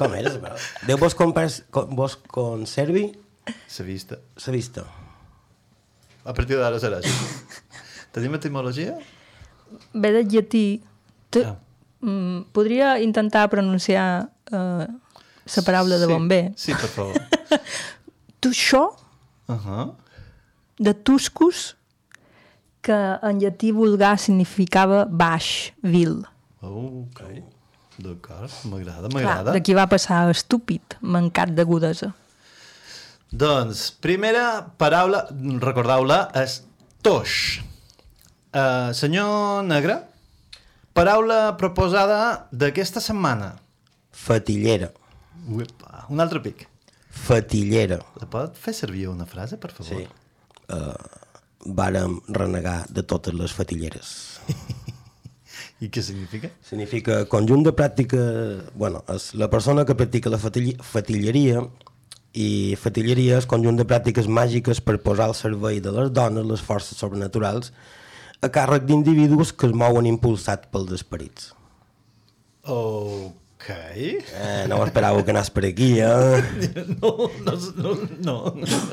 Com 0.00 0.14
eres? 0.16 0.38
però? 0.40 0.54
Déu 0.88 0.96
vos, 0.96 1.14
compers, 1.14 1.58
com, 1.70 1.90
vos 1.94 2.14
conservi 2.32 3.10
La 3.46 3.84
vista. 3.84 4.16
la 4.46 4.52
vista. 4.54 4.84
A 6.24 6.32
partir 6.32 6.56
d'ara 6.56 6.78
serà 6.80 7.00
així. 7.02 7.12
Tenim 8.12 8.34
etimologia? 8.38 8.94
Ve 9.94 10.10
del 10.12 10.28
llatí. 10.32 10.82
T 11.30 11.44
Ah. 11.44 11.56
mm, 12.00 12.46
podria 12.52 12.98
intentar 12.98 13.48
pronunciar 13.50 14.30
eh, 14.50 14.86
la 15.56 15.62
paraula 15.66 15.98
de 15.98 16.06
sí. 16.06 16.12
bomber. 16.12 16.42
Sí, 16.56 16.72
per 16.72 16.88
favor. 16.88 17.14
Tuixó, 18.40 18.96
Uh 19.48 19.56
-huh. 19.56 19.94
de 20.78 20.94
tuscus, 20.94 21.76
que 22.82 22.96
en 23.22 23.40
llatí 23.42 23.72
vulgar 23.76 24.16
significava 24.18 25.04
baix, 25.04 25.72
vil. 25.82 26.22
Oh, 26.62 27.06
ok. 27.06 27.24
D'acord, 28.00 28.52
m'agrada, 28.72 29.10
m'agrada. 29.12 29.52
d'aquí 29.52 29.74
va 29.76 29.84
passar 29.90 30.22
a 30.24 30.32
estúpid, 30.32 30.96
mancat 31.02 31.52
d'agudesa. 31.52 32.14
Doncs, 33.30 33.90
primera 34.02 34.44
paraula, 34.80 35.26
recordeu-la, 35.62 36.22
és 36.40 36.62
toix. 37.04 37.60
Uh, 38.50 38.90
senyor 38.96 39.62
Negre, 39.68 40.00
paraula 40.96 41.54
proposada 41.60 42.48
d'aquesta 42.50 43.02
setmana. 43.04 43.52
Fatillera. 44.10 44.90
Uepa, 45.46 46.06
un 46.10 46.24
altre 46.24 46.40
pic. 46.42 46.66
Fatillera. 47.10 48.00
La 48.18 48.26
pot 48.30 48.56
fer 48.58 48.74
servir 48.74 49.06
una 49.12 49.28
frase, 49.28 49.60
per 49.60 49.70
favor? 49.76 50.00
Sí. 50.00 50.08
Uh, 50.70 51.29
vàrem 51.66 52.20
renegar 52.28 52.86
de 52.88 53.02
totes 53.02 53.34
les 53.36 53.52
fatilleres. 53.52 54.40
I 55.80 55.88
què 55.92 56.02
significa? 56.04 56.50
Significa 56.64 57.22
conjunt 57.28 57.64
de 57.64 57.72
pràctica... 57.76 58.20
bueno, 58.74 59.00
és 59.12 59.30
la 59.34 59.48
persona 59.52 59.86
que 59.88 59.96
practica 59.96 60.32
la 60.32 60.40
fatill 60.40 60.74
fatilleria 60.84 61.64
i 62.36 62.76
fatilleria 62.78 63.40
és 63.40 63.48
conjunt 63.48 63.80
de 63.80 63.86
pràctiques 63.88 64.28
màgiques 64.28 64.80
per 64.84 65.00
posar 65.02 65.30
al 65.30 65.34
servei 65.34 65.80
de 65.82 65.92
les 65.96 66.12
dones 66.14 66.46
les 66.46 66.62
forces 66.62 67.00
sobrenaturals 67.00 67.72
a 68.40 68.48
càrrec 68.52 68.86
d'individus 68.88 69.52
que 69.52 69.68
es 69.68 69.76
mouen 69.76 70.08
impulsats 70.08 70.68
pels 70.72 70.92
esperits. 70.96 71.52
Ok. 72.64 73.36
Eh, 73.68 74.64
no 74.70 74.78
m'esperàveu 74.80 75.24
que 75.26 75.34
anés 75.34 75.50
per 75.52 75.66
aquí, 75.68 75.90
eh? 76.00 76.40
No, 77.00 77.28
no, 77.44 77.54
no, 77.76 77.92
no. 78.24 78.36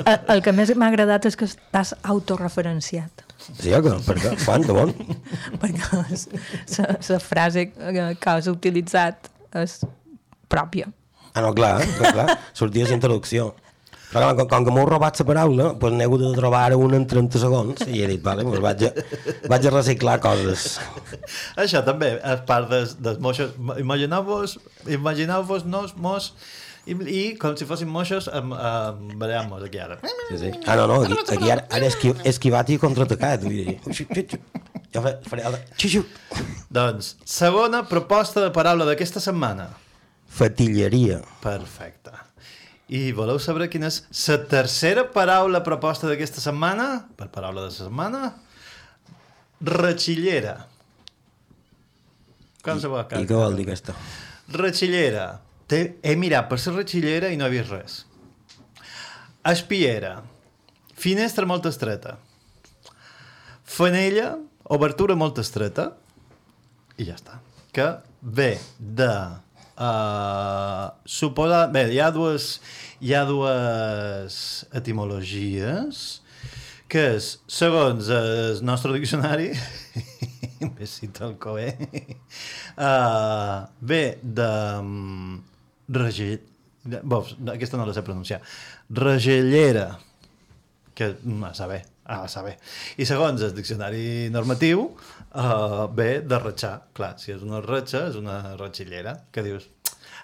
El, 0.04 0.18
el 0.36 0.44
que 0.44 0.54
més 0.56 0.74
m'ha 0.76 0.90
agradat 0.92 1.28
és 1.30 1.38
que 1.40 1.48
estàs 1.48 1.94
autorreferenciat. 2.04 3.24
Sí, 3.48 3.72
o 3.74 3.82
què? 3.86 3.96
Per 4.08 4.18
què? 4.20 4.34
Quan? 4.44 4.66
De 4.68 4.76
bon? 4.76 4.92
perquè 5.62 6.02
la 7.08 7.20
frase 7.24 7.70
que, 7.72 8.10
que 8.20 8.34
has 8.34 8.50
utilitzat 8.52 9.32
és 9.64 9.80
pròpia. 10.52 10.92
Ah, 11.34 11.44
no, 11.46 11.54
clar, 11.54 11.78
eh? 11.84 11.88
clar, 12.00 12.14
clar. 12.16 12.38
Sortia 12.58 12.88
la 12.90 12.98
introducció. 12.98 13.52
Però 14.12 14.30
com, 14.38 14.48
com 14.48 14.66
que 14.68 14.74
m'heu 14.74 14.86
robat 14.88 15.20
la 15.20 15.26
paraula, 15.28 15.64
doncs 15.76 15.98
n'he 15.98 16.06
hagut 16.08 16.22
de 16.24 16.30
trobar 16.38 16.62
una 16.80 17.00
en 17.02 17.08
30 17.12 17.42
segons 17.42 17.82
i 17.88 18.04
he 18.04 18.08
dit, 18.14 18.22
vale, 18.24 18.46
doncs 18.48 18.62
vaig 18.64 18.86
a, 18.88 18.92
vaig 19.52 19.68
a 19.68 19.74
reciclar 19.74 20.20
coses. 20.24 20.78
Això 21.64 21.82
també 21.88 22.14
és 22.16 22.46
part 22.48 22.70
dels, 22.72 22.96
dels 23.04 23.20
moixos. 23.24 23.52
Imagineu-vos, 23.84 24.56
imagineu-vos 24.96 25.68
nos, 25.68 25.92
mos, 26.00 26.30
i, 26.88 26.96
i 26.96 27.24
com 27.42 27.58
si 27.60 27.68
fossin 27.68 27.92
moixos, 27.92 28.30
amb, 28.32 28.56
amb, 28.56 29.18
veiem-nos 29.20 29.66
aquí 29.68 29.82
ara. 29.84 30.00
Sí, 30.06 30.40
sí. 30.40 30.54
Ah, 30.64 30.78
no, 30.80 30.88
no, 30.88 31.02
aquí, 31.04 31.18
aquí 31.36 31.52
ara, 31.52 31.66
ara 31.68 31.90
esqui, 31.92 32.14
esquivat 32.32 32.72
i 32.72 32.80
contraatacat. 32.80 33.44
Jo 34.96 35.04
faré, 35.04 35.44
el... 35.50 35.60
Xu. 35.84 36.06
Doncs, 36.72 37.18
segona 37.28 37.84
proposta 37.92 38.46
de 38.46 38.56
paraula 38.56 38.88
d'aquesta 38.88 39.20
setmana. 39.24 39.68
Fatilleria. 40.38 41.20
Perfecte. 41.44 42.27
I 42.88 43.12
voleu 43.12 43.40
saber 43.44 43.68
quina 43.68 43.90
és 43.92 44.00
la 44.30 44.38
tercera 44.48 45.04
paraula 45.12 45.60
proposta 45.64 46.08
d'aquesta 46.08 46.40
setmana? 46.44 47.08
Per 47.20 47.28
paraula 47.34 47.66
de 47.66 47.72
la 47.72 47.76
setmana? 47.76 48.22
Ratxillera. 49.60 50.56
Com 52.64 52.80
se 52.80 52.92
va? 52.92 53.04
I 53.20 53.28
què 53.28 53.36
vol 53.36 53.58
dir 53.60 53.66
aquesta? 53.68 53.96
Ratxillera. 54.56 55.28
Té, 55.68 55.82
he 56.00 56.16
mirat 56.16 56.48
per 56.48 56.62
la 56.64 56.76
ratxillera 56.78 57.32
i 57.34 57.40
no 57.40 57.48
he 57.48 57.56
vist 57.58 57.74
res. 57.74 57.98
Espiera. 59.48 60.22
Finestra 60.96 61.48
molt 61.48 61.68
estreta. 61.68 62.16
Fanella, 63.68 64.38
obertura 64.72 65.16
molt 65.20 65.40
estreta. 65.44 65.92
I 66.98 67.10
ja 67.10 67.18
està. 67.20 67.42
Que 67.76 67.90
ve 68.22 68.54
de... 68.80 69.12
Uh, 69.78 70.90
suposa... 71.06 71.68
Bé, 71.70 71.84
hi 71.94 72.00
ha 72.02 72.10
dues, 72.12 72.58
hi 73.00 73.14
ha 73.14 73.24
dues 73.30 74.38
etimologies 74.76 76.06
que 76.88 77.02
és, 77.18 77.26
segons 77.52 78.08
el 78.16 78.62
nostre 78.66 78.94
diccionari, 78.96 79.50
me 80.78 80.88
cita 80.88 81.26
el 81.28 81.34
Coe, 81.38 81.68
uh, 82.80 83.68
ve 83.82 84.02
de... 84.24 84.48
Um, 84.80 85.42
regell... 85.92 86.40
de- 86.88 87.02
Bo, 87.04 87.20
aquesta 87.52 87.76
no 87.78 87.86
la 87.86 87.94
sé 87.94 88.06
pronunciar. 88.08 88.40
Regellera, 88.90 89.98
que 90.96 91.12
mm, 91.22 91.44
a 91.50 91.54
saber, 91.60 91.82
a 92.08 92.22
saber. 92.32 92.56
I 92.96 93.06
segons 93.06 93.44
el 93.44 93.52
diccionari 93.58 94.30
normatiu, 94.32 94.88
uh, 95.34 95.88
ve 95.96 96.22
de 96.26 96.40
ratxar. 96.40 96.76
Clar, 96.98 97.16
si 97.22 97.34
és 97.36 97.44
una 97.46 97.62
ratxa, 97.64 98.08
és 98.12 98.20
una 98.20 98.38
ratxillera, 98.60 99.16
que 99.34 99.44
dius, 99.46 99.68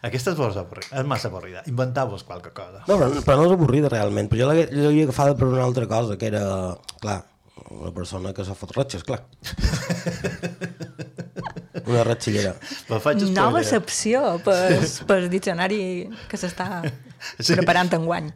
aquesta 0.04 0.34
és, 0.34 0.38
vos 0.40 0.58
avorrida, 0.60 1.00
és 1.00 1.08
massa 1.08 1.30
avorrida, 1.32 1.64
inventau-vos 1.72 2.26
qualque 2.28 2.52
cosa. 2.56 2.84
No, 2.88 2.98
però, 2.98 3.12
però 3.24 3.38
no 3.40 3.46
és 3.48 3.58
avorrida 3.58 3.92
realment, 3.94 4.30
però 4.32 4.50
jo 4.50 4.50
l'havia 4.52 5.08
agafada 5.08 5.38
per 5.40 5.48
una 5.52 5.64
altra 5.64 5.88
cosa, 5.88 6.18
que 6.20 6.28
era, 6.32 6.44
clar, 7.00 7.22
una 7.72 7.94
persona 7.96 8.34
que 8.36 8.46
se 8.46 8.56
fot 8.58 8.76
ratxes, 8.76 9.06
clar. 9.08 9.22
una 11.88 12.04
ratxillera. 12.08 12.54
Faig 13.04 13.24
Nova 13.32 13.62
excepció 13.64 14.38
per, 14.44 14.80
per 15.08 15.20
diccionari 15.32 15.82
que 16.30 16.40
s'està 16.40 16.84
Sí. 17.40 17.54
preparant 17.56 17.92
en 17.96 18.06
guany. 18.06 18.28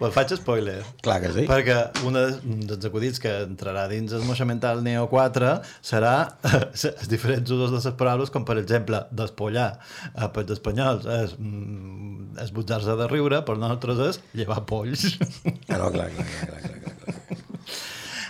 Me'n 0.00 0.12
faig 0.14 0.30
spoiler. 0.38 0.78
Clar 1.04 1.18
que 1.20 1.32
sí. 1.34 1.44
Perquè 1.48 1.76
un 2.08 2.14
de- 2.16 2.38
un 2.46 2.60
dels 2.68 2.84
acudits 2.88 3.18
que 3.20 3.32
entrarà 3.44 3.86
dins 3.90 4.12
el 4.16 4.22
moixa 4.28 4.46
mental 4.48 4.82
Neo 4.86 5.08
4 5.10 5.50
serà 5.84 6.12
els 6.72 7.08
diferents 7.10 7.50
usos 7.50 7.70
de 7.74 7.80
les 7.82 7.96
paraules, 7.98 8.30
com 8.30 8.44
per 8.48 8.56
exemple 8.62 9.02
despollar 9.10 9.68
eh, 10.14 10.28
per 10.28 10.44
els 10.46 10.54
espanyols 10.56 11.06
és 11.18 11.34
mm, 11.38 12.38
esbutzar-se 12.46 12.96
de 12.96 13.08
riure, 13.10 13.42
per 13.48 13.58
nosaltres 13.58 14.04
és 14.10 14.20
llevar 14.34 14.62
polls. 14.68 15.06
Ah, 15.68 15.78
no, 15.82 15.90
clar, 15.90 16.06
clar, 16.14 16.24
clar, 16.24 16.46
clar, 16.46 16.60
clar, 16.62 17.00
clar. 17.02 17.22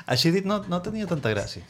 Així 0.06 0.30
dit, 0.30 0.44
no, 0.46 0.60
no 0.70 0.78
tenia 0.84 1.06
tanta 1.10 1.28
gràcia. 1.34 1.64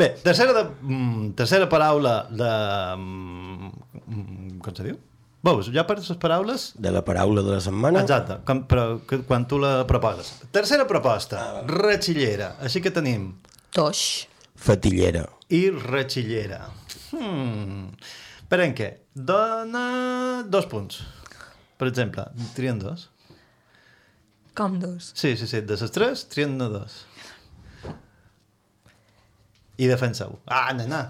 Bé, 0.00 0.08
tercera, 0.24 0.54
de, 0.56 0.62
mm, 0.80 1.32
tercera 1.38 1.68
paraula 1.70 2.14
de... 2.32 2.48
Mm, 2.96 3.70
mm, 4.02 4.54
com 4.64 4.74
se 4.78 4.86
diu? 4.88 4.96
Veus, 5.42 5.66
ja 5.74 5.82
per 5.88 5.96
les 5.98 6.10
paraules 6.22 6.68
De 6.78 6.92
la 6.94 7.00
paraula 7.02 7.42
de 7.42 7.56
la 7.56 7.60
setmana, 7.60 8.04
Exacte, 8.04 8.36
com, 8.46 8.60
però 8.70 9.00
que, 9.08 9.18
quan 9.26 9.46
tu 9.50 9.58
la 9.58 9.82
proposes. 9.90 10.36
Tercera 10.54 10.86
proposta, 10.86 11.62
ratxillera. 11.66 12.52
Així 12.62 12.82
que 12.84 12.92
tenim 12.94 13.32
Toix. 13.74 14.28
fatillera. 14.54 15.24
i 15.50 15.64
ratxillera. 15.74 16.60
Hmm. 17.12 17.88
Per 18.48 18.60
en 18.62 18.74
què? 18.76 18.88
Dona 19.14 20.44
dos 20.48 20.66
punts. 20.70 21.00
Per 21.80 21.88
exemple, 21.90 22.24
trien 22.54 22.78
dos. 22.78 23.08
Com 24.54 24.78
dos. 24.78 25.10
Sí, 25.16 25.34
sí, 25.36 25.46
sí, 25.48 25.60
de 25.66 25.76
les 25.80 25.90
tres, 25.90 26.26
trien 26.28 26.58
dos. 26.60 27.02
I 29.80 29.88
defenseu. 29.88 30.38
Ah, 30.46 30.70
nena, 30.76 31.08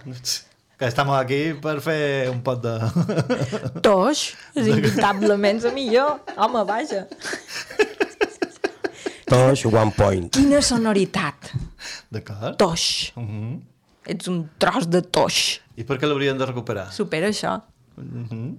que 0.82 0.88
estem 0.90 1.10
aquí 1.14 1.40
per 1.62 1.76
fer 1.78 2.26
un 2.32 2.40
pot 2.42 2.58
de... 2.64 2.72
Toix. 3.86 4.22
És 4.58 4.66
inevitablement 4.66 5.60
la 5.62 5.70
millor. 5.76 6.16
Home, 6.34 6.64
vaja. 6.66 7.04
Toix, 9.30 9.62
one 9.70 9.92
point. 9.94 10.26
Quina 10.34 10.58
sonoritat. 10.66 11.52
D'acord? 12.10 12.56
Toix. 12.58 12.86
Mhm. 13.14 13.60
Ets 14.10 14.26
un 14.32 14.40
tros 14.58 14.88
de 14.90 15.04
toix. 15.06 15.38
I 15.78 15.86
per 15.86 16.00
què 16.02 16.10
l'haurien 16.10 16.40
de 16.40 16.48
recuperar? 16.50 16.88
Supera 16.90 17.30
això. 17.30 17.54
Mhm. 17.94 18.56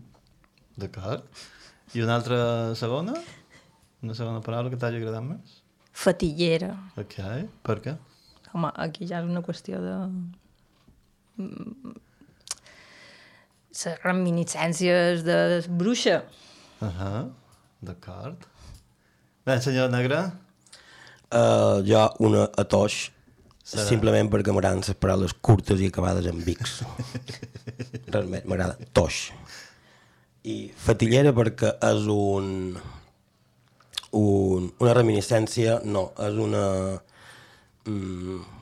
D'acord. 0.80 1.28
I 1.94 2.06
una 2.06 2.16
altra 2.22 2.40
segona? 2.80 3.18
Una 4.02 4.16
segona 4.16 4.40
paraula 4.46 4.72
que 4.72 4.80
t'hagi 4.80 5.02
agradat 5.02 5.28
més? 5.28 5.60
Fatillera. 5.92 6.72
Ok. 6.96 7.20
Per 7.68 7.78
què? 7.84 7.98
Home, 8.54 8.72
aquí 8.88 9.12
ja 9.12 9.20
és 9.20 9.28
una 9.28 9.44
qüestió 9.44 9.84
de... 9.84 9.98
Les 13.74 13.98
reminiscències 14.04 15.24
de 15.26 15.64
bruixa. 15.68 16.24
Uh 16.82 16.88
-huh. 16.88 17.32
D'acord. 17.82 18.38
Bé, 19.46 19.60
senyor 19.62 19.90
Negre? 19.90 20.32
Uh, 21.34 21.82
jo 21.82 22.14
una 22.20 22.44
a 22.58 22.64
toix, 22.64 23.12
simplement 23.64 24.30
perquè 24.30 24.54
m'agraden 24.54 24.84
les 24.86 24.94
paraules 24.94 25.34
curtes 25.42 25.80
i 25.80 25.88
acabades 25.88 26.26
en 26.26 26.44
bics. 26.46 26.84
Realment, 28.14 28.46
m'agrada 28.46 28.78
toix. 28.94 29.32
I 30.44 30.72
fatillera 30.76 31.34
perquè 31.34 31.74
és 31.90 32.08
un, 32.14 32.78
un 34.12 34.72
una 34.80 34.94
reminiscència, 34.94 35.82
no, 35.84 36.12
és 36.20 36.34
una... 36.48 36.66
Mm, 37.90 38.53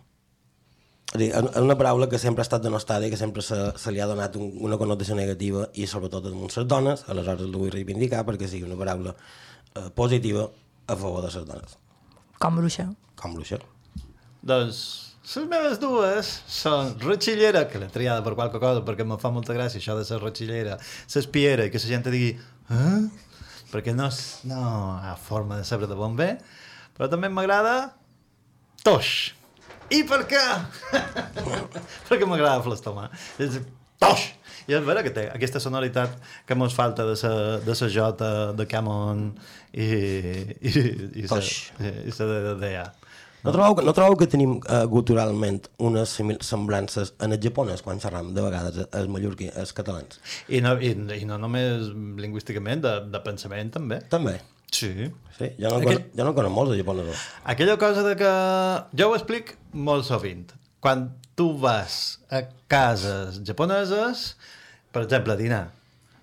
dir, 1.19 1.29
és 1.35 1.57
una 1.59 1.75
paraula 1.75 2.07
que 2.09 2.19
sempre 2.21 2.41
ha 2.43 2.47
estat 2.47 2.63
denostada 2.63 3.07
i 3.07 3.11
que 3.11 3.17
sempre 3.19 3.41
se, 3.43 3.57
se 3.77 3.91
li 3.91 3.99
ha 3.99 4.07
donat 4.07 4.35
un, 4.39 4.51
una 4.63 4.77
connotació 4.79 5.15
negativa 5.17 5.67
i 5.73 5.87
sobretot 5.87 6.25
en 6.31 6.37
les 6.45 6.57
dones, 6.67 7.03
aleshores 7.11 7.47
la 7.49 7.57
vull 7.59 7.71
reivindicar 7.73 8.23
perquè 8.27 8.47
sigui 8.47 8.63
una 8.69 8.77
paraula 8.79 9.15
eh, 9.75 9.89
positiva 9.95 10.47
a 10.87 10.95
favor 10.95 11.21
de 11.25 11.31
les 11.33 11.45
dones, 11.47 11.77
Com 12.39 12.55
bruixa. 12.57 12.87
com 13.19 13.33
bruixa. 13.35 13.59
Doncs 14.41 14.77
les 15.35 15.45
meves 15.47 15.77
dues 15.79 16.29
són 16.49 16.95
ratxillera, 17.03 17.67
que 17.69 17.77
l'he 17.79 17.89
triada 17.93 18.23
per 18.25 18.33
qualque 18.35 18.59
cosa 18.59 18.81
perquè 18.83 19.05
em 19.05 19.13
fa 19.21 19.29
molta 19.31 19.53
gràcia 19.53 19.77
això 19.79 19.93
de 19.99 20.03
ser 20.07 20.17
ratxillera, 20.19 20.79
s'espiera 21.07 21.67
i 21.67 21.71
que 21.71 21.77
la 21.83 21.91
gent 21.91 22.07
digui 22.09 22.31
eh? 22.33 23.03
perquè 23.71 23.93
no, 23.95 24.07
és- 24.09 24.41
no 24.49 24.57
hi 24.97 25.11
ha 25.11 25.15
forma 25.15 25.59
de 25.61 25.63
saber 25.67 25.87
de 25.87 25.95
bon 25.95 26.15
bé, 26.17 26.31
però 26.97 27.07
també 27.11 27.29
m'agrada 27.29 27.93
toix. 28.83 29.31
I 29.91 30.03
per 30.07 30.21
què? 30.29 30.41
perquè 32.09 32.27
m'agrada 32.27 32.61
l'estómac. 32.71 33.13
És 33.41 33.59
toix! 34.01 34.29
I 34.69 34.75
és 34.77 34.83
vera 34.85 35.01
que 35.03 35.09
té 35.13 35.23
aquesta 35.33 35.59
sonoritat 35.59 36.13
que 36.47 36.55
mos 36.55 36.75
falta 36.77 37.03
de 37.07 37.15
sa, 37.19 37.31
de 37.65 37.73
sa 37.75 37.87
jota, 37.91 38.51
de 38.55 38.67
Camon 38.69 39.31
i, 39.73 39.87
i, 40.61 40.71
i, 41.23 41.25
sa, 41.27 41.39
i, 41.41 42.13
sa 42.13 42.27
de, 42.29 42.37
de, 42.45 42.53
de, 42.61 42.69
ja. 42.75 42.85
No 43.41 43.49
trobeu, 43.55 43.73
que- 43.79 43.83
no 43.87 43.93
trobeu 43.97 44.15
que 44.21 44.27
tenim 44.29 44.59
uh, 44.59 44.83
culturalment 44.91 45.65
unes 45.81 46.13
semblances 46.45 47.15
en 47.25 47.33
el 47.33 47.41
japonès 47.41 47.81
quan 47.81 47.97
xerram 48.03 48.29
de 48.37 48.43
vegades 48.45 48.77
els 48.85 49.09
mallorquí, 49.09 49.49
els 49.57 49.73
catalans? 49.73 50.21
I 50.53 50.61
no, 50.61 50.75
i, 50.77 50.93
i 51.17 51.25
no 51.25 51.39
només 51.41 51.89
lingüísticament, 52.21 52.85
de, 52.85 52.93
de 53.11 53.23
pensament 53.25 53.73
també. 53.73 53.97
També. 54.13 54.37
Sí. 54.71 55.11
Sí, 55.37 55.47
jo 55.59 55.69
no, 55.69 55.79
Aquell- 55.81 56.03
jo 56.15 56.25
no 56.27 56.33
conec 56.37 56.51
molts 56.53 56.71
de 56.73 56.77
japonesos. 56.81 57.21
Aquella 57.43 57.77
cosa 57.81 58.03
de 58.05 58.15
que... 58.19 58.31
Jo 58.97 59.09
ho 59.09 59.15
explic 59.17 59.55
molt 59.73 60.05
sovint. 60.05 60.51
Quan 60.83 61.07
tu 61.35 61.51
vas 61.57 62.19
a 62.29 62.43
cases 62.71 63.41
japoneses, 63.47 64.35
per 64.93 65.03
exemple, 65.07 65.33
a 65.33 65.39
dinar, 65.39 65.63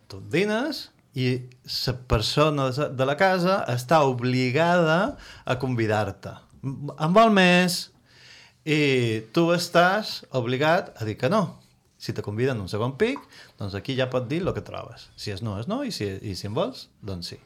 tu 0.09 0.21
dines 0.33 0.89
i 1.19 1.33
la 1.87 1.95
persona 2.09 2.69
de 2.71 3.07
la 3.09 3.17
casa 3.19 3.61
està 3.73 4.03
obligada 4.07 5.17
a 5.45 5.59
convidar-te. 5.59 6.37
M- 6.63 6.95
En 6.99 7.13
vol 7.17 7.33
més 7.35 7.89
i 8.69 9.23
tu 9.35 9.49
estàs 9.55 10.23
obligat 10.37 10.93
a 11.01 11.05
dir 11.09 11.17
que 11.19 11.31
no. 11.33 11.59
Si 11.99 12.13
te 12.15 12.23
conviden 12.23 12.61
un 12.63 12.69
segon 12.71 12.93
pic, 13.01 13.19
doncs 13.59 13.75
aquí 13.75 13.97
ja 13.99 14.07
pot 14.11 14.29
dir 14.31 14.43
el 14.45 14.53
que 14.55 14.63
trobes. 14.63 15.09
Si 15.19 15.33
és 15.35 15.43
no, 15.43 15.57
és 15.59 15.67
no, 15.67 15.81
i 15.83 15.91
si, 15.91 16.07
i 16.23 16.37
si 16.39 16.47
en 16.47 16.55
vols, 16.55 16.87
doncs 17.03 17.33
sí. 17.35 17.39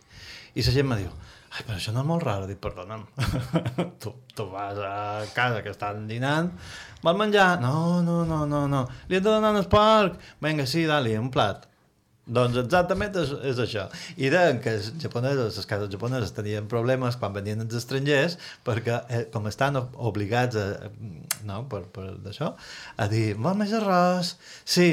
I 0.55 0.63
la 0.67 0.73
gent 0.75 0.89
me 0.89 0.99
diu, 1.01 1.11
ai, 1.53 1.63
però 1.65 1.79
això 1.79 1.93
no 1.95 2.03
és 2.05 2.09
molt 2.09 2.25
raro. 2.27 2.47
Dic, 2.51 2.59
perdona'm, 2.61 3.07
tu, 4.03 4.13
tu 4.37 4.47
vas 4.53 4.79
a 4.85 4.95
casa 5.37 5.63
que 5.65 5.73
estan 5.73 6.07
dinant, 6.11 6.51
vol 7.03 7.17
menjar? 7.21 7.57
No, 7.63 8.03
no, 8.05 8.23
no, 8.29 8.45
no, 8.47 8.67
no. 8.69 8.87
Li 9.09 9.17
hem 9.19 9.25
de 9.25 9.31
donar 9.31 9.55
un 9.55 9.61
esporc? 9.63 10.19
Vinga, 10.45 10.67
sí, 10.69 10.85
dali, 10.89 11.15
un 11.21 11.31
plat. 11.33 11.69
Doncs 12.23 12.55
exactament 12.61 13.17
és, 13.19 13.33
és 13.51 13.59
això. 13.59 13.89
I 14.15 14.29
deien 14.31 14.61
que 14.63 14.77
els 14.77 14.93
japonesos, 15.03 15.57
les 15.59 15.67
cases 15.67 15.89
japoneses 15.91 16.31
tenien 16.37 16.69
problemes 16.71 17.17
quan 17.19 17.33
venien 17.35 17.65
els 17.65 17.75
estrangers 17.81 18.37
perquè 18.65 19.01
eh, 19.11 19.23
com 19.33 19.49
estan 19.51 19.81
ob- 19.81 19.97
obligats 20.13 20.55
a, 20.61 20.69
no, 21.49 21.65
per, 21.73 21.81
per 21.91 22.13
d'això, 22.23 22.53
a 23.03 23.09
dir, 23.11 23.33
vol 23.35 23.59
més 23.59 23.75
arròs? 23.75 24.37
Sí. 24.63 24.93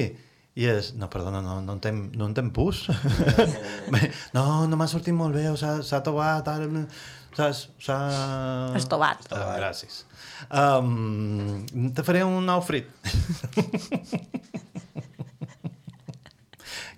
I 0.60 0.66
és, 0.68 0.92
no, 1.00 1.08
perdona, 1.12 1.40
no, 1.44 1.60
no, 1.64 1.78
en, 1.88 2.00
no 2.20 2.26
en 2.28 2.34
tem 2.36 2.50
pus. 2.52 2.90
no, 4.36 4.44
no 4.68 4.80
m'ha 4.80 4.90
sortit 4.92 5.16
molt 5.16 5.38
bé, 5.38 5.48
s'ha 5.56 6.02
tovat, 6.04 6.50
ara... 6.52 6.86
Saps? 7.38 7.70
S'ha... 7.80 7.98
Estovat. 8.76 9.28
Ah, 9.32 9.54
gràcies. 9.60 10.02
Um, 10.50 11.62
te 11.96 12.04
faré 12.04 12.24
un 12.26 12.44
nou 12.48 12.62
frit. 12.66 12.90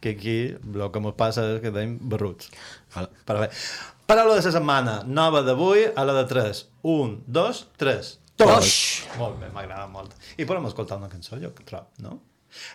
que 0.01 0.15
aquí 0.15 0.37
el 0.55 0.87
que 0.89 1.03
ens 1.03 1.17
passa 1.19 1.45
és 1.51 1.61
que 1.61 1.69
tenim 1.69 1.99
barruts. 2.09 2.49
Vale. 2.95 3.11
Però 3.27 3.43
bé. 3.43 3.51
Paraula 4.09 4.39
de 4.39 4.41
la 4.41 4.55
setmana, 4.55 4.95
nova 5.05 5.43
d'avui 5.45 5.85
a 5.93 6.07
la 6.07 6.17
de 6.17 6.25
3. 6.31 6.65
1, 6.95 7.21
2, 7.27 7.61
3. 7.83 8.11
Tosh! 8.41 8.79
Molt 9.19 9.37
bé, 9.43 9.51
m'agrada 9.53 9.85
molt. 9.91 10.17
I 10.41 10.49
podem 10.49 10.65
escoltar 10.71 10.97
una 10.97 11.11
cançó, 11.11 11.37
jo 11.39 11.53
trob, 11.61 11.85
no? 12.01 12.17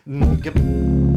Mm, 0.07 0.41
Goodbye. 0.43 1.16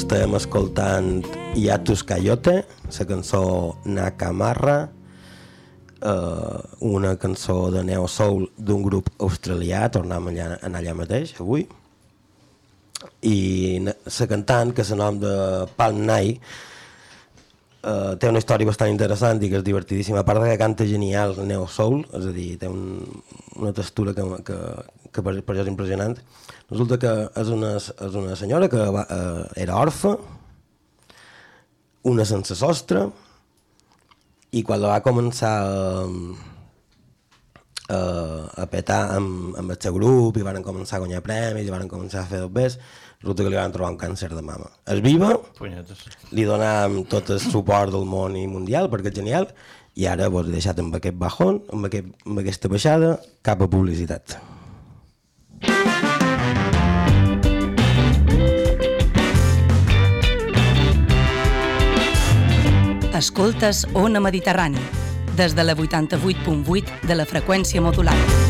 estem 0.00 0.32
escoltant 0.38 1.26
Iatus 1.60 2.00
Cayote, 2.08 2.62
la 2.88 3.04
cançó 3.04 3.76
Nakamarra, 3.84 4.88
eh, 6.00 6.60
una 6.88 7.16
cançó 7.20 7.70
de 7.70 7.82
Neo 7.84 8.06
Soul 8.08 8.46
d'un 8.56 8.80
grup 8.86 9.10
australià, 9.20 9.90
tornem 9.92 10.30
allà, 10.30 10.46
en 10.64 10.78
allà 10.78 10.94
mateix 10.96 11.34
avui, 11.36 11.66
i 13.28 13.36
la 13.84 14.28
cantant, 14.30 14.72
que 14.72 14.86
és 14.86 14.94
el 14.94 15.02
nom 15.02 15.20
de 15.20 15.34
Palm 15.76 16.00
Night, 16.08 16.40
eh, 17.82 18.16
té 18.20 18.28
una 18.30 18.40
història 18.42 18.68
bastant 18.68 18.92
interessant 18.92 19.40
i 19.42 19.50
que 19.50 19.60
és 19.60 19.66
divertidíssima, 19.66 20.20
a 20.20 20.26
part 20.26 20.42
de 20.42 20.50
que 20.50 20.60
canta 20.60 20.86
genial 20.88 21.36
Neo 21.46 21.66
Soul, 21.68 22.04
és 22.18 22.26
a 22.28 22.34
dir, 22.34 22.50
té 22.60 22.68
un, 22.70 23.00
una 23.60 23.72
textura 23.76 24.14
que, 24.16 24.26
que, 24.46 24.58
que 25.10 25.24
per, 25.24 25.36
per 25.40 25.54
això 25.54 25.64
és 25.64 25.72
impressionant. 25.72 26.18
Resulta 26.70 27.00
que 27.02 27.14
és 27.42 27.54
una, 27.54 27.74
és 27.80 28.20
una 28.20 28.36
senyora 28.38 28.68
que 28.72 28.84
va, 28.96 29.06
eh, 29.08 29.48
era 29.64 29.80
orfa, 29.80 30.14
una 32.10 32.24
sense 32.24 32.56
sostre, 32.56 33.08
i 34.56 34.64
quan 34.66 34.80
la 34.82 34.96
va 34.96 35.02
començar 35.04 35.50
a, 35.62 36.06
a, 37.90 37.98
a 38.64 38.66
petar 38.70 39.02
amb, 39.14 39.54
amb 39.60 39.74
el 39.74 39.78
seu 39.82 39.94
grup 39.94 40.40
i 40.40 40.46
van 40.46 40.58
començar 40.66 40.98
a 40.98 41.04
guanyar 41.04 41.22
premis 41.22 41.68
i 41.68 41.74
van 41.74 41.90
començar 41.90 42.24
a 42.24 42.30
fer 42.30 42.42
dobbers, 42.42 42.78
resulta 43.20 43.44
que 43.44 43.50
li 43.52 43.58
van 43.58 43.72
trobar 43.72 43.92
un 43.92 43.98
càncer 44.00 44.30
de 44.32 44.42
mama. 44.42 44.70
És 44.88 45.02
viva, 45.04 45.34
Punyetes. 45.58 46.06
li 46.32 46.46
donàvem 46.48 47.04
tot 47.10 47.30
el 47.30 47.40
suport 47.40 47.92
del 47.92 48.06
món 48.08 48.36
i 48.36 48.46
mundial 48.48 48.88
perquè 48.92 49.12
és 49.12 49.18
genial 49.20 49.50
i 49.94 50.06
ara 50.06 50.30
vos 50.32 50.46
he 50.48 50.54
deixat 50.54 50.78
amb 50.80 50.94
aquest 50.96 51.18
bajón, 51.18 51.62
amb, 51.72 51.90
aquest, 51.90 52.08
amb 52.26 52.40
aquesta 52.40 52.70
baixada, 52.72 53.18
cap 53.42 53.60
a 53.60 53.68
publicitat. 53.68 54.38
Escoltes 63.20 63.86
Ona 63.92 64.20
Mediterrani, 64.20 64.80
des 65.36 65.54
de 65.54 65.64
la 65.64 65.76
88.8 65.76 67.04
de 67.04 67.14
la 67.14 67.26
freqüència 67.28 67.82
modulada. 67.84 68.49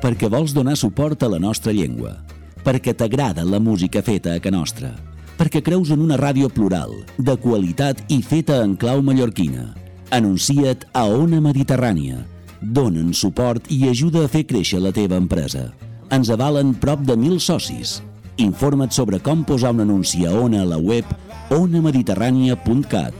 Perquè 0.00 0.28
vols 0.32 0.54
donar 0.56 0.76
suport 0.80 1.22
a 1.22 1.28
la 1.28 1.38
nostra 1.38 1.72
llengua, 1.76 2.16
perquè 2.64 2.94
t'agrada 2.96 3.44
la 3.44 3.60
música 3.60 4.02
feta 4.02 4.34
a 4.34 4.40
ca 4.40 4.50
nostra, 4.50 4.94
perquè 5.36 5.62
creus 5.64 5.92
en 5.92 6.00
una 6.04 6.18
ràdio 6.20 6.48
plural, 6.52 6.92
de 7.18 7.36
qualitat 7.40 8.02
i 8.08 8.20
feta 8.22 8.62
en 8.64 8.76
clau 8.80 9.02
mallorquina. 9.04 9.70
Anuncia't 10.10 10.88
a 10.92 11.06
Ona 11.06 11.38
Mediterrània. 11.40 12.24
Donen 12.60 13.14
suport 13.14 13.70
i 13.70 13.86
ajuda 13.88 14.24
a 14.26 14.28
fer 14.28 14.42
créixer 14.44 14.80
la 14.82 14.92
teva 14.92 15.16
empresa. 15.20 15.70
Ens 16.10 16.28
avalen 16.34 16.74
prop 16.74 17.04
de 17.06 17.16
mil 17.16 17.38
socis. 17.40 18.00
Informa't 18.42 18.92
sobre 18.92 19.20
com 19.22 19.44
posar 19.46 19.70
un 19.76 19.84
anunci 19.86 20.26
a 20.26 20.34
Ona 20.34 20.64
a 20.64 20.68
la 20.74 20.78
web 20.78 21.06
onamediterrània.cat. 21.54 23.14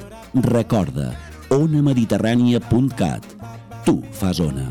Recorda, 0.51 1.13
onamediterrània.cat. 1.51 3.27
Tu 3.85 4.01
fas 4.13 4.41
Ona. 4.41 4.69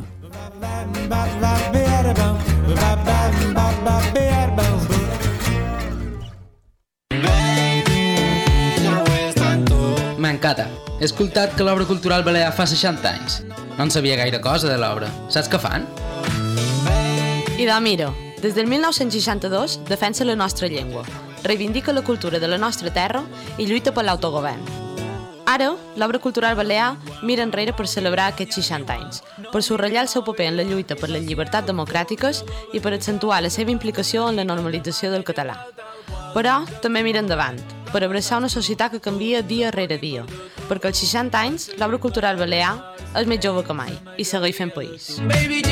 M'encanta. 10.19 10.67
He 10.99 11.07
escoltat 11.07 11.55
que 11.55 11.63
l'obra 11.63 11.87
cultural 11.87 12.23
balear 12.27 12.51
fa 12.55 12.67
60 12.67 13.09
anys. 13.09 13.39
No 13.77 13.85
en 13.85 13.91
sabia 13.91 14.17
gaire 14.19 14.41
cosa 14.43 14.67
de 14.71 14.77
l'obra. 14.79 15.09
Saps 15.31 15.49
què 15.51 15.59
fan? 15.59 15.87
I 17.59 17.65
de 17.67 17.79
mira, 17.83 18.11
des 18.41 18.55
del 18.55 18.67
1962 18.71 19.79
defensa 19.89 20.27
la 20.27 20.35
nostra 20.35 20.67
llengua, 20.71 21.03
reivindica 21.43 21.91
la 21.93 22.03
cultura 22.07 22.39
de 22.39 22.47
la 22.47 22.57
nostra 22.57 22.91
terra 22.91 23.23
i 23.57 23.67
lluita 23.67 23.91
per 23.91 24.05
l'autogovern. 24.07 24.78
Ara, 25.49 25.71
l'obra 25.97 26.19
cultural 26.19 26.53
balear 26.53 26.95
mira 27.23 27.41
enrere 27.41 27.73
per 27.73 27.87
celebrar 27.89 28.27
aquests 28.29 28.59
60 28.59 28.93
anys, 28.93 29.23
per 29.49 29.63
subratllar 29.65 30.03
el 30.05 30.09
seu 30.11 30.21
paper 30.21 30.45
en 30.51 30.59
la 30.59 30.65
lluita 30.67 30.93
per 30.99 31.09
les 31.09 31.23
llibertats 31.25 31.65
democràtiques 31.65 32.43
i 32.77 32.81
per 32.83 32.91
accentuar 32.93 33.39
la 33.41 33.49
seva 33.49 33.73
implicació 33.73 34.27
en 34.29 34.37
la 34.37 34.45
normalització 34.45 35.09
del 35.09 35.25
català. 35.25 35.57
Però 36.35 36.59
també 36.83 37.01
mira 37.01 37.23
endavant, 37.25 37.57
per 37.89 38.03
abraçar 38.05 38.37
una 38.37 38.51
societat 38.53 38.93
que 38.93 39.01
canvia 39.01 39.41
dia 39.41 39.71
rere 39.73 39.97
dia, 39.97 40.21
perquè 40.69 40.91
als 40.91 41.01
60 41.01 41.41
anys 41.41 41.71
l'obra 41.81 41.97
cultural 41.97 42.37
balear 42.37 42.75
és 43.17 43.25
més 43.25 43.41
jove 43.41 43.65
que 43.65 43.73
mai 43.73 43.97
i 44.21 44.29
segueix 44.29 44.61
fent 44.61 44.75
país. 44.77 45.15
Baby, 45.33 45.65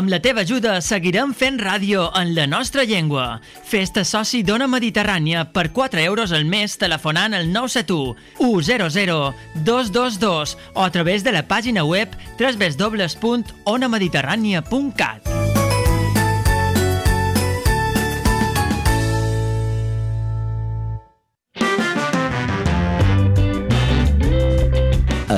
Amb 0.00 0.08
la 0.08 0.16
teva 0.24 0.40
ajuda 0.46 0.78
seguirem 0.80 1.34
fent 1.36 1.58
ràdio 1.60 2.06
en 2.16 2.30
la 2.32 2.46
nostra 2.48 2.88
llengua. 2.88 3.44
Fes-te 3.68 4.00
soci 4.08 4.40
d'Ona 4.48 4.64
Mediterrània 4.64 5.44
per 5.52 5.76
4 5.76 6.00
euros 6.06 6.32
al 6.32 6.48
mes 6.48 6.80
telefonant 6.80 7.36
al 7.36 7.52
971 7.52 8.64
100 8.64 9.60
222 9.68 10.56
o 10.72 10.80
a 10.86 10.90
través 10.90 11.20
de 11.20 11.36
la 11.36 11.44
pàgina 11.44 11.84
web 11.84 12.08
www.onamediterrània.cat. 12.40 15.39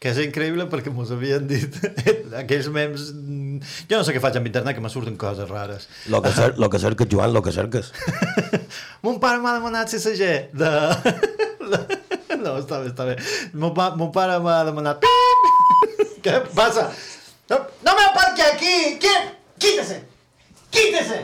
que 0.00 0.08
és 0.08 0.18
increïble 0.22 0.64
perquè 0.72 0.88
mos 0.92 1.10
havien 1.12 1.44
dit 1.48 1.74
aquells 2.42 2.70
memes... 2.72 3.10
Jo 3.90 3.98
no 3.98 4.04
sé 4.06 4.14
què 4.16 4.22
faig 4.24 4.38
amb 4.40 4.48
internet, 4.48 4.72
que 4.76 4.84
me 4.84 4.88
surten 4.92 5.18
coses 5.20 5.48
rares. 5.50 5.88
Lo 6.08 6.22
que, 6.24 6.32
cer 6.32 6.54
lo 6.56 6.70
que 6.72 6.80
cerques, 6.80 7.08
Joan, 7.12 7.34
lo 7.36 7.42
que 7.44 7.52
cerques. 7.52 7.92
Mon 9.04 9.20
pare 9.20 9.42
m'ha 9.44 9.52
demanat 9.58 9.92
CSG 9.92 10.56
de... 10.56 10.70
No, 12.40 12.54
està 12.56 12.78
bé, 12.80 12.88
està 12.88 13.04
bé. 13.04 13.18
Mon, 13.52 13.74
pa 13.76 13.90
mon 14.00 14.08
pare 14.14 14.38
m'ha 14.40 14.62
demanat... 14.64 15.04
Què 16.24 16.38
passa? 16.56 16.86
No, 17.52 17.58
no 17.84 17.92
me 17.98 18.06
aparque 18.06 18.46
aquí. 18.46 18.96
¿Quién? 19.02 19.28
Quítese. 19.60 19.98
Quítese. 20.72 21.18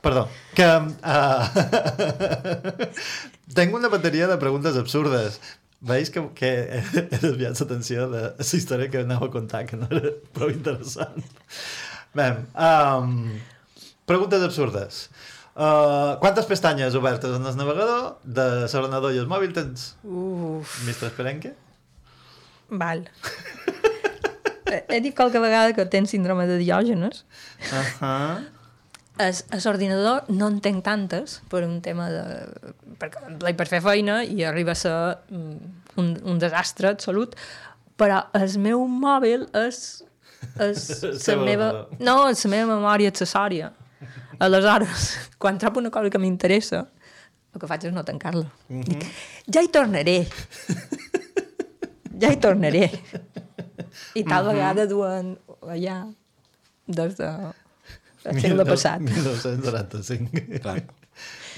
Perdó, 0.00 0.30
que... 0.56 0.64
Uh, 0.64 1.44
tengo 3.54 3.76
una 3.76 3.92
bateria 3.92 4.26
de 4.32 4.38
preguntes 4.40 4.80
absurdes. 4.80 5.40
Veus 5.80 6.10
que, 6.10 6.22
que 6.34 6.48
he 6.74 7.06
desviat 7.12 7.60
l'atenció 7.62 8.08
de 8.10 8.22
la 8.34 8.46
història 8.58 8.90
que 8.90 9.04
anava 9.04 9.28
a 9.28 9.34
contar, 9.34 9.62
que 9.68 9.78
no 9.78 9.86
era 9.94 10.10
prou 10.34 10.50
interessant. 10.50 11.22
Bé, 12.18 12.32
um, 12.58 13.38
preguntes 14.10 14.42
absurdes. 14.42 15.06
Uh, 15.58 16.18
quantes 16.22 16.46
pestanyes 16.46 16.94
obertes 16.98 17.34
en 17.34 17.46
el 17.46 17.56
navegador 17.58 18.18
de 18.22 18.48
l'ordenador 18.66 19.14
i 19.14 19.22
el 19.22 19.30
mòbil 19.30 19.54
tens? 19.54 19.92
Uf. 20.02 20.76
Mr. 20.86 21.12
Esperenque? 21.12 21.54
Val. 22.70 23.06
he 24.90 25.00
dit 25.00 25.14
qualque 25.16 25.40
vegada 25.42 25.74
que 25.74 25.86
tens 25.90 26.10
síndrome 26.14 26.46
de 26.50 26.58
diògenes. 26.58 27.24
Uh 27.70 27.90
-huh. 28.00 28.57
A 29.18 29.58
l'ordinador 29.64 30.28
no 30.30 30.46
en 30.52 30.60
tenc 30.62 30.84
tantes 30.86 31.40
per 31.50 31.64
un 31.66 31.80
tema 31.82 32.06
de... 32.12 32.24
perquè 33.00 33.18
l'he 33.42 33.54
per 33.58 33.66
fer 33.66 33.80
feina 33.82 34.20
i 34.22 34.44
arriba 34.46 34.76
a 34.76 34.78
ser 34.78 34.92
mm, 35.32 35.56
un, 35.98 36.12
un 36.22 36.38
desastre 36.38 36.92
absolut, 36.92 37.34
però 37.98 38.20
el 38.38 38.54
meu 38.62 38.84
mòbil 38.86 39.48
és, 39.58 39.80
és 40.62 40.84
la 41.32 41.36
meva... 41.42 41.70
No, 41.98 42.28
és 42.30 42.44
la 42.46 42.52
meva 42.54 42.76
memòria 42.76 43.10
accessòria. 43.10 43.72
Aleshores, 44.38 45.08
quan 45.42 45.58
trobo 45.58 45.82
una 45.82 45.90
cosa 45.90 46.10
que 46.14 46.22
m'interessa, 46.22 46.84
el 47.54 47.58
que 47.62 47.66
faig 47.66 47.88
és 47.90 47.94
no 47.96 48.04
tancar-la. 48.06 48.46
Mhm. 48.70 48.84
Dic, 48.86 49.06
ja 49.50 49.64
hi 49.66 49.70
tornaré. 49.74 50.18
ja 52.22 52.30
hi 52.30 52.38
tornaré. 52.38 52.86
I 54.14 54.22
tal 54.22 54.44
Mhm. 54.46 54.52
vegada 54.54 54.86
duen 54.86 55.34
allà 55.66 56.04
des 56.86 57.16
de 57.18 57.30
el 58.24 58.40
segle 58.42 58.64
passat. 58.68 59.02
1995. 59.04 60.60
Clar. 60.64 60.80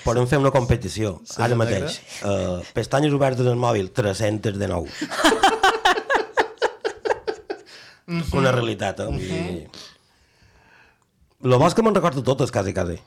Podem 0.05 0.27
fer 0.29 0.39
una 0.41 0.51
competició, 0.53 1.19
Sí, 1.29 1.37
ara 1.45 1.57
mateix. 1.61 2.01
Uh, 2.25 2.61
pestanyes 2.77 3.13
obertes 3.13 3.47
al 3.47 3.59
mòbil, 3.61 3.91
300 3.97 4.57
de 4.61 4.69
nou. 4.71 4.89
Una 8.35 8.51
realitat, 8.51 9.01
eh? 9.05 9.07
Vull 9.07 9.21
dir... 9.21 9.69
Lo 11.47 11.59
bo 11.61 11.69
és 11.71 11.77
que 11.77 11.83
me'n 11.85 11.95
recordo 11.97 12.25
totes, 12.27 12.51
quasi, 12.53 12.75
quasi. 12.77 12.99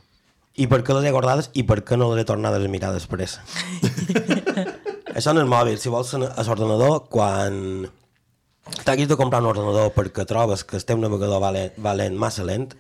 I 0.57 0.67
per 0.69 0.81
què 0.85 0.93
les 0.95 1.05
he 1.09 1.11
guardades 1.13 1.49
i 1.57 1.65
per 1.69 1.81
què 1.85 1.97
no 1.97 2.11
les 2.11 2.23
he 2.23 2.27
tornades 2.29 2.63
a 2.63 2.69
mirar 2.71 2.93
després. 2.93 3.39
Això 5.17 5.33
en 5.33 5.41
el 5.41 5.49
mòbil, 5.49 5.77
si 5.81 5.91
vols 5.93 6.13
a 6.15 6.21
l'ordenador, 6.21 7.03
quan 7.13 7.85
t'haguis 8.85 9.09
de 9.09 9.17
comprar 9.19 9.41
un 9.43 9.51
ordenador 9.51 9.91
perquè 9.93 10.25
trobes 10.29 10.63
que 10.65 10.79
el 10.79 10.85
teu 10.87 10.97
navegador 11.01 11.41
va 11.43 11.51
lent, 11.53 11.77
va 11.83 11.93
lent 11.97 12.17
massa 12.17 12.45
lent, 12.47 12.73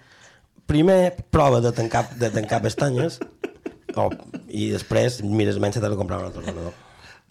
primer 0.69 1.15
prova 1.33 1.61
de 1.63 1.71
tancar, 1.75 2.07
de 2.19 2.29
tancar 2.33 2.61
pestanyes 2.63 3.19
oh, 3.95 4.09
i 4.47 4.69
després 4.73 5.21
mires 5.25 5.59
menys 5.61 5.81
de 5.81 5.95
comprar 5.95 6.21
un 6.21 6.29
altre 6.29 6.43
ordenador. 6.43 6.75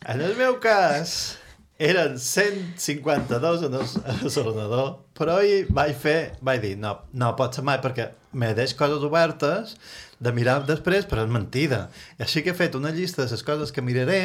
En 0.08 0.20
el 0.20 0.34
meu 0.38 0.58
cas, 0.62 1.38
eren 1.82 2.18
152 2.18 3.66
en 3.66 3.76
l'ordenador, 3.76 4.96
però 5.18 5.38
ahir 5.40 5.66
vaig 5.70 5.94
fer, 5.98 6.18
vaig 6.42 6.62
dir, 6.62 6.76
no, 6.78 6.96
no 7.12 7.32
pot 7.38 7.54
ser 7.54 7.64
mai, 7.66 7.80
perquè 7.82 8.10
me 8.32 8.52
deix 8.56 8.74
coses 8.78 9.04
obertes 9.06 9.76
de 10.22 10.32
mirar 10.36 10.60
després, 10.68 11.06
però 11.10 11.24
és 11.26 11.32
mentida. 11.34 11.88
I 12.18 12.26
així 12.26 12.44
que 12.46 12.52
he 12.54 12.58
fet 12.58 12.76
una 12.78 12.92
llista 12.94 13.24
de 13.24 13.30
les 13.34 13.42
coses 13.46 13.74
que 13.74 13.82
miraré. 13.82 14.22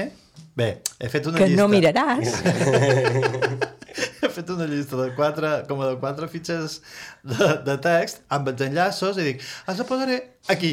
Bé, 0.58 0.70
he 1.02 1.10
fet 1.10 1.26
una 1.30 1.40
Que 1.42 1.48
llista... 1.50 1.62
no 1.64 1.68
miraràs. 1.72 2.38
he 4.22 4.30
fet 4.30 4.50
una 4.54 4.68
llista 4.70 4.98
de 5.00 5.08
quatre, 5.18 5.50
com 5.70 5.82
de 5.82 5.96
quatre 6.02 6.28
fitxes 6.30 6.80
de, 7.26 7.48
de 7.66 7.76
text 7.82 8.22
amb 8.34 8.50
els 8.52 8.62
enllaços 8.68 9.18
i 9.22 9.26
dic, 9.26 9.42
els 9.70 9.82
posaré 9.90 10.20
aquí. 10.54 10.72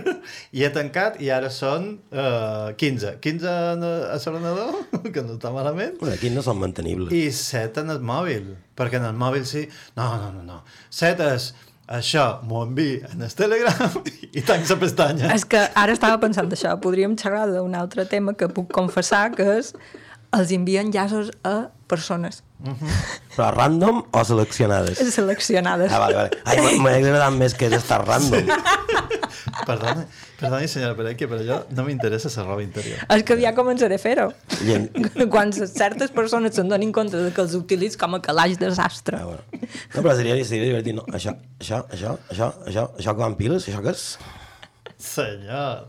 I 0.56 0.64
he 0.66 0.70
tancat 0.74 1.16
i 1.24 1.30
ara 1.32 1.48
són 1.54 1.94
uh, 2.12 2.72
15. 2.80 3.14
15 3.24 3.54
en, 3.76 3.86
a 3.88 4.18
l'ordenador, 4.20 4.76
que 5.14 5.24
no 5.24 5.38
està 5.38 5.52
malament, 5.54 5.96
Bueno, 6.02 6.14
aquí 6.16 6.32
no 6.34 6.44
són 6.44 6.60
mantenibles. 6.60 7.12
i 7.16 7.30
7 7.32 7.84
en 7.86 7.96
el 7.96 8.04
mòbil, 8.04 8.52
perquè 8.76 9.00
en 9.00 9.08
el 9.08 9.16
mòbil 9.20 9.48
sí... 9.48 9.66
No, 9.96 10.12
no, 10.20 10.30
no, 10.36 10.44
no. 10.44 10.62
7 10.92 11.32
és 11.34 11.50
això, 11.90 12.26
m'ho 12.46 12.62
enviï 12.68 13.00
en 13.10 13.24
el 13.26 13.32
Telegram 13.36 13.96
i 14.38 14.44
tanc 14.46 14.68
la 14.70 14.78
pestanya. 14.80 15.32
És 15.34 15.44
que 15.48 15.64
ara 15.74 15.96
estava 15.96 16.20
pensant 16.22 16.50
això, 16.54 16.76
podríem 16.82 17.16
xerrar 17.18 17.48
d'un 17.50 17.74
altre 17.78 18.06
tema 18.10 18.36
que 18.38 18.48
puc 18.48 18.70
confessar, 18.74 19.30
que 19.34 19.48
és 19.58 19.74
els 20.36 20.52
envia 20.54 20.84
enllaços 20.86 21.32
a 21.42 21.70
persones 21.90 22.44
Però 23.34 23.48
random 23.54 24.02
o 24.12 24.20
seleccionades? 24.24 24.98
seleccionades. 25.14 25.90
Ah, 25.90 25.98
vale, 25.98 26.14
vale. 26.14 26.30
Ai, 26.44 26.76
m'ha 26.78 26.92
agradat 26.98 27.32
més 27.34 27.54
que 27.56 27.70
és 27.70 27.76
estar 27.78 28.02
random. 28.04 28.50
Perdoni, 29.66 30.04
perdoni 30.40 30.68
senyora 30.70 30.94
Perequia, 30.98 31.28
però 31.30 31.42
jo 31.44 31.56
no 31.76 31.84
m'interessa 31.86 32.30
la 32.36 32.44
roba 32.46 32.62
interior. 32.64 32.98
És 33.10 33.22
que 33.26 33.36
ja 33.40 33.52
començaré 33.56 33.96
a 33.98 34.02
fer-ho. 34.02 34.28
Llen- 34.66 34.88
Quan 35.34 35.52
certes 35.52 36.10
persones 36.14 36.54
se'n 36.58 36.68
donin 36.70 36.92
compte 36.96 37.16
de 37.20 37.30
que 37.34 37.42
els 37.44 37.54
utilitz 37.58 37.96
com 38.00 38.14
a 38.16 38.20
calaix 38.24 38.58
de 38.60 38.70
sastre. 38.74 39.16
Ah, 39.20 39.26
bueno. 39.26 39.42
No, 39.94 40.00
però 40.02 40.14
seria, 40.18 40.36
seria 40.44 40.68
divertit, 40.70 40.94
no? 40.96 41.04
Això, 41.14 41.34
això, 41.60 41.82
això, 41.90 42.16
això, 42.30 42.50
això, 42.70 42.84
això 42.98 43.10
que 43.16 43.24
van 43.26 43.36
piles, 43.40 43.66
això 43.68 43.80
que 43.84 43.90
és? 43.96 44.06
Senyor. 45.00 45.86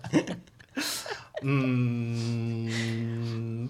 Mm, 2.31 3.67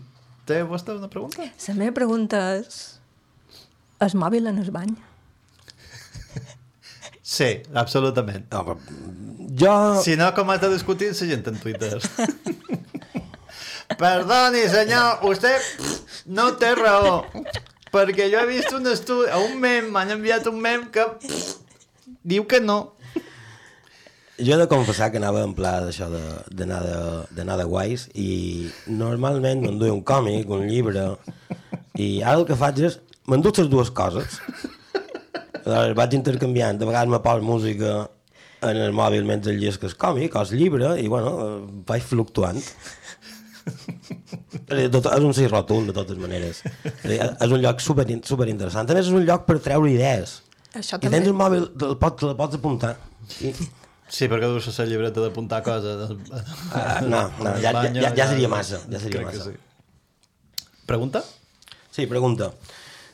té 0.48 0.62
vostè 0.68 0.96
una 0.98 1.10
pregunta? 1.12 1.46
La 1.68 1.76
meva 1.78 1.94
pregunta 1.96 2.42
és... 2.60 2.82
El 4.02 4.16
mòbil 4.18 4.48
en 4.50 4.58
el 4.64 4.72
bany? 4.74 4.96
Sí, 7.22 7.52
absolutament. 7.78 8.48
No, 8.52 8.64
però 8.66 8.78
jo... 9.62 9.74
Si 10.02 10.16
no, 10.18 10.32
com 10.34 10.50
has 10.50 10.62
de 10.64 10.72
discutir 10.74 11.12
la 11.14 11.28
gent 11.30 11.46
en 11.52 11.60
Twitter? 11.62 12.00
Perdoni, 14.02 14.64
senyor, 14.72 15.20
vostè 15.22 15.52
no 16.34 16.48
té 16.58 16.72
raó. 16.80 17.20
Perquè 17.92 18.30
jo 18.32 18.40
he 18.40 18.48
vist 18.48 18.72
un 18.74 18.88
estudi, 18.88 19.28
un 19.36 19.58
mem, 19.60 19.90
m'han 19.92 20.14
enviat 20.16 20.46
un 20.48 20.62
mem 20.64 20.86
que 20.96 21.04
diu 22.24 22.46
que 22.48 22.62
no. 22.64 22.94
Jo 24.42 24.56
he 24.56 24.60
de 24.62 24.68
confessar 24.72 25.12
que 25.14 25.20
anava 25.20 25.44
en 25.46 25.52
pla 25.54 25.74
d'això 25.84 26.08
de- 26.10 26.40
d'anar 26.56 26.80
de, 26.88 26.96
d'anar 27.36 27.58
de 27.60 27.66
guais 27.70 28.08
i 28.18 28.72
normalment 28.88 29.60
m'enduia 29.62 29.94
un 29.94 30.02
còmic, 30.08 30.48
un 30.50 30.64
llibre 30.72 31.04
i 32.00 32.24
ara 32.24 32.40
el 32.40 32.48
que 32.48 32.56
faig 32.58 32.80
és 32.88 32.96
m'enduc 33.30 33.60
les 33.60 33.70
dues 33.70 33.92
coses 33.94 34.40
Aleshores, 35.54 35.96
vaig 35.98 36.16
intercanviant, 36.18 36.80
de 36.80 36.88
vegades 36.90 37.12
me 37.12 37.20
poso 37.24 37.46
música 37.46 37.94
en 38.62 38.78
el 38.78 38.94
mòbil 38.96 39.26
mentre 39.28 39.56
llegesc 39.58 39.84
el 39.90 39.98
còmic 40.00 40.36
o 40.36 40.44
el 40.46 40.54
llibre 40.58 40.94
i 41.02 41.08
bueno, 41.12 41.32
vaig 41.88 42.06
fluctuant 42.06 42.62
tot, 44.94 45.10
és 45.12 45.26
un 45.26 45.36
sí 45.38 45.48
rotund 45.50 45.92
de 45.92 45.98
totes 45.98 46.18
maneres 46.22 46.62
és 47.04 47.50
un 47.50 47.60
lloc 47.62 47.82
super, 47.82 48.06
super 48.28 48.48
interessant 48.54 48.90
a 48.90 48.98
més 48.98 49.10
és 49.10 49.18
un 49.18 49.26
lloc 49.28 49.46
per 49.50 49.60
treure 49.66 49.92
idees 49.92 50.40
Això 50.78 51.02
i 51.02 51.10
tens 51.12 51.28
el 51.28 51.36
mòbil, 51.36 51.68
te'l 51.76 51.98
pots, 52.00 52.22
te 52.22 52.30
la 52.30 52.38
pots 52.40 52.58
apuntar 52.62 52.96
i, 53.44 53.52
Sí, 54.12 54.28
perquè 54.28 54.48
dus 54.52 54.68
la 54.76 54.86
llibreta 54.90 55.24
d'apuntar 55.24 55.62
coses. 55.64 56.10
Ah, 56.76 57.00
no, 57.00 57.22
no, 57.40 57.54
ja, 57.64 57.72
ja, 57.72 57.92
ja, 57.96 58.10
ja 58.12 58.26
seria 58.28 58.50
massa. 58.52 58.82
Ja 58.92 59.00
seria 59.00 59.22
Crec 59.22 59.30
massa. 59.30 59.46
Sí. 59.48 60.74
Pregunta? 60.90 61.22
Sí, 61.96 62.08
pregunta. 62.12 62.50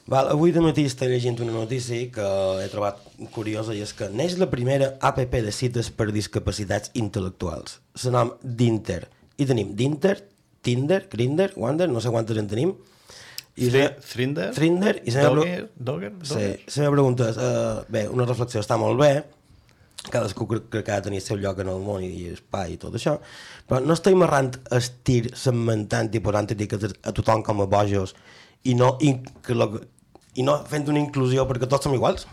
Val, 0.07 0.29
avui 0.31 0.53
de 0.55 0.61
matí 0.63 0.85
estic 0.87 1.09
llegint 1.11 1.39
una 1.43 1.51
notícia 1.51 1.97
que 2.15 2.25
he 2.63 2.67
trobat 2.71 3.01
curiosa 3.35 3.73
i 3.75 3.81
és 3.83 3.91
que 3.97 4.07
neix 4.07 4.37
la 4.39 4.47
primera 4.47 4.93
APP 5.03 5.33
de 5.43 5.51
cites 5.51 5.89
per 5.91 6.07
discapacitats 6.15 6.93
intel·lectuals. 6.95 7.81
Se 7.99 8.13
nom 8.13 8.31
d'Inter. 8.41 9.01
I 9.37 9.45
tenim 9.49 9.73
d'Inter, 9.75 10.15
Tinder, 10.63 11.01
Grinder, 11.11 11.49
Wander, 11.59 11.89
no 11.91 11.99
sé 12.03 12.09
quantes 12.13 12.39
en 12.39 12.47
tenim. 12.47 12.71
I 13.57 13.67
Thri- 13.67 13.81
se- 13.83 14.13
Thrinder? 14.13 14.47
Thrinder, 14.55 14.93
i 15.03 15.11
meva 15.11 15.33
Dogger? 15.33 15.65
Dogger? 15.75 16.13
Sí, 16.23 16.45
la 16.77 16.85
meva 16.85 16.93
pregunta 16.95 17.27
és, 17.33 17.37
uh, 17.41 17.83
bé, 17.91 18.05
una 18.07 18.27
reflexió 18.29 18.61
està 18.63 18.77
molt 18.79 18.99
bé, 19.01 19.11
cadascú 20.13 20.47
crec 20.47 20.69
que 20.85 20.91
ha 20.93 21.01
de 21.01 21.07
tenir 21.09 21.19
el 21.19 21.25
seu 21.25 21.39
lloc 21.41 21.59
en 21.59 21.71
el 21.73 21.81
món 21.83 22.05
i, 22.05 22.29
espai 22.31 22.75
i 22.75 22.79
tot 22.79 22.95
això, 22.95 23.17
però 23.67 23.81
no 23.83 23.97
estem 23.97 24.15
marrant 24.21 24.53
estir, 24.77 25.33
segmentant 25.35 26.13
i 26.15 26.21
posant 26.23 26.47
etiquetes 26.53 26.93
a 27.03 27.11
tothom 27.17 27.41
com 27.43 27.65
a 27.65 27.67
bojos 27.67 28.13
i 28.63 28.75
no, 28.77 28.93
i, 29.01 29.15
que 29.43 29.55
lo, 29.57 29.71
i 30.37 30.45
no 30.45 30.59
fent 30.69 30.87
una 30.91 31.01
inclusió 31.01 31.45
perquè 31.49 31.69
tots 31.69 31.87
som 31.87 31.95
iguals? 31.97 32.27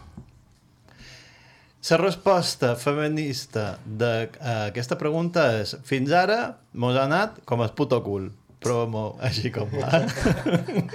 La 1.84 1.98
resposta 2.00 2.70
feminista 2.80 3.74
d'aquesta 3.84 4.96
pregunta 4.96 5.42
és 5.58 5.74
fins 5.84 6.14
ara 6.16 6.38
mos 6.80 6.96
ha 6.96 7.04
anat 7.04 7.42
com 7.44 7.60
el 7.60 7.74
puto 7.76 7.98
cul. 8.04 8.30
Promo 8.64 9.18
així 9.20 9.50
com 9.52 9.68
va. 9.68 9.98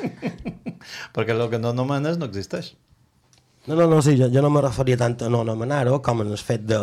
Perquè 1.13 1.35
el 1.35 1.43
que 1.51 1.59
no 1.61 1.75
nomenes 1.77 2.17
no 2.17 2.25
existeix. 2.25 2.71
No, 3.67 3.75
no, 3.75 3.85
no, 3.85 3.99
sí, 4.01 4.15
jo, 4.17 4.31
jo 4.33 4.41
no 4.41 4.49
me 4.49 4.63
referia 4.65 4.97
tant 4.97 5.19
a 5.21 5.29
no 5.29 5.43
anomenar-ho 5.45 5.99
com 6.01 6.23
en 6.23 6.33
el 6.33 6.41
fet 6.41 6.65
de... 6.65 6.79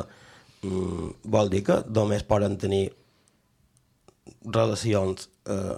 Mm, 0.63 1.09
vol 1.35 1.51
dir 1.51 1.65
que 1.67 1.81
només 1.91 2.23
poden 2.29 2.55
tenir 2.63 2.85
relacions 4.47 5.27
eh, 5.51 5.75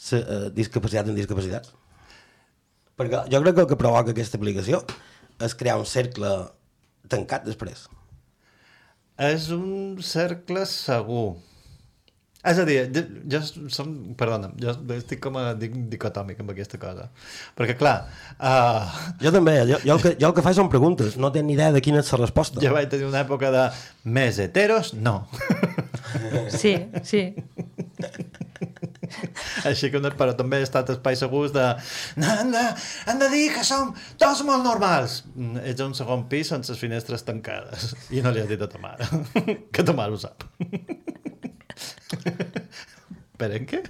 se, 0.00 0.22
eh, 0.22 0.48
discapacitats 0.56 1.12
amb 1.12 1.20
discapacitats. 1.20 1.74
Perquè 3.00 3.24
jo 3.32 3.40
crec 3.40 3.54
que 3.56 3.64
el 3.64 3.70
que 3.70 3.80
provoca 3.80 4.12
aquesta 4.12 4.36
aplicació 4.36 4.82
és 5.40 5.54
crear 5.56 5.78
un 5.80 5.86
cercle 5.88 6.30
tancat 7.08 7.46
després. 7.48 7.86
És 9.20 9.48
un 9.54 9.96
cercle 10.04 10.66
segur. 10.68 11.38
És 12.40 12.56
a 12.56 12.64
dir, 12.64 12.76
jo, 12.92 13.02
jo 13.28 13.40
som, 13.72 13.88
perdona, 14.20 14.48
jo 14.60 14.72
estic 14.96 15.20
com 15.20 15.36
a 15.36 15.50
dic, 15.60 15.74
dicotòmic 15.92 16.38
amb 16.40 16.52
aquesta 16.54 16.80
cosa. 16.80 17.08
Perquè, 17.56 17.76
clar... 17.80 17.96
Uh, 18.36 18.84
Jo 19.20 19.32
també, 19.34 19.58
jo, 19.68 19.80
jo, 19.84 19.96
el 19.96 20.04
que, 20.04 20.14
jo 20.20 20.30
el 20.30 20.36
que 20.36 20.44
faig 20.44 20.56
són 20.56 20.72
preguntes, 20.72 21.18
no 21.20 21.32
tenc 21.34 21.48
ni 21.48 21.56
idea 21.58 21.68
de 21.74 21.84
quina 21.84 22.00
és 22.00 22.12
la 22.16 22.22
resposta. 22.22 22.60
jo 22.64 22.72
vaig 22.76 22.88
tenir 22.92 23.08
una 23.10 23.20
època 23.26 23.52
de 23.52 23.66
més 24.16 24.40
heteros, 24.40 24.94
no. 24.96 25.22
Sí, 26.48 26.78
sí. 27.04 27.26
Així 29.68 29.90
que 29.92 30.00
no, 30.02 30.10
però 30.18 30.34
també 30.38 30.60
he 30.60 30.66
estat 30.66 30.90
espais 30.94 31.20
segurs 31.22 31.54
de 31.54 31.64
han, 31.70 32.52
de, 32.54 32.64
han 33.10 33.22
de 33.22 33.28
dir 33.32 33.46
que 33.54 33.64
som 33.66 33.92
tots 34.20 34.44
molt 34.48 34.64
normals. 34.66 35.22
Mm, 35.34 35.64
Ets 35.72 35.82
a 35.82 35.88
un 35.90 35.96
segon 35.98 36.26
pis 36.30 36.52
sense 36.52 36.72
les 36.72 36.80
finestres 36.80 37.26
tancades. 37.26 37.92
I 38.14 38.22
no 38.24 38.32
li 38.34 38.42
has 38.42 38.50
dit 38.50 38.62
a 38.62 38.68
ta 38.70 38.80
mare. 38.82 39.08
que 39.74 39.86
ta 39.86 39.96
mare 39.96 40.16
ho 40.16 40.20
sap. 40.20 40.46
Per 43.40 43.48
en 43.56 43.66
què? 43.68 43.80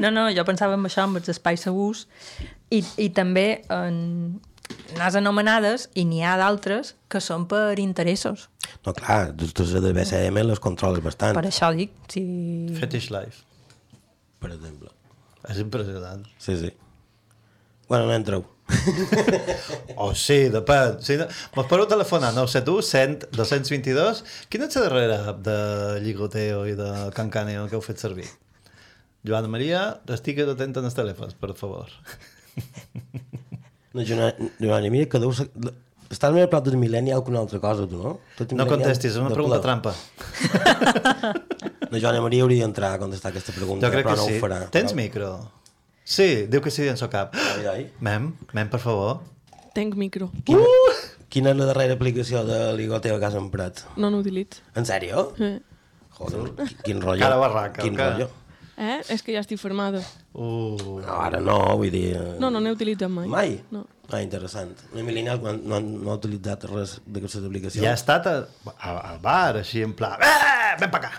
No, 0.00 0.10
no, 0.10 0.26
jo 0.32 0.44
pensava 0.48 0.76
en 0.76 0.84
això, 0.88 1.04
amb 1.04 1.20
els 1.20 1.28
espais 1.32 1.60
segurs, 1.66 2.06
I, 2.72 2.82
I 3.00 3.10
també 3.16 3.62
en, 3.72 3.96
n'has 4.96 5.16
anomenades 5.18 5.88
i 5.94 6.04
n'hi 6.08 6.22
ha 6.24 6.36
d'altres 6.40 6.94
que 7.12 7.20
són 7.22 7.46
per 7.50 7.78
interessos. 7.82 8.48
No, 8.86 8.94
clar, 8.96 9.32
tu, 9.38 9.48
tu 9.54 9.66
de 9.66 9.92
BCM 9.94 10.42
les 10.48 10.62
controles 10.62 11.04
bastant, 11.04 11.36
Per 11.36 11.46
això 11.48 11.72
dic, 11.76 11.94
si... 12.12 12.24
Fetish 12.80 13.10
Life. 13.14 13.45
Per 14.42 14.52
exemple. 14.54 14.92
És 15.46 15.60
impressionant. 15.62 16.24
Sí, 16.42 16.56
sí. 16.58 16.72
Bueno, 17.88 18.06
no 18.06 18.14
entreu. 18.14 18.44
Oh, 19.96 20.10
sí, 20.18 20.48
depèn. 20.52 20.98
Sí, 21.00 21.16
no. 21.16 21.28
Mos 21.54 21.68
podeu 21.70 21.86
telefonar 21.88 22.32
971 22.34 22.82
100 22.82 23.28
222. 23.36 24.22
Quina 24.52 24.66
és 24.68 24.76
la 24.76 24.82
darrera 24.88 25.20
app 25.32 25.40
de 25.46 25.56
Lligoteo 26.04 26.66
i 26.68 26.74
de 26.78 26.90
Cancaneo 27.16 27.68
que 27.70 27.78
heu 27.78 27.84
fet 27.84 28.02
servir? 28.02 28.26
Joana 29.26 29.50
Maria, 29.50 29.86
estigues 30.14 30.50
atent 30.52 30.76
en 30.76 30.86
els 30.90 30.98
telèfons, 30.98 31.34
per 31.40 31.54
favor. 31.58 31.90
No, 33.96 34.04
Joan, 34.04 34.50
Joan, 34.60 34.90
mira 34.92 35.08
que 35.10 35.22
deu 35.22 35.32
ser... 35.34 35.48
Estàs 36.10 36.32
més 36.32 36.44
a 36.46 36.50
prop 36.50 36.64
del 36.64 36.76
millennial 36.78 37.22
que 37.24 37.30
una 37.32 37.40
altra 37.40 37.58
cosa, 37.60 37.86
tu, 37.90 37.98
no? 38.02 38.12
Ets 38.38 38.52
No 38.54 38.66
contestis, 38.70 39.12
és 39.12 39.18
una 39.18 39.30
pregunta 39.34 39.58
ple. 39.58 39.64
trampa. 39.66 39.94
No, 41.90 41.98
Joana 42.02 42.20
Maria 42.20 42.42
hauria 42.42 42.64
d'entrar 42.64 42.94
a 42.96 42.98
contestar 42.98 43.30
aquesta 43.30 43.52
pregunta, 43.54 43.86
Jo 43.86 43.92
crec 43.92 44.06
però 44.06 44.14
que 44.16 44.20
no 44.20 44.26
sí. 44.26 44.36
ho 44.36 44.40
farà. 44.42 44.56
Tens 44.74 44.92
micro? 44.98 45.28
Sí, 46.02 46.46
diu 46.50 46.60
que 46.62 46.70
sí 46.74 46.86
en 46.90 46.96
so 46.98 47.06
cap. 47.10 47.34
Ai, 47.38 47.66
ai. 47.70 47.84
Mem, 48.02 48.32
mem, 48.52 48.68
per 48.72 48.80
favor. 48.82 49.20
Tenc 49.74 49.94
micro. 49.94 50.28
Quina, 50.46 50.66
quina 51.30 51.52
és 51.54 51.58
la 51.60 51.68
darrera 51.70 51.94
aplicació 51.94 52.42
de 52.48 52.58
Ligoteo 52.78 53.20
que 53.22 53.26
has 53.30 53.36
emprat? 53.38 53.84
No 53.96 54.10
n'utilitzo. 54.10 54.62
En 54.74 54.86
sèrio? 54.88 55.28
Eh. 55.38 55.60
Joder, 56.18 56.42
qui- 56.64 56.76
quin 56.88 57.00
rotllo. 57.04 57.22
Cara 57.22 57.36
barraca, 57.36 57.82
Quin 57.82 57.94
cara. 57.94 58.26
Eh? 58.76 59.00
És 59.12 59.22
que 59.22 59.32
ja 59.34 59.40
estic 59.40 59.58
formada. 59.60 60.00
Uh. 60.34 61.00
No, 61.02 61.18
ara 61.20 61.40
no, 61.40 61.58
vull 61.80 61.90
dir... 61.90 62.14
eh, 62.16 62.36
No, 62.40 62.50
no 62.50 62.60
n'he 62.60 62.72
utilitzat 62.74 63.10
mai. 63.10 63.28
Mai? 63.28 63.60
No. 63.70 63.84
Ah, 64.10 64.20
interessant. 64.22 64.76
Una 64.94 65.02
millennial 65.02 65.40
no, 65.42 65.52
no, 65.56 65.80
no 65.80 66.10
ha 66.12 66.18
utilitzat 66.20 66.64
res 66.70 67.00
d'aquestes 67.06 67.44
aplicacions. 67.44 67.82
Ja 67.84 67.90
ha 67.94 67.98
estat 67.98 68.26
a, 68.30 68.36
a, 68.76 68.92
al 69.12 69.18
bar, 69.24 69.56
així 69.62 69.82
en 69.82 69.96
pla... 69.98 70.12
Eh, 70.22 70.76
ven 70.80 70.90
pa 70.92 71.00
acá! 71.02 71.12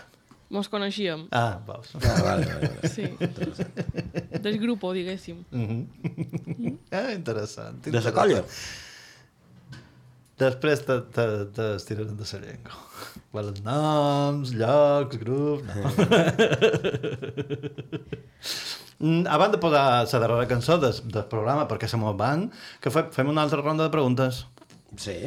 Mos 0.49 0.69
coneixíem. 0.71 1.25
Ah, 1.35 1.59
veus. 1.67 1.89
Ah, 1.99 2.21
vale, 2.23 2.45
vale, 2.47 2.69
vale. 2.71 2.89
Sí. 2.95 3.09
Del 4.39 4.57
grupo, 4.61 4.93
diguéssim. 4.95 5.43
Mm 5.51 5.65
-hmm. 5.67 6.77
ah, 6.99 7.11
interessant. 7.11 7.83
De 7.83 7.99
la 7.99 8.13
colla? 8.13 8.43
Després 10.37 10.83
te, 10.85 10.99
te, 11.15 11.23
te 11.55 11.67
estirarem 11.79 12.17
de 12.17 12.25
la 12.29 12.39
llengua. 12.43 12.75
Els 13.41 13.61
noms, 13.65 14.51
llocs, 14.57 15.17
grups... 15.21 15.65
No. 15.67 15.75
Mm, 18.97 19.27
Abans 19.29 19.53
de 19.53 19.59
posar 19.61 19.81
la 20.09 20.19
darrera 20.23 20.47
cançó 20.49 20.77
del, 20.81 20.95
del 21.13 21.25
programa, 21.29 21.67
perquè 21.69 21.85
se 21.89 21.99
mos 22.01 22.15
van, 22.17 22.47
que 22.81 22.89
fe, 22.89 23.03
fem 23.13 23.29
una 23.29 23.43
altra 23.45 23.61
ronda 23.61 23.85
de 23.85 23.93
preguntes. 23.93 24.39
Sí. 24.97 25.17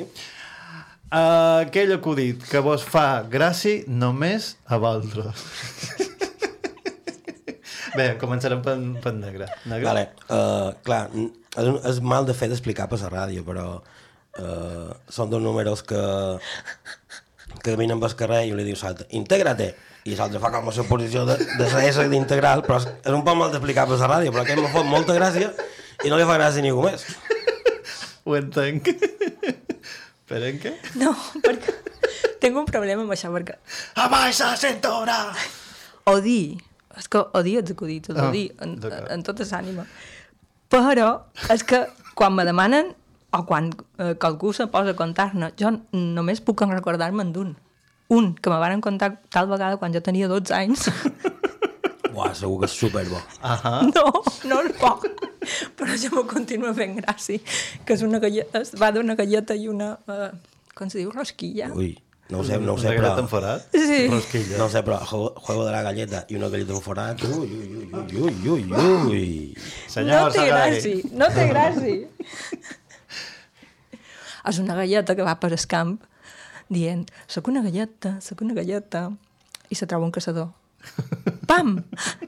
Uh, 1.11 1.67
aquell 1.67 1.95
acudit 1.95 2.43
que 2.51 2.63
vos 2.63 2.83
fa 2.87 3.23
gràcia 3.31 3.85
només 3.87 4.57
a 4.67 4.79
vosaltres. 4.83 5.45
Bé, 7.99 8.13
començarem 8.19 8.61
per, 8.63 8.77
per 9.03 9.15
negre. 9.15 9.47
negre? 9.71 9.87
Vale, 9.87 10.05
uh, 10.31 10.71
clar, 10.87 11.05
és, 11.15 11.71
és 11.93 12.03
mal 12.03 12.27
de 12.27 12.35
fer 12.39 12.51
d'explicar 12.51 12.87
per 12.91 12.99
la 13.05 13.11
ràdio, 13.11 13.47
però 13.47 13.65
uh, 14.39 14.91
són 15.11 15.31
dos 15.33 15.43
números 15.43 15.83
que, 15.87 16.01
que 17.59 17.73
caminen 17.73 18.01
pel 18.03 18.17
carrer 18.19 18.45
i 18.49 18.55
li 18.55 18.67
diu 18.69 18.79
l'altre, 18.83 19.09
integra-te! 19.17 19.73
I 20.09 20.17
l'altre 20.17 20.41
fa 20.41 20.49
com 20.55 20.71
a 20.71 20.73
la 20.73 20.85
posició 20.89 21.27
de, 21.29 21.37
de 21.37 21.67
la 21.69 21.83
S 21.85 22.07
d'integral, 22.09 22.63
però 22.65 22.79
és, 22.81 22.87
és 23.05 23.13
un 23.13 23.25
poc 23.27 23.37
mal 23.37 23.51
d'explicar 23.53 23.85
per 23.91 23.99
la 24.01 24.09
ràdio, 24.15 24.33
però 24.33 24.47
aquest 24.47 24.63
m'ha 24.63 24.73
fot 24.73 24.89
molta 24.89 25.17
gràcia 25.19 25.51
i 26.05 26.13
no 26.13 26.17
li 26.17 26.25
fa 26.29 26.39
gràcia 26.39 26.63
a 26.63 26.65
ningú 26.65 26.87
més. 26.87 27.05
Ho 28.25 28.37
entenc. 28.39 28.89
Per 30.31 30.39
en 30.47 30.61
què? 30.63 30.71
No, 31.01 31.11
perquè 31.43 31.73
tinc 32.41 32.57
un 32.57 32.69
problema 32.69 33.03
amb 33.03 33.13
això, 33.13 33.33
perquè 33.35 33.57
Abaix 33.99 34.39
la 34.45 34.55
cintura! 34.57 35.17
odi, 36.11 36.59
és 36.99 37.09
que 37.11 37.23
odio 37.39 37.61
els 37.63 37.73
acudits, 37.75 38.11
els 38.13 38.21
odio 38.23 38.55
en, 38.65 38.77
d'acord. 38.81 39.11
en 39.13 39.25
tota 39.27 39.47
l'ànima. 39.51 39.87
Però 40.71 41.11
és 41.53 41.65
que 41.67 41.85
quan 42.19 42.35
me 42.37 42.47
demanen 42.47 42.95
o 43.33 43.43
quan 43.47 43.71
eh, 43.99 44.15
qualcú 44.19 44.53
se 44.53 44.67
posa 44.71 44.95
a 44.95 44.99
contar-ne, 44.99 45.53
jo 45.59 45.73
només 45.93 46.43
puc 46.43 46.63
recordar-me'n 46.67 47.33
d'un. 47.35 47.55
Un, 48.11 48.33
que 48.35 48.51
me 48.51 48.59
van 48.59 48.83
contar 48.83 49.21
tal 49.31 49.47
vegada 49.47 49.79
quan 49.79 49.95
jo 49.95 50.03
tenia 50.03 50.29
12 50.29 50.55
anys. 50.57 50.89
Uah, 52.15 52.33
segur 52.35 52.59
que 52.61 52.67
és 52.67 52.75
superbo. 52.75 53.21
Ah 53.41 53.81
No, 53.87 54.07
no 54.51 54.61
és 54.67 54.75
poc. 54.81 55.07
Però 55.79 55.95
ja 55.97 56.11
me 56.13 56.25
continua 56.29 56.75
fent 56.75 56.99
gràcia. 56.99 57.39
Que 57.87 57.95
és 57.95 58.03
una 58.03 58.19
galleta, 58.19 58.61
es 58.65 58.75
va 58.75 58.91
d'una 58.93 59.15
galleta 59.15 59.55
i 59.55 59.71
una... 59.71 59.95
Uh, 60.11 60.33
com 60.75 60.91
se 60.91 60.99
diu? 60.99 61.13
Rosquilla. 61.15 61.71
Ui, 61.77 61.95
no 62.31 62.41
ho 62.41 62.45
sé, 62.45 62.59
no 62.59 62.75
ho 62.75 62.79
Una 62.79 62.83
sé, 62.83 62.97
però... 62.99 63.15
forat? 63.31 63.71
Sí. 63.75 64.03
Rosquilla. 64.11 64.59
No 64.59 64.67
ho 64.67 64.75
sé, 64.75 64.83
però 64.87 64.99
juego, 65.07 65.31
juego 65.47 65.65
de 65.67 65.73
la 65.73 65.83
galleta 65.87 66.25
i 66.29 66.37
una 66.39 66.51
galleta 66.51 66.77
en 66.77 66.85
forat, 66.85 67.25
ui, 67.31 67.47
ui, 67.47 67.71
ui, 67.79 67.89
ui, 67.95 68.35
ui, 68.51 68.67
ui, 68.75 68.85
ui. 69.15 69.25
Senyor 69.91 70.27
no 70.27 70.35
té 70.35 70.51
gràcia, 70.51 71.15
no 71.23 71.31
té 71.35 71.49
gràcia. 71.55 72.77
És 74.49 74.61
una 74.63 74.77
galleta 74.79 75.17
que 75.17 75.27
va 75.27 75.37
per 75.41 75.53
el 75.53 75.67
camp 75.69 75.99
dient, 76.71 77.05
soc 77.27 77.51
una 77.51 77.63
galleta, 77.65 78.17
soc 78.23 78.43
una 78.47 78.55
galleta, 78.55 79.09
i 79.71 79.79
se 79.79 79.87
troba 79.91 80.07
un 80.07 80.15
caçador. 80.15 80.51
Pam! 81.51 81.77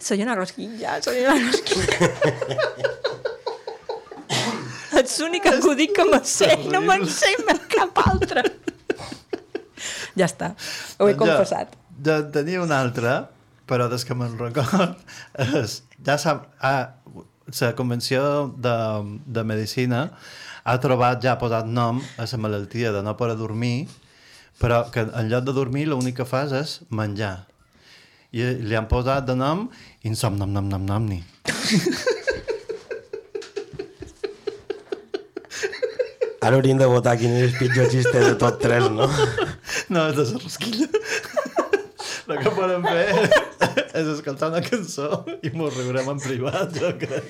Soy 0.01 0.23
una 0.23 0.35
rosquilla, 0.35 1.01
soy 1.03 1.25
una 1.25 1.39
rosquilla. 1.39 2.11
Ets 4.99 5.15
l'únic 5.23 5.47
acudit 5.49 5.95
que 5.97 6.05
me 6.05 6.21
sé, 6.29 6.51
no 6.69 6.83
me'n 6.85 7.07
sé 7.09 7.31
més 7.47 7.63
cap 7.73 8.03
altre. 8.05 8.45
Ja 10.19 10.27
està, 10.29 10.53
ho 10.99 11.09
he 11.09 11.15
Doncs 11.15 11.23
confessat. 11.23 11.79
Jo, 11.97 12.19
jo 12.19 12.19
tenia 12.35 12.61
una 12.61 12.83
altra, 12.85 13.15
però 13.71 13.89
des 13.89 14.05
que 14.05 14.17
me'n 14.19 14.37
record, 14.41 14.99
és, 15.63 15.81
ja 16.05 16.19
sap, 16.21 16.51
ah, 16.61 16.93
la 17.53 17.73
Convenció 17.79 18.23
de, 18.59 18.77
de 19.27 19.45
Medicina 19.49 20.05
ha 20.65 20.79
trobat, 20.79 21.23
ja 21.23 21.35
ha 21.35 21.41
posat 21.41 21.67
nom 21.67 22.01
a 22.19 22.27
la 22.27 22.39
malaltia 22.39 22.93
de 22.93 23.03
no 23.03 23.17
poder 23.17 23.37
dormir, 23.37 23.89
però 24.61 24.91
que 24.91 25.01
en 25.03 25.29
lloc 25.31 25.45
de 25.45 25.53
dormir 25.53 25.89
l'únic 25.89 26.17
que 26.21 26.27
fas 26.29 26.53
és 26.53 26.81
menjar. 26.91 27.47
I 28.33 28.43
li 28.63 28.77
han 28.77 28.89
posat 28.89 29.27
de 29.27 29.35
nom 29.37 29.69
insomnom 30.03 30.53
nom 30.53 30.69
nom 30.69 30.85
nomni. 30.87 31.23
Ara 36.43 36.57
hauríem 36.57 36.79
de 36.79 36.87
votar 36.91 37.15
quin 37.21 37.31
és 37.39 37.53
el 37.53 37.59
pitjor 37.59 37.87
xiste 37.91 38.19
de 38.19 38.35
tot 38.39 38.57
tres, 38.59 38.89
no? 38.91 39.07
No, 39.93 40.09
és 40.09 40.17
de 40.17 40.25
la 40.27 40.39
rosquilla. 40.43 40.89
El 42.33 42.39
que 42.41 42.51
podem 42.57 42.83
fer 42.87 43.07
és 44.01 44.09
escoltar 44.09 44.49
una 44.51 44.63
cançó 44.65 45.23
i 45.45 45.53
mos 45.55 45.75
riurem 45.77 46.09
en 46.15 46.21
privat, 46.23 46.73
jo 46.75 46.91
crec. 46.99 47.29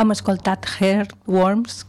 Hem 0.00 0.14
escoltat 0.14 0.64
Hairworms, 0.78 1.82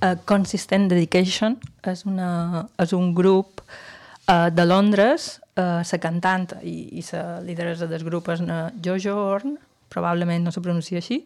uh, 0.00 0.14
Consistent 0.24 0.86
Dedication, 0.88 1.58
és, 1.84 2.06
una, 2.08 2.62
és 2.80 2.94
un 2.96 3.10
grup 3.12 3.60
uh, 3.60 4.46
de 4.48 4.64
Londres, 4.64 5.34
uh, 5.60 5.82
la 5.84 5.98
cantant 6.00 6.46
i, 6.64 6.96
i 6.96 7.04
la 7.10 7.42
lideresa 7.44 7.90
del 7.90 8.06
grup 8.08 8.30
és 8.32 8.40
una 8.40 8.70
Jojo 8.80 9.18
Horn, 9.20 9.58
probablement 9.92 10.48
no 10.48 10.54
se 10.54 10.64
pronuncia 10.64 11.02
així. 11.02 11.20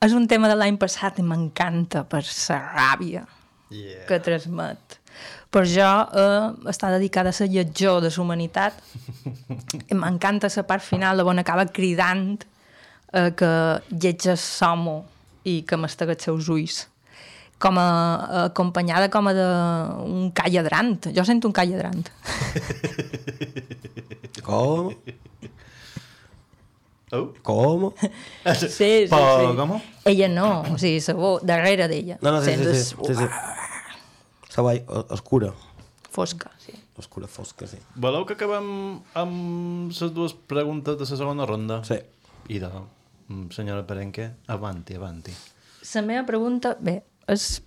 És 0.00 0.16
un 0.16 0.24
tema 0.24 0.48
de 0.48 0.56
l'any 0.56 0.80
passat 0.80 1.20
i 1.20 1.26
m'encanta 1.28 2.06
per 2.08 2.24
la 2.24 2.62
ràbia 2.70 3.26
Yeah. 3.70 4.02
que 4.08 4.16
transmet. 4.18 4.96
Per 5.54 5.60
jo 5.70 5.86
eh, 5.86 6.46
està 6.72 6.88
dedicada 6.90 7.30
a 7.30 7.36
la 7.36 7.46
lletjor 7.46 8.00
de 8.02 8.08
la 8.10 8.18
humanitat 8.18 8.80
i 9.92 9.94
m'encanta 9.94 10.50
la 10.50 10.64
part 10.66 10.82
final 10.82 11.22
on 11.22 11.38
acaba 11.38 11.68
cridant 11.70 12.42
eh, 13.12 13.30
que 13.30 13.52
lletges 13.92 14.42
l'homo 14.58 15.04
i 15.44 15.62
que 15.66 15.76
mastegui 15.80 16.12
els 16.16 16.24
seus 16.26 16.48
ulls 16.52 16.76
com 17.60 17.76
a, 17.78 17.88
acompanyada 18.46 19.10
com 19.12 19.28
a 19.28 19.32
d'un 19.36 20.30
calladrant. 20.36 21.10
Jo 21.16 21.24
sento 21.28 21.48
un 21.50 21.54
calladrant. 21.56 22.06
Com? 24.46 24.94
Oh. 27.12 27.32
Com? 27.42 27.90
Sí, 28.54 28.68
sí, 28.70 29.06
Però, 29.10 29.50
sí. 29.50 29.56
com? 29.58 29.72
Ella 30.08 30.28
no, 30.30 30.50
o 30.62 30.76
sigui, 30.78 31.00
sabó, 31.04 31.40
darrere 31.42 31.88
d'ella. 31.90 32.16
No, 32.22 32.30
no, 32.32 32.38
sí, 32.44 32.54
sí, 32.54 32.64
Sents 32.64 32.94
sí, 32.94 32.96
sí, 33.08 33.14
sí. 33.18 33.26
Se 34.50 34.62
va 34.62 34.72
oscura. 35.10 35.50
Fosca, 36.10 36.50
sí. 36.58 36.72
Oscura, 36.98 37.26
fosca, 37.30 37.66
sí. 37.70 37.78
Voleu 37.98 38.24
que 38.28 38.34
acabem 38.38 38.66
amb 39.18 39.90
les 39.90 40.14
dues 40.14 40.34
preguntes 40.50 40.94
de 40.98 41.04
la 41.06 41.10
segona 41.18 41.46
ronda? 41.50 41.76
Sí. 41.86 41.98
I 42.50 42.58
de 42.62 42.70
senyora 43.54 43.86
Perenque, 43.86 44.30
avanti, 44.46 44.94
avanti. 44.98 45.34
La 45.94 46.02
meva 46.06 46.24
pregunta, 46.28 46.74
bé, 46.80 47.00
és 47.30 47.60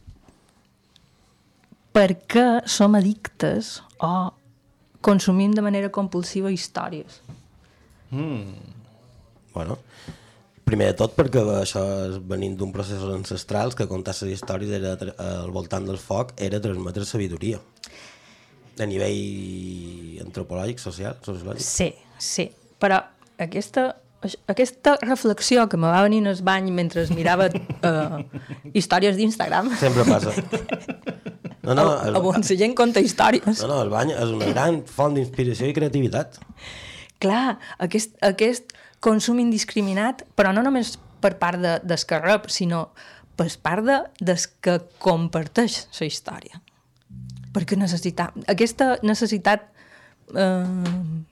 per 1.94 2.10
què 2.30 2.46
som 2.70 2.96
addictes 2.98 3.78
o 4.02 4.34
consumim 5.04 5.54
de 5.54 5.64
manera 5.66 5.92
compulsiva 5.94 6.52
històries? 6.52 7.20
Mm. 8.14 8.54
Bueno, 9.54 9.78
primer 10.66 10.92
de 10.92 10.98
tot 10.98 11.14
perquè 11.18 11.44
això 11.60 11.84
és 12.08 12.18
venint 12.30 12.56
d'un 12.58 12.72
procés 12.74 13.04
ancestrals 13.14 13.78
que 13.78 13.90
contar 13.90 14.16
les 14.22 14.40
històries 14.40 14.74
era, 14.80 14.96
al 15.22 15.52
voltant 15.54 15.86
del 15.86 16.00
foc 16.02 16.34
era 16.42 16.62
transmetre 16.64 17.06
sabidoria 17.06 17.60
a 18.80 18.88
nivell 18.90 20.24
antropològic, 20.24 20.80
social, 20.82 21.20
sociològic. 21.22 21.62
Sí, 21.62 21.92
sí, 22.18 22.48
però 22.82 22.98
aquesta, 23.44 23.92
aquesta 24.52 24.98
reflexió 25.02 25.68
que 25.70 25.78
me 25.78 25.90
va 25.92 26.02
venir 26.06 26.22
al 26.28 26.40
bany 26.44 26.72
mentre 26.72 27.06
mirava 27.16 27.50
uh, 27.50 28.22
històries 28.78 29.18
d'Instagram 29.20 29.72
Sempre 29.80 30.08
passa. 30.08 30.36
No, 31.64 31.72
no, 31.78 31.84
el, 32.04 32.18
on 32.20 32.44
la 32.44 32.56
gent 32.60 32.74
conta 32.76 33.00
històries. 33.00 33.62
no, 33.62 33.70
no, 33.70 33.78
el 33.86 33.92
bany 33.92 34.10
és 34.12 34.32
una 34.36 34.50
gran 34.50 34.82
font 34.84 35.14
d'inspiració 35.16 35.70
i 35.72 35.76
creativitat. 35.76 36.36
Clar, 37.24 37.56
aquest, 37.86 38.18
aquest 38.20 38.74
consum 39.00 39.40
indiscriminat, 39.40 40.26
però 40.36 40.52
no 40.52 40.60
només 40.66 40.98
per 41.24 41.38
part 41.40 41.62
de, 41.64 41.78
des 41.88 42.04
que 42.04 42.20
rep, 42.20 42.50
sinó 42.52 42.90
per 43.40 43.48
part 43.64 43.88
de, 43.88 44.02
des 44.20 44.46
que 44.60 44.76
comparteix 45.00 45.86
la 46.02 46.10
història. 46.10 46.60
Perquè 47.56 47.80
necessita, 47.80 48.28
aquesta 48.52 48.98
necessitat 49.06 49.64
eh, 50.36 51.24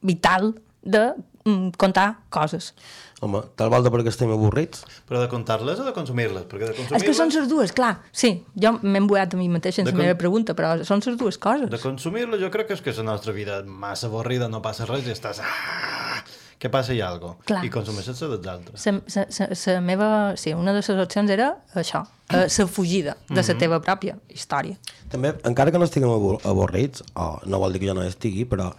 vital 0.00 0.54
de 0.82 1.10
mm, 1.44 1.70
contar 1.78 2.20
coses. 2.30 2.74
Home, 3.22 3.38
tal 3.54 3.70
volta 3.70 3.90
perquè 3.94 4.10
estem 4.10 4.30
avorrits. 4.34 4.82
Però 5.06 5.20
de 5.22 5.28
contar-les 5.30 5.78
o 5.78 5.84
de 5.86 5.92
consumir-les? 5.94 6.42
Perquè 6.50 6.72
de 6.72 6.96
És 6.96 7.04
que 7.06 7.14
són 7.14 7.30
les 7.30 7.48
dues, 7.48 7.70
clar. 7.72 8.00
Sí, 8.10 8.44
jo 8.58 8.72
m'he 8.82 8.98
emboiat 8.98 9.34
a 9.34 9.38
mi 9.38 9.48
mateix 9.48 9.76
sense 9.76 9.92
De 9.92 9.96
la 9.96 9.98
con- 10.00 10.06
meva 10.08 10.18
pregunta, 10.18 10.54
però 10.58 10.72
són 10.84 11.00
les 11.06 11.16
dues 11.16 11.38
coses. 11.38 11.70
De 11.70 11.78
consumir-les 11.78 12.40
jo 12.42 12.50
crec 12.50 12.66
que 12.66 12.74
és 12.74 12.82
que 12.82 12.92
la 12.98 13.04
nostra 13.12 13.32
vida 13.32 13.62
massa 13.62 14.08
avorrida, 14.08 14.48
no 14.48 14.60
passa 14.62 14.86
res 14.86 15.06
i 15.06 15.10
estàs... 15.14 15.38
Ah, 15.40 16.24
que 16.58 16.68
passa 16.70 16.94
hi 16.94 17.00
ha 17.00 17.08
algo. 17.10 17.36
Clar. 17.44 17.64
I 17.66 17.70
consumeixes 17.74 18.20
la 18.22 18.28
dels 18.36 18.46
altres. 18.46 18.84
La, 18.86 18.92
la, 19.14 19.26
la, 19.38 19.72
la 19.74 19.80
meva... 19.80 20.10
Sí, 20.36 20.52
una 20.54 20.70
de 20.72 20.78
les 20.82 20.90
opcions 20.90 21.30
era 21.30 21.48
això, 21.74 22.04
eh, 22.30 22.46
la 22.46 22.66
fugida 22.66 23.16
de 23.28 23.34
la 23.34 23.42
Mhm. 23.42 23.58
teva 23.58 23.80
pròpia 23.82 24.16
història. 24.28 24.76
També, 25.10 25.34
encara 25.44 25.70
que 25.72 25.78
no 25.78 25.84
estiguem 25.86 26.10
avorrits, 26.44 27.02
o 27.14 27.40
no 27.46 27.58
vol 27.58 27.72
dir 27.72 27.80
que 27.80 27.86
jo 27.88 27.94
no 27.94 28.02
estigui, 28.02 28.44
però 28.46 28.72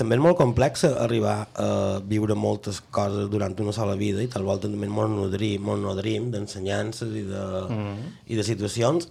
també 0.00 0.16
és 0.16 0.22
molt 0.24 0.38
complex 0.40 0.86
arribar 0.88 1.34
a 1.60 1.68
viure 2.08 2.34
moltes 2.38 2.80
coses 2.94 3.28
durant 3.32 3.54
una 3.60 3.74
sola 3.76 3.96
vida 4.00 4.22
i 4.24 4.30
tal 4.32 4.46
volta 4.48 4.70
també 4.70 4.88
ens 4.88 5.16
nodrim, 5.16 5.68
ens 5.68 5.84
nodrim 5.84 6.30
d'ensenyances 6.32 7.12
i, 7.12 7.24
de, 7.28 7.44
Mhm. 7.68 8.12
i 8.32 8.38
de 8.38 8.44
situacions 8.46 9.10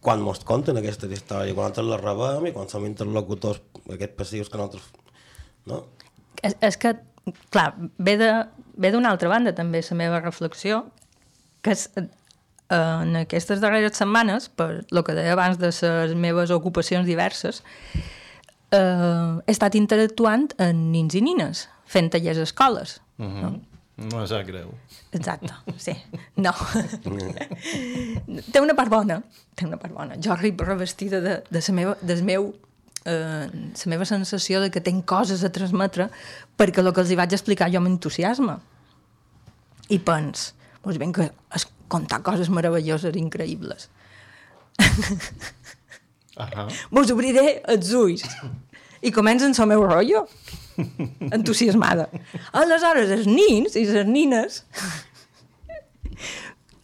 quan 0.00 0.22
mos 0.22 0.44
conten 0.46 0.78
aquestes 0.78 1.10
històries, 1.10 1.54
quan 1.54 1.72
nosaltres 1.72 1.90
les 1.90 2.04
rebem 2.04 2.46
i 2.46 2.52
quan 2.54 2.68
som 2.70 2.86
interlocutors 2.86 3.60
aquests 3.90 4.16
passius 4.16 4.48
que 4.48 4.60
nosaltres... 4.60 4.84
No? 5.66 5.82
És, 6.42 6.54
és 6.62 6.78
que, 6.78 6.94
clar, 7.50 7.74
ve 7.98 8.14
d'una 8.92 9.10
altra 9.10 9.28
banda 9.28 9.52
també 9.52 9.82
la 9.82 9.96
meva 9.98 10.20
reflexió, 10.22 10.84
que 11.62 11.74
és 11.74 11.88
eh, 11.98 12.06
en 12.76 13.16
aquestes 13.24 13.60
darreres 13.60 13.98
setmanes, 13.98 14.48
per 14.48 14.84
el 14.86 15.02
que 15.04 15.16
deia 15.18 15.34
abans 15.34 15.58
de 15.58 15.72
les 15.72 16.14
meves 16.14 16.54
ocupacions 16.54 17.04
diverses, 17.08 17.64
eh, 18.74 19.32
he 19.46 19.54
estat 19.54 19.76
interactuant 19.78 20.50
amb 20.58 20.92
nins 20.92 21.16
i 21.18 21.22
nines, 21.24 21.66
fent 21.88 22.12
tallers 22.12 22.38
a 22.38 22.46
escoles. 22.48 23.00
Uh 23.18 23.26
-huh. 23.26 23.60
No 23.98 24.26
sap 24.30 24.46
greu. 24.46 24.70
Exacte, 25.10 25.52
sí. 25.76 25.92
No. 26.36 26.52
té 28.52 28.60
una 28.60 28.74
part 28.78 28.90
bona. 28.90 29.22
Té 29.56 29.66
una 29.66 29.76
part 29.76 29.94
bona. 29.94 30.14
Jo 30.22 30.32
arribo 30.32 30.64
revestida 30.64 31.20
de, 31.20 31.42
de 31.50 31.62
la 31.66 31.74
meva, 31.74 31.96
del 32.00 32.22
meu 32.22 32.54
eh, 33.04 33.48
la 33.50 33.90
meva 33.90 34.04
sensació 34.04 34.60
de 34.60 34.70
que 34.70 34.80
tinc 34.80 35.04
coses 35.04 35.42
a 35.42 35.50
transmetre 35.50 36.10
perquè 36.56 36.78
el 36.84 36.92
que 36.92 37.00
els 37.00 37.10
hi 37.10 37.18
vaig 37.18 37.32
explicar 37.32 37.70
jo 37.72 37.80
m'entusiasma. 37.80 38.60
I 39.88 39.98
pens, 39.98 40.52
doncs 40.84 40.98
ben 40.98 41.12
que 41.12 41.30
es 41.56 41.66
contar 41.88 42.22
coses 42.22 42.50
meravelloses 42.50 43.16
i 43.16 43.22
increïbles. 43.22 43.88
Uh 46.38 46.44
-huh. 46.46 46.68
Mos 46.90 47.10
obriré 47.10 47.62
els 47.66 47.92
ulls. 47.92 48.22
I 49.02 49.10
comencen 49.10 49.52
el 49.58 49.66
meu 49.66 49.84
rotllo. 49.86 50.26
entusiasmada. 51.30 52.08
Aleshores, 52.52 53.10
els 53.10 53.26
nins 53.26 53.74
i 53.76 53.84
les 53.84 54.06
nines 54.06 54.64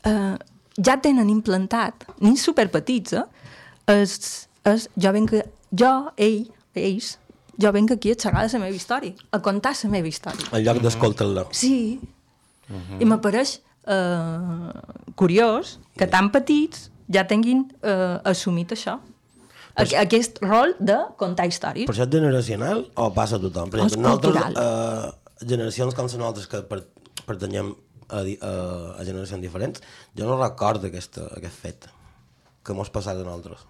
eh, 0.04 0.36
ja 0.84 0.96
tenen 1.00 1.28
implantat, 1.30 2.04
nins 2.20 2.42
superpetits, 2.42 3.12
eh? 3.12 3.24
Es, 3.86 4.48
es, 4.64 4.88
jo 4.96 5.12
venc, 5.12 5.30
jo, 5.70 5.92
ell, 6.16 6.46
ells, 6.74 7.18
jo 7.60 7.70
venc 7.72 7.92
aquí 7.94 8.10
a 8.14 8.18
xerrar 8.18 8.46
la 8.50 8.58
meva 8.58 8.74
història, 8.74 9.12
a 9.30 9.40
contar 9.44 9.74
la 9.82 9.90
meva 9.90 10.08
història. 10.08 10.48
En 10.52 10.64
lloc 10.64 10.82
d'escoltar-la. 10.82 11.46
Sí, 11.52 12.00
Mhm. 12.66 13.00
i 13.02 13.04
m'apareix 13.04 13.58
eh, 13.86 14.72
curiós 15.14 15.78
que 15.98 16.06
tan 16.06 16.30
petits 16.32 16.90
ja 17.12 17.26
tinguin 17.28 17.66
eh, 17.82 18.18
assumit 18.24 18.72
això. 18.72 18.98
Aqu 19.74 19.98
aquest 19.98 20.38
rol 20.44 20.76
de 20.78 20.96
contar 21.18 21.48
històries. 21.50 21.88
Per 21.88 21.94
això 21.94 22.06
és 22.06 22.12
generacional 22.14 22.84
o 22.94 23.08
passa 23.14 23.40
a 23.40 23.42
tothom? 23.42 23.72
Per 23.72 23.80
exemple, 23.82 24.06
nosaltres, 24.06 24.58
eh, 24.62 25.46
generacions 25.50 25.96
com 25.98 26.06
les 26.06 26.16
nosaltres 26.20 26.46
que 26.50 26.60
per, 26.68 26.84
pertanyem 27.26 27.72
a, 28.08 28.20
a, 28.22 28.52
a 29.00 29.04
generacions 29.06 29.42
diferents, 29.42 29.82
jo 30.14 30.28
no 30.28 30.38
recordo 30.38 30.86
aquesta, 30.90 31.26
aquest 31.38 31.58
fet 31.66 31.88
que 32.64 32.76
mos 32.76 32.92
passat 32.94 33.18
a 33.18 33.24
nosaltres. 33.26 33.64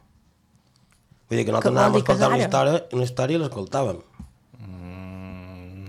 Vull 1.28 1.40
dir 1.40 1.46
que 1.48 1.54
nosaltres 1.54 1.72
anàvem 1.72 1.96
a 1.96 2.02
escoltar 2.02 2.28
una 2.28 2.42
història, 2.42 2.82
una 2.92 3.08
història 3.08 3.38
i 3.38 3.42
l'escoltàvem. 3.42 4.02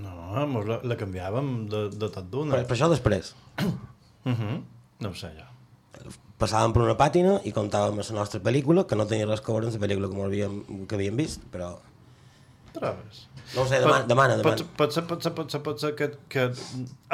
No, 0.05 0.45
mos 0.51 0.69
la, 0.69 0.79
la 0.83 0.97
canviàvem 0.99 1.51
de, 1.71 1.83
de 1.91 2.07
tot 2.07 2.31
d'una. 2.31 2.55
Per, 2.55 2.63
per 2.71 2.77
això 2.77 2.89
després. 2.91 3.35
Uh 3.59 4.31
-huh. 4.39 4.55
No 5.03 5.11
ho 5.11 5.13
sé, 5.19 5.33
jo. 5.35 5.54
Passàvem 6.41 6.73
per 6.75 6.81
una 6.83 6.97
pàtina 6.99 7.37
i 7.47 7.51
contàvem 7.55 7.95
la 8.01 8.15
nostra 8.17 8.41
pel·lícula, 8.43 8.83
que 8.87 8.95
no 8.99 9.05
tenia 9.07 9.27
res 9.29 9.39
a 9.39 9.47
veure 9.51 9.69
amb 9.69 9.77
la 9.77 9.83
pel·lícula 9.87 10.09
que, 10.11 10.23
havíem, 10.25 10.57
que 10.89 10.95
havíem 10.99 11.15
vist, 11.15 11.45
però... 11.51 11.77
Trobes? 12.75 13.21
No 13.55 13.61
ho 13.61 13.67
sé, 13.69 13.77
demana, 13.79 14.01
Pot- 14.01 14.07
demana, 14.09 14.33
Pot, 14.41 14.43
demana. 14.43 14.73
pot, 14.75 14.91
ser, 14.91 15.03
pot, 15.07 15.21
ser, 15.23 15.31
pot, 15.37 15.51
ser, 15.53 15.61
pot 15.63 15.79
ser 15.79 15.91
que, 15.95 16.09
que 16.33 16.43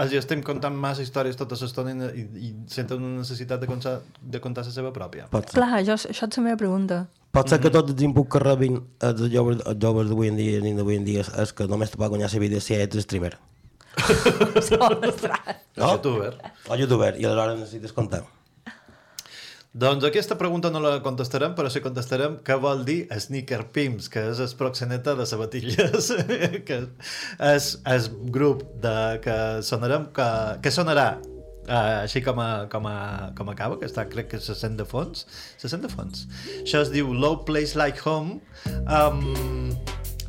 els 0.01 0.13
estem 0.17 0.41
contant 0.41 0.73
massa 0.73 1.03
històries 1.05 1.37
tota 1.37 1.53
l'estona 1.59 1.91
i, 1.93 2.23
i, 2.23 2.23
i 2.47 2.49
senten 2.71 2.97
una 3.03 3.19
necessitat 3.19 3.61
de 3.61 3.69
contar, 3.69 3.99
de 4.23 4.41
contar 4.41 4.63
la 4.65 4.73
seva 4.73 4.89
pròpia. 4.95 5.27
Pot 5.29 5.51
ser. 5.51 5.59
Clar, 5.59 5.83
jo, 5.85 5.99
això 5.99 6.25
és 6.31 6.39
la 6.39 6.45
meva 6.47 6.57
pregunta. 6.63 7.03
Pot 7.35 7.51
ser 7.53 7.61
que 7.61 7.69
tot 7.71 7.93
el 7.93 8.01
input 8.07 8.25
que 8.33 8.41
rebin 8.41 8.79
els 9.05 9.21
joves, 9.31 9.61
els 9.69 9.77
joves 9.85 10.09
d'avui 10.09 10.31
en 10.33 10.39
dia, 10.41 10.57
i 10.65 10.73
d'avui 10.81 10.97
en 10.97 11.05
dia, 11.05 11.21
és 11.45 11.53
que 11.53 11.69
només 11.69 11.93
te 11.93 12.01
pot 12.01 12.09
guanyar 12.15 12.31
la 12.33 12.41
vida 12.47 12.59
si 12.63 12.73
ets 12.79 12.97
streamer. 13.05 13.35
O 15.81 15.87
youtuber. 15.93 16.33
O 16.69 16.75
youtuber, 16.75 17.13
i 17.21 17.25
aleshores 17.25 17.59
necessites 17.59 17.93
comptar. 17.95 18.23
Doncs 19.73 20.03
aquesta 20.03 20.35
pregunta 20.35 20.67
no 20.67 20.81
la 20.83 20.97
contestarem, 20.99 21.53
però 21.55 21.69
sí 21.71 21.79
contestarem 21.79 22.33
què 22.43 22.57
vol 22.59 22.81
dir 22.83 23.05
sneaker 23.23 23.61
pimps, 23.71 24.09
que 24.11 24.25
és 24.33 24.41
el 24.43 24.51
proxeneta 24.59 25.13
de 25.15 25.27
sabatilles, 25.29 26.09
que 26.67 26.79
és 27.47 27.69
el 27.93 28.09
grup 28.35 28.65
de, 28.83 28.95
que 29.23 29.37
sonarem, 29.63 30.09
que, 30.11 30.27
que 30.65 30.75
sonarà 30.75 31.07
uh, 31.21 32.01
així 32.01 32.19
com 32.25 32.43
a, 32.43 32.49
com, 32.73 32.89
a, 32.91 33.31
com 33.37 33.53
acaba, 33.53 33.79
que 33.79 33.87
està, 33.87 34.03
crec 34.11 34.33
que 34.33 34.41
se 34.43 34.57
sent 34.59 34.75
de 34.75 34.83
fons. 34.83 35.23
Se 35.61 35.71
sent 35.71 35.87
de 35.87 35.93
fons. 35.95 36.27
Això 36.59 36.83
es 36.83 36.91
diu 36.91 37.15
Low 37.15 37.39
Place 37.47 37.79
Like 37.79 38.03
Home. 38.03 38.41
Um, 38.83 39.71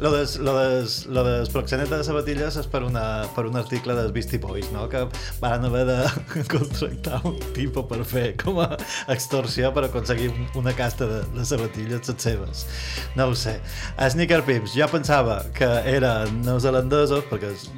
lo 0.02 0.10
des, 0.10 0.36
lo 0.38 0.58
des, 0.58 1.06
lo 1.06 1.22
des 1.22 1.48
proxeneta 1.48 1.96
de 2.00 2.02
sabatilles 2.02 2.56
és 2.58 2.66
per, 2.66 2.82
una, 2.82 3.22
per 3.36 3.44
un 3.46 3.54
article 3.60 3.94
dels 3.94 4.10
Beastie 4.12 4.40
Boys, 4.42 4.66
no? 4.74 4.88
que 4.90 5.04
van 5.40 5.64
haver 5.68 5.84
de 5.86 5.98
contractar 6.54 7.20
un 7.28 7.38
tipus 7.54 7.86
per 7.86 8.00
fer 8.08 8.24
com 8.40 8.58
a 8.64 8.66
extorsió 9.14 9.70
per 9.72 9.86
aconseguir 9.86 10.32
una 10.58 10.74
casta 10.74 11.06
de, 11.06 11.20
de 11.36 11.46
sabatilles 11.46 12.10
les 12.10 12.26
seves. 12.26 12.66
No 13.14 13.28
ho 13.30 13.36
sé. 13.38 13.60
A 13.96 14.10
Sneaker 14.10 14.42
Pimps, 14.48 14.74
jo 14.74 14.90
pensava 14.90 15.38
que 15.54 15.70
eren 15.94 16.42
neozelandesos, 16.42 17.28
perquè 17.30 17.54
és, 17.54 17.68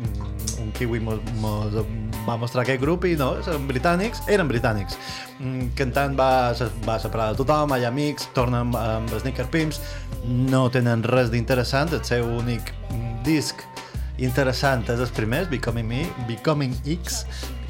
un 0.65 0.73
kiwi 0.79 1.05
mos, 1.05 1.21
mos 1.45 1.77
va 2.27 2.37
mostrar 2.41 2.65
aquest 2.65 2.81
grup 2.83 3.05
i 3.09 3.15
no, 3.21 3.35
eren 3.43 3.69
britànics, 3.69 4.23
eren 4.33 4.49
britànics. 4.51 4.99
Mm, 5.39 5.73
cantant 5.79 6.17
va, 6.19 6.31
va 6.87 6.99
separar 7.03 7.33
de 7.33 7.41
tothom, 7.43 7.75
ha 7.75 7.81
amics, 7.89 8.29
tornen 8.37 8.61
amb, 8.69 8.79
amb 8.81 9.15
Sneaker 9.21 9.49
Pimps, 9.53 9.81
no 10.25 10.67
tenen 10.73 11.05
res 11.05 11.33
d'interessant, 11.35 11.93
el 11.93 12.05
seu 12.07 12.29
únic 12.39 12.73
disc 13.25 13.65
interessant 14.23 14.85
és 14.93 15.01
el 15.03 15.11
primer, 15.17 15.45
Becoming 15.51 15.89
Me, 15.91 16.05
Becoming 16.29 16.77
X, 17.01 17.25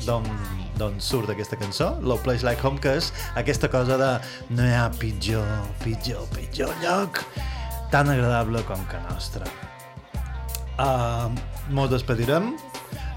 d'on 0.05 0.29
d'on 0.75 0.97
surt 0.99 1.31
aquesta 1.31 1.55
cançó, 1.55 1.93
Low 2.03 2.19
Place 2.19 2.43
Like 2.43 2.67
Home, 2.67 2.81
que 2.83 2.97
és 2.99 3.13
aquesta 3.39 3.71
cosa 3.71 3.99
de 4.01 4.11
no 4.57 4.67
hi 4.67 4.75
ha 4.75 4.89
pitjor, 4.99 5.47
pitjor, 5.85 6.27
pitjor 6.35 6.73
lloc 6.83 7.23
tan 7.95 8.11
agradable 8.11 8.65
com 8.67 8.81
que 8.91 8.99
nostre. 9.07 9.47
Uh, 10.75 11.31
mos 11.71 11.93
despedirem. 11.93 12.57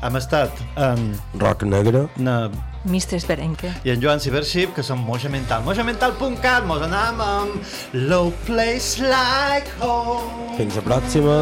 Hem 0.01 0.15
estat 0.19 0.53
en... 0.77 1.09
Rock 1.41 1.63
negre. 1.65 2.05
Na, 2.21 2.51
Mr. 2.85 3.17
Esperenque. 3.17 3.71
i 3.83 3.91
en 3.91 4.01
Joan 4.01 4.19
Cibership, 4.19 4.73
que 4.75 4.83
som 4.83 4.99
Moja 4.99 5.29
Mental. 5.29 5.63
Mojamental.cat, 5.65 6.65
mos 6.69 6.85
anam 6.85 7.21
amb 7.21 7.77
Low 7.93 8.31
Place 8.45 9.01
Like 9.03 9.81
Home. 9.81 10.53
Fins 10.57 10.77
la 10.77 10.85
pròxima. 10.85 11.37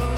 You 0.00 0.09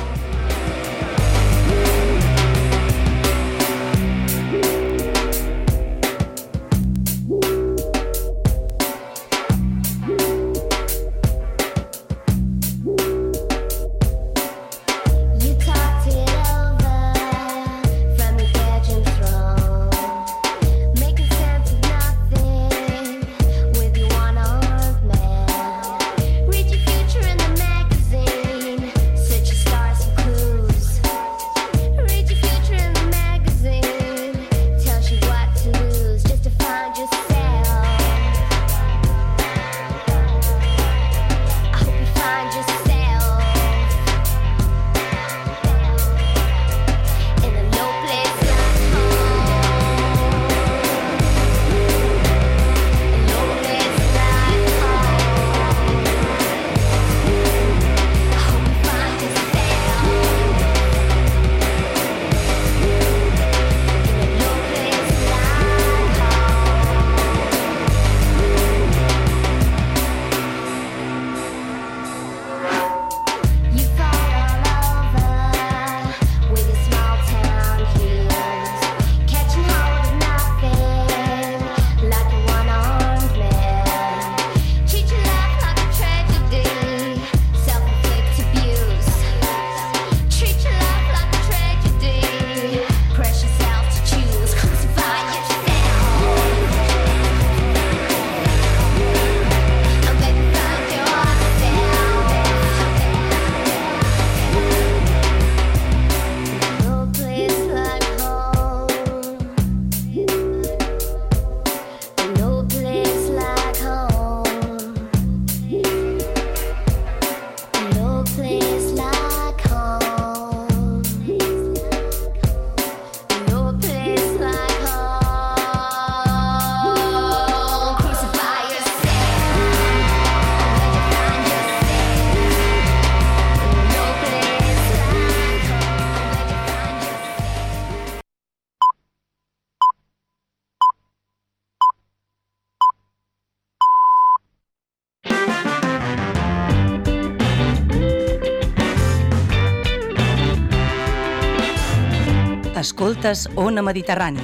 Escoltes 153.22 153.48
Ona 153.54 153.82
Mediterrani, 153.82 154.40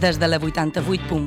des 0.00 0.18
de 0.18 0.26
la 0.26 0.38
88.8 0.40 1.20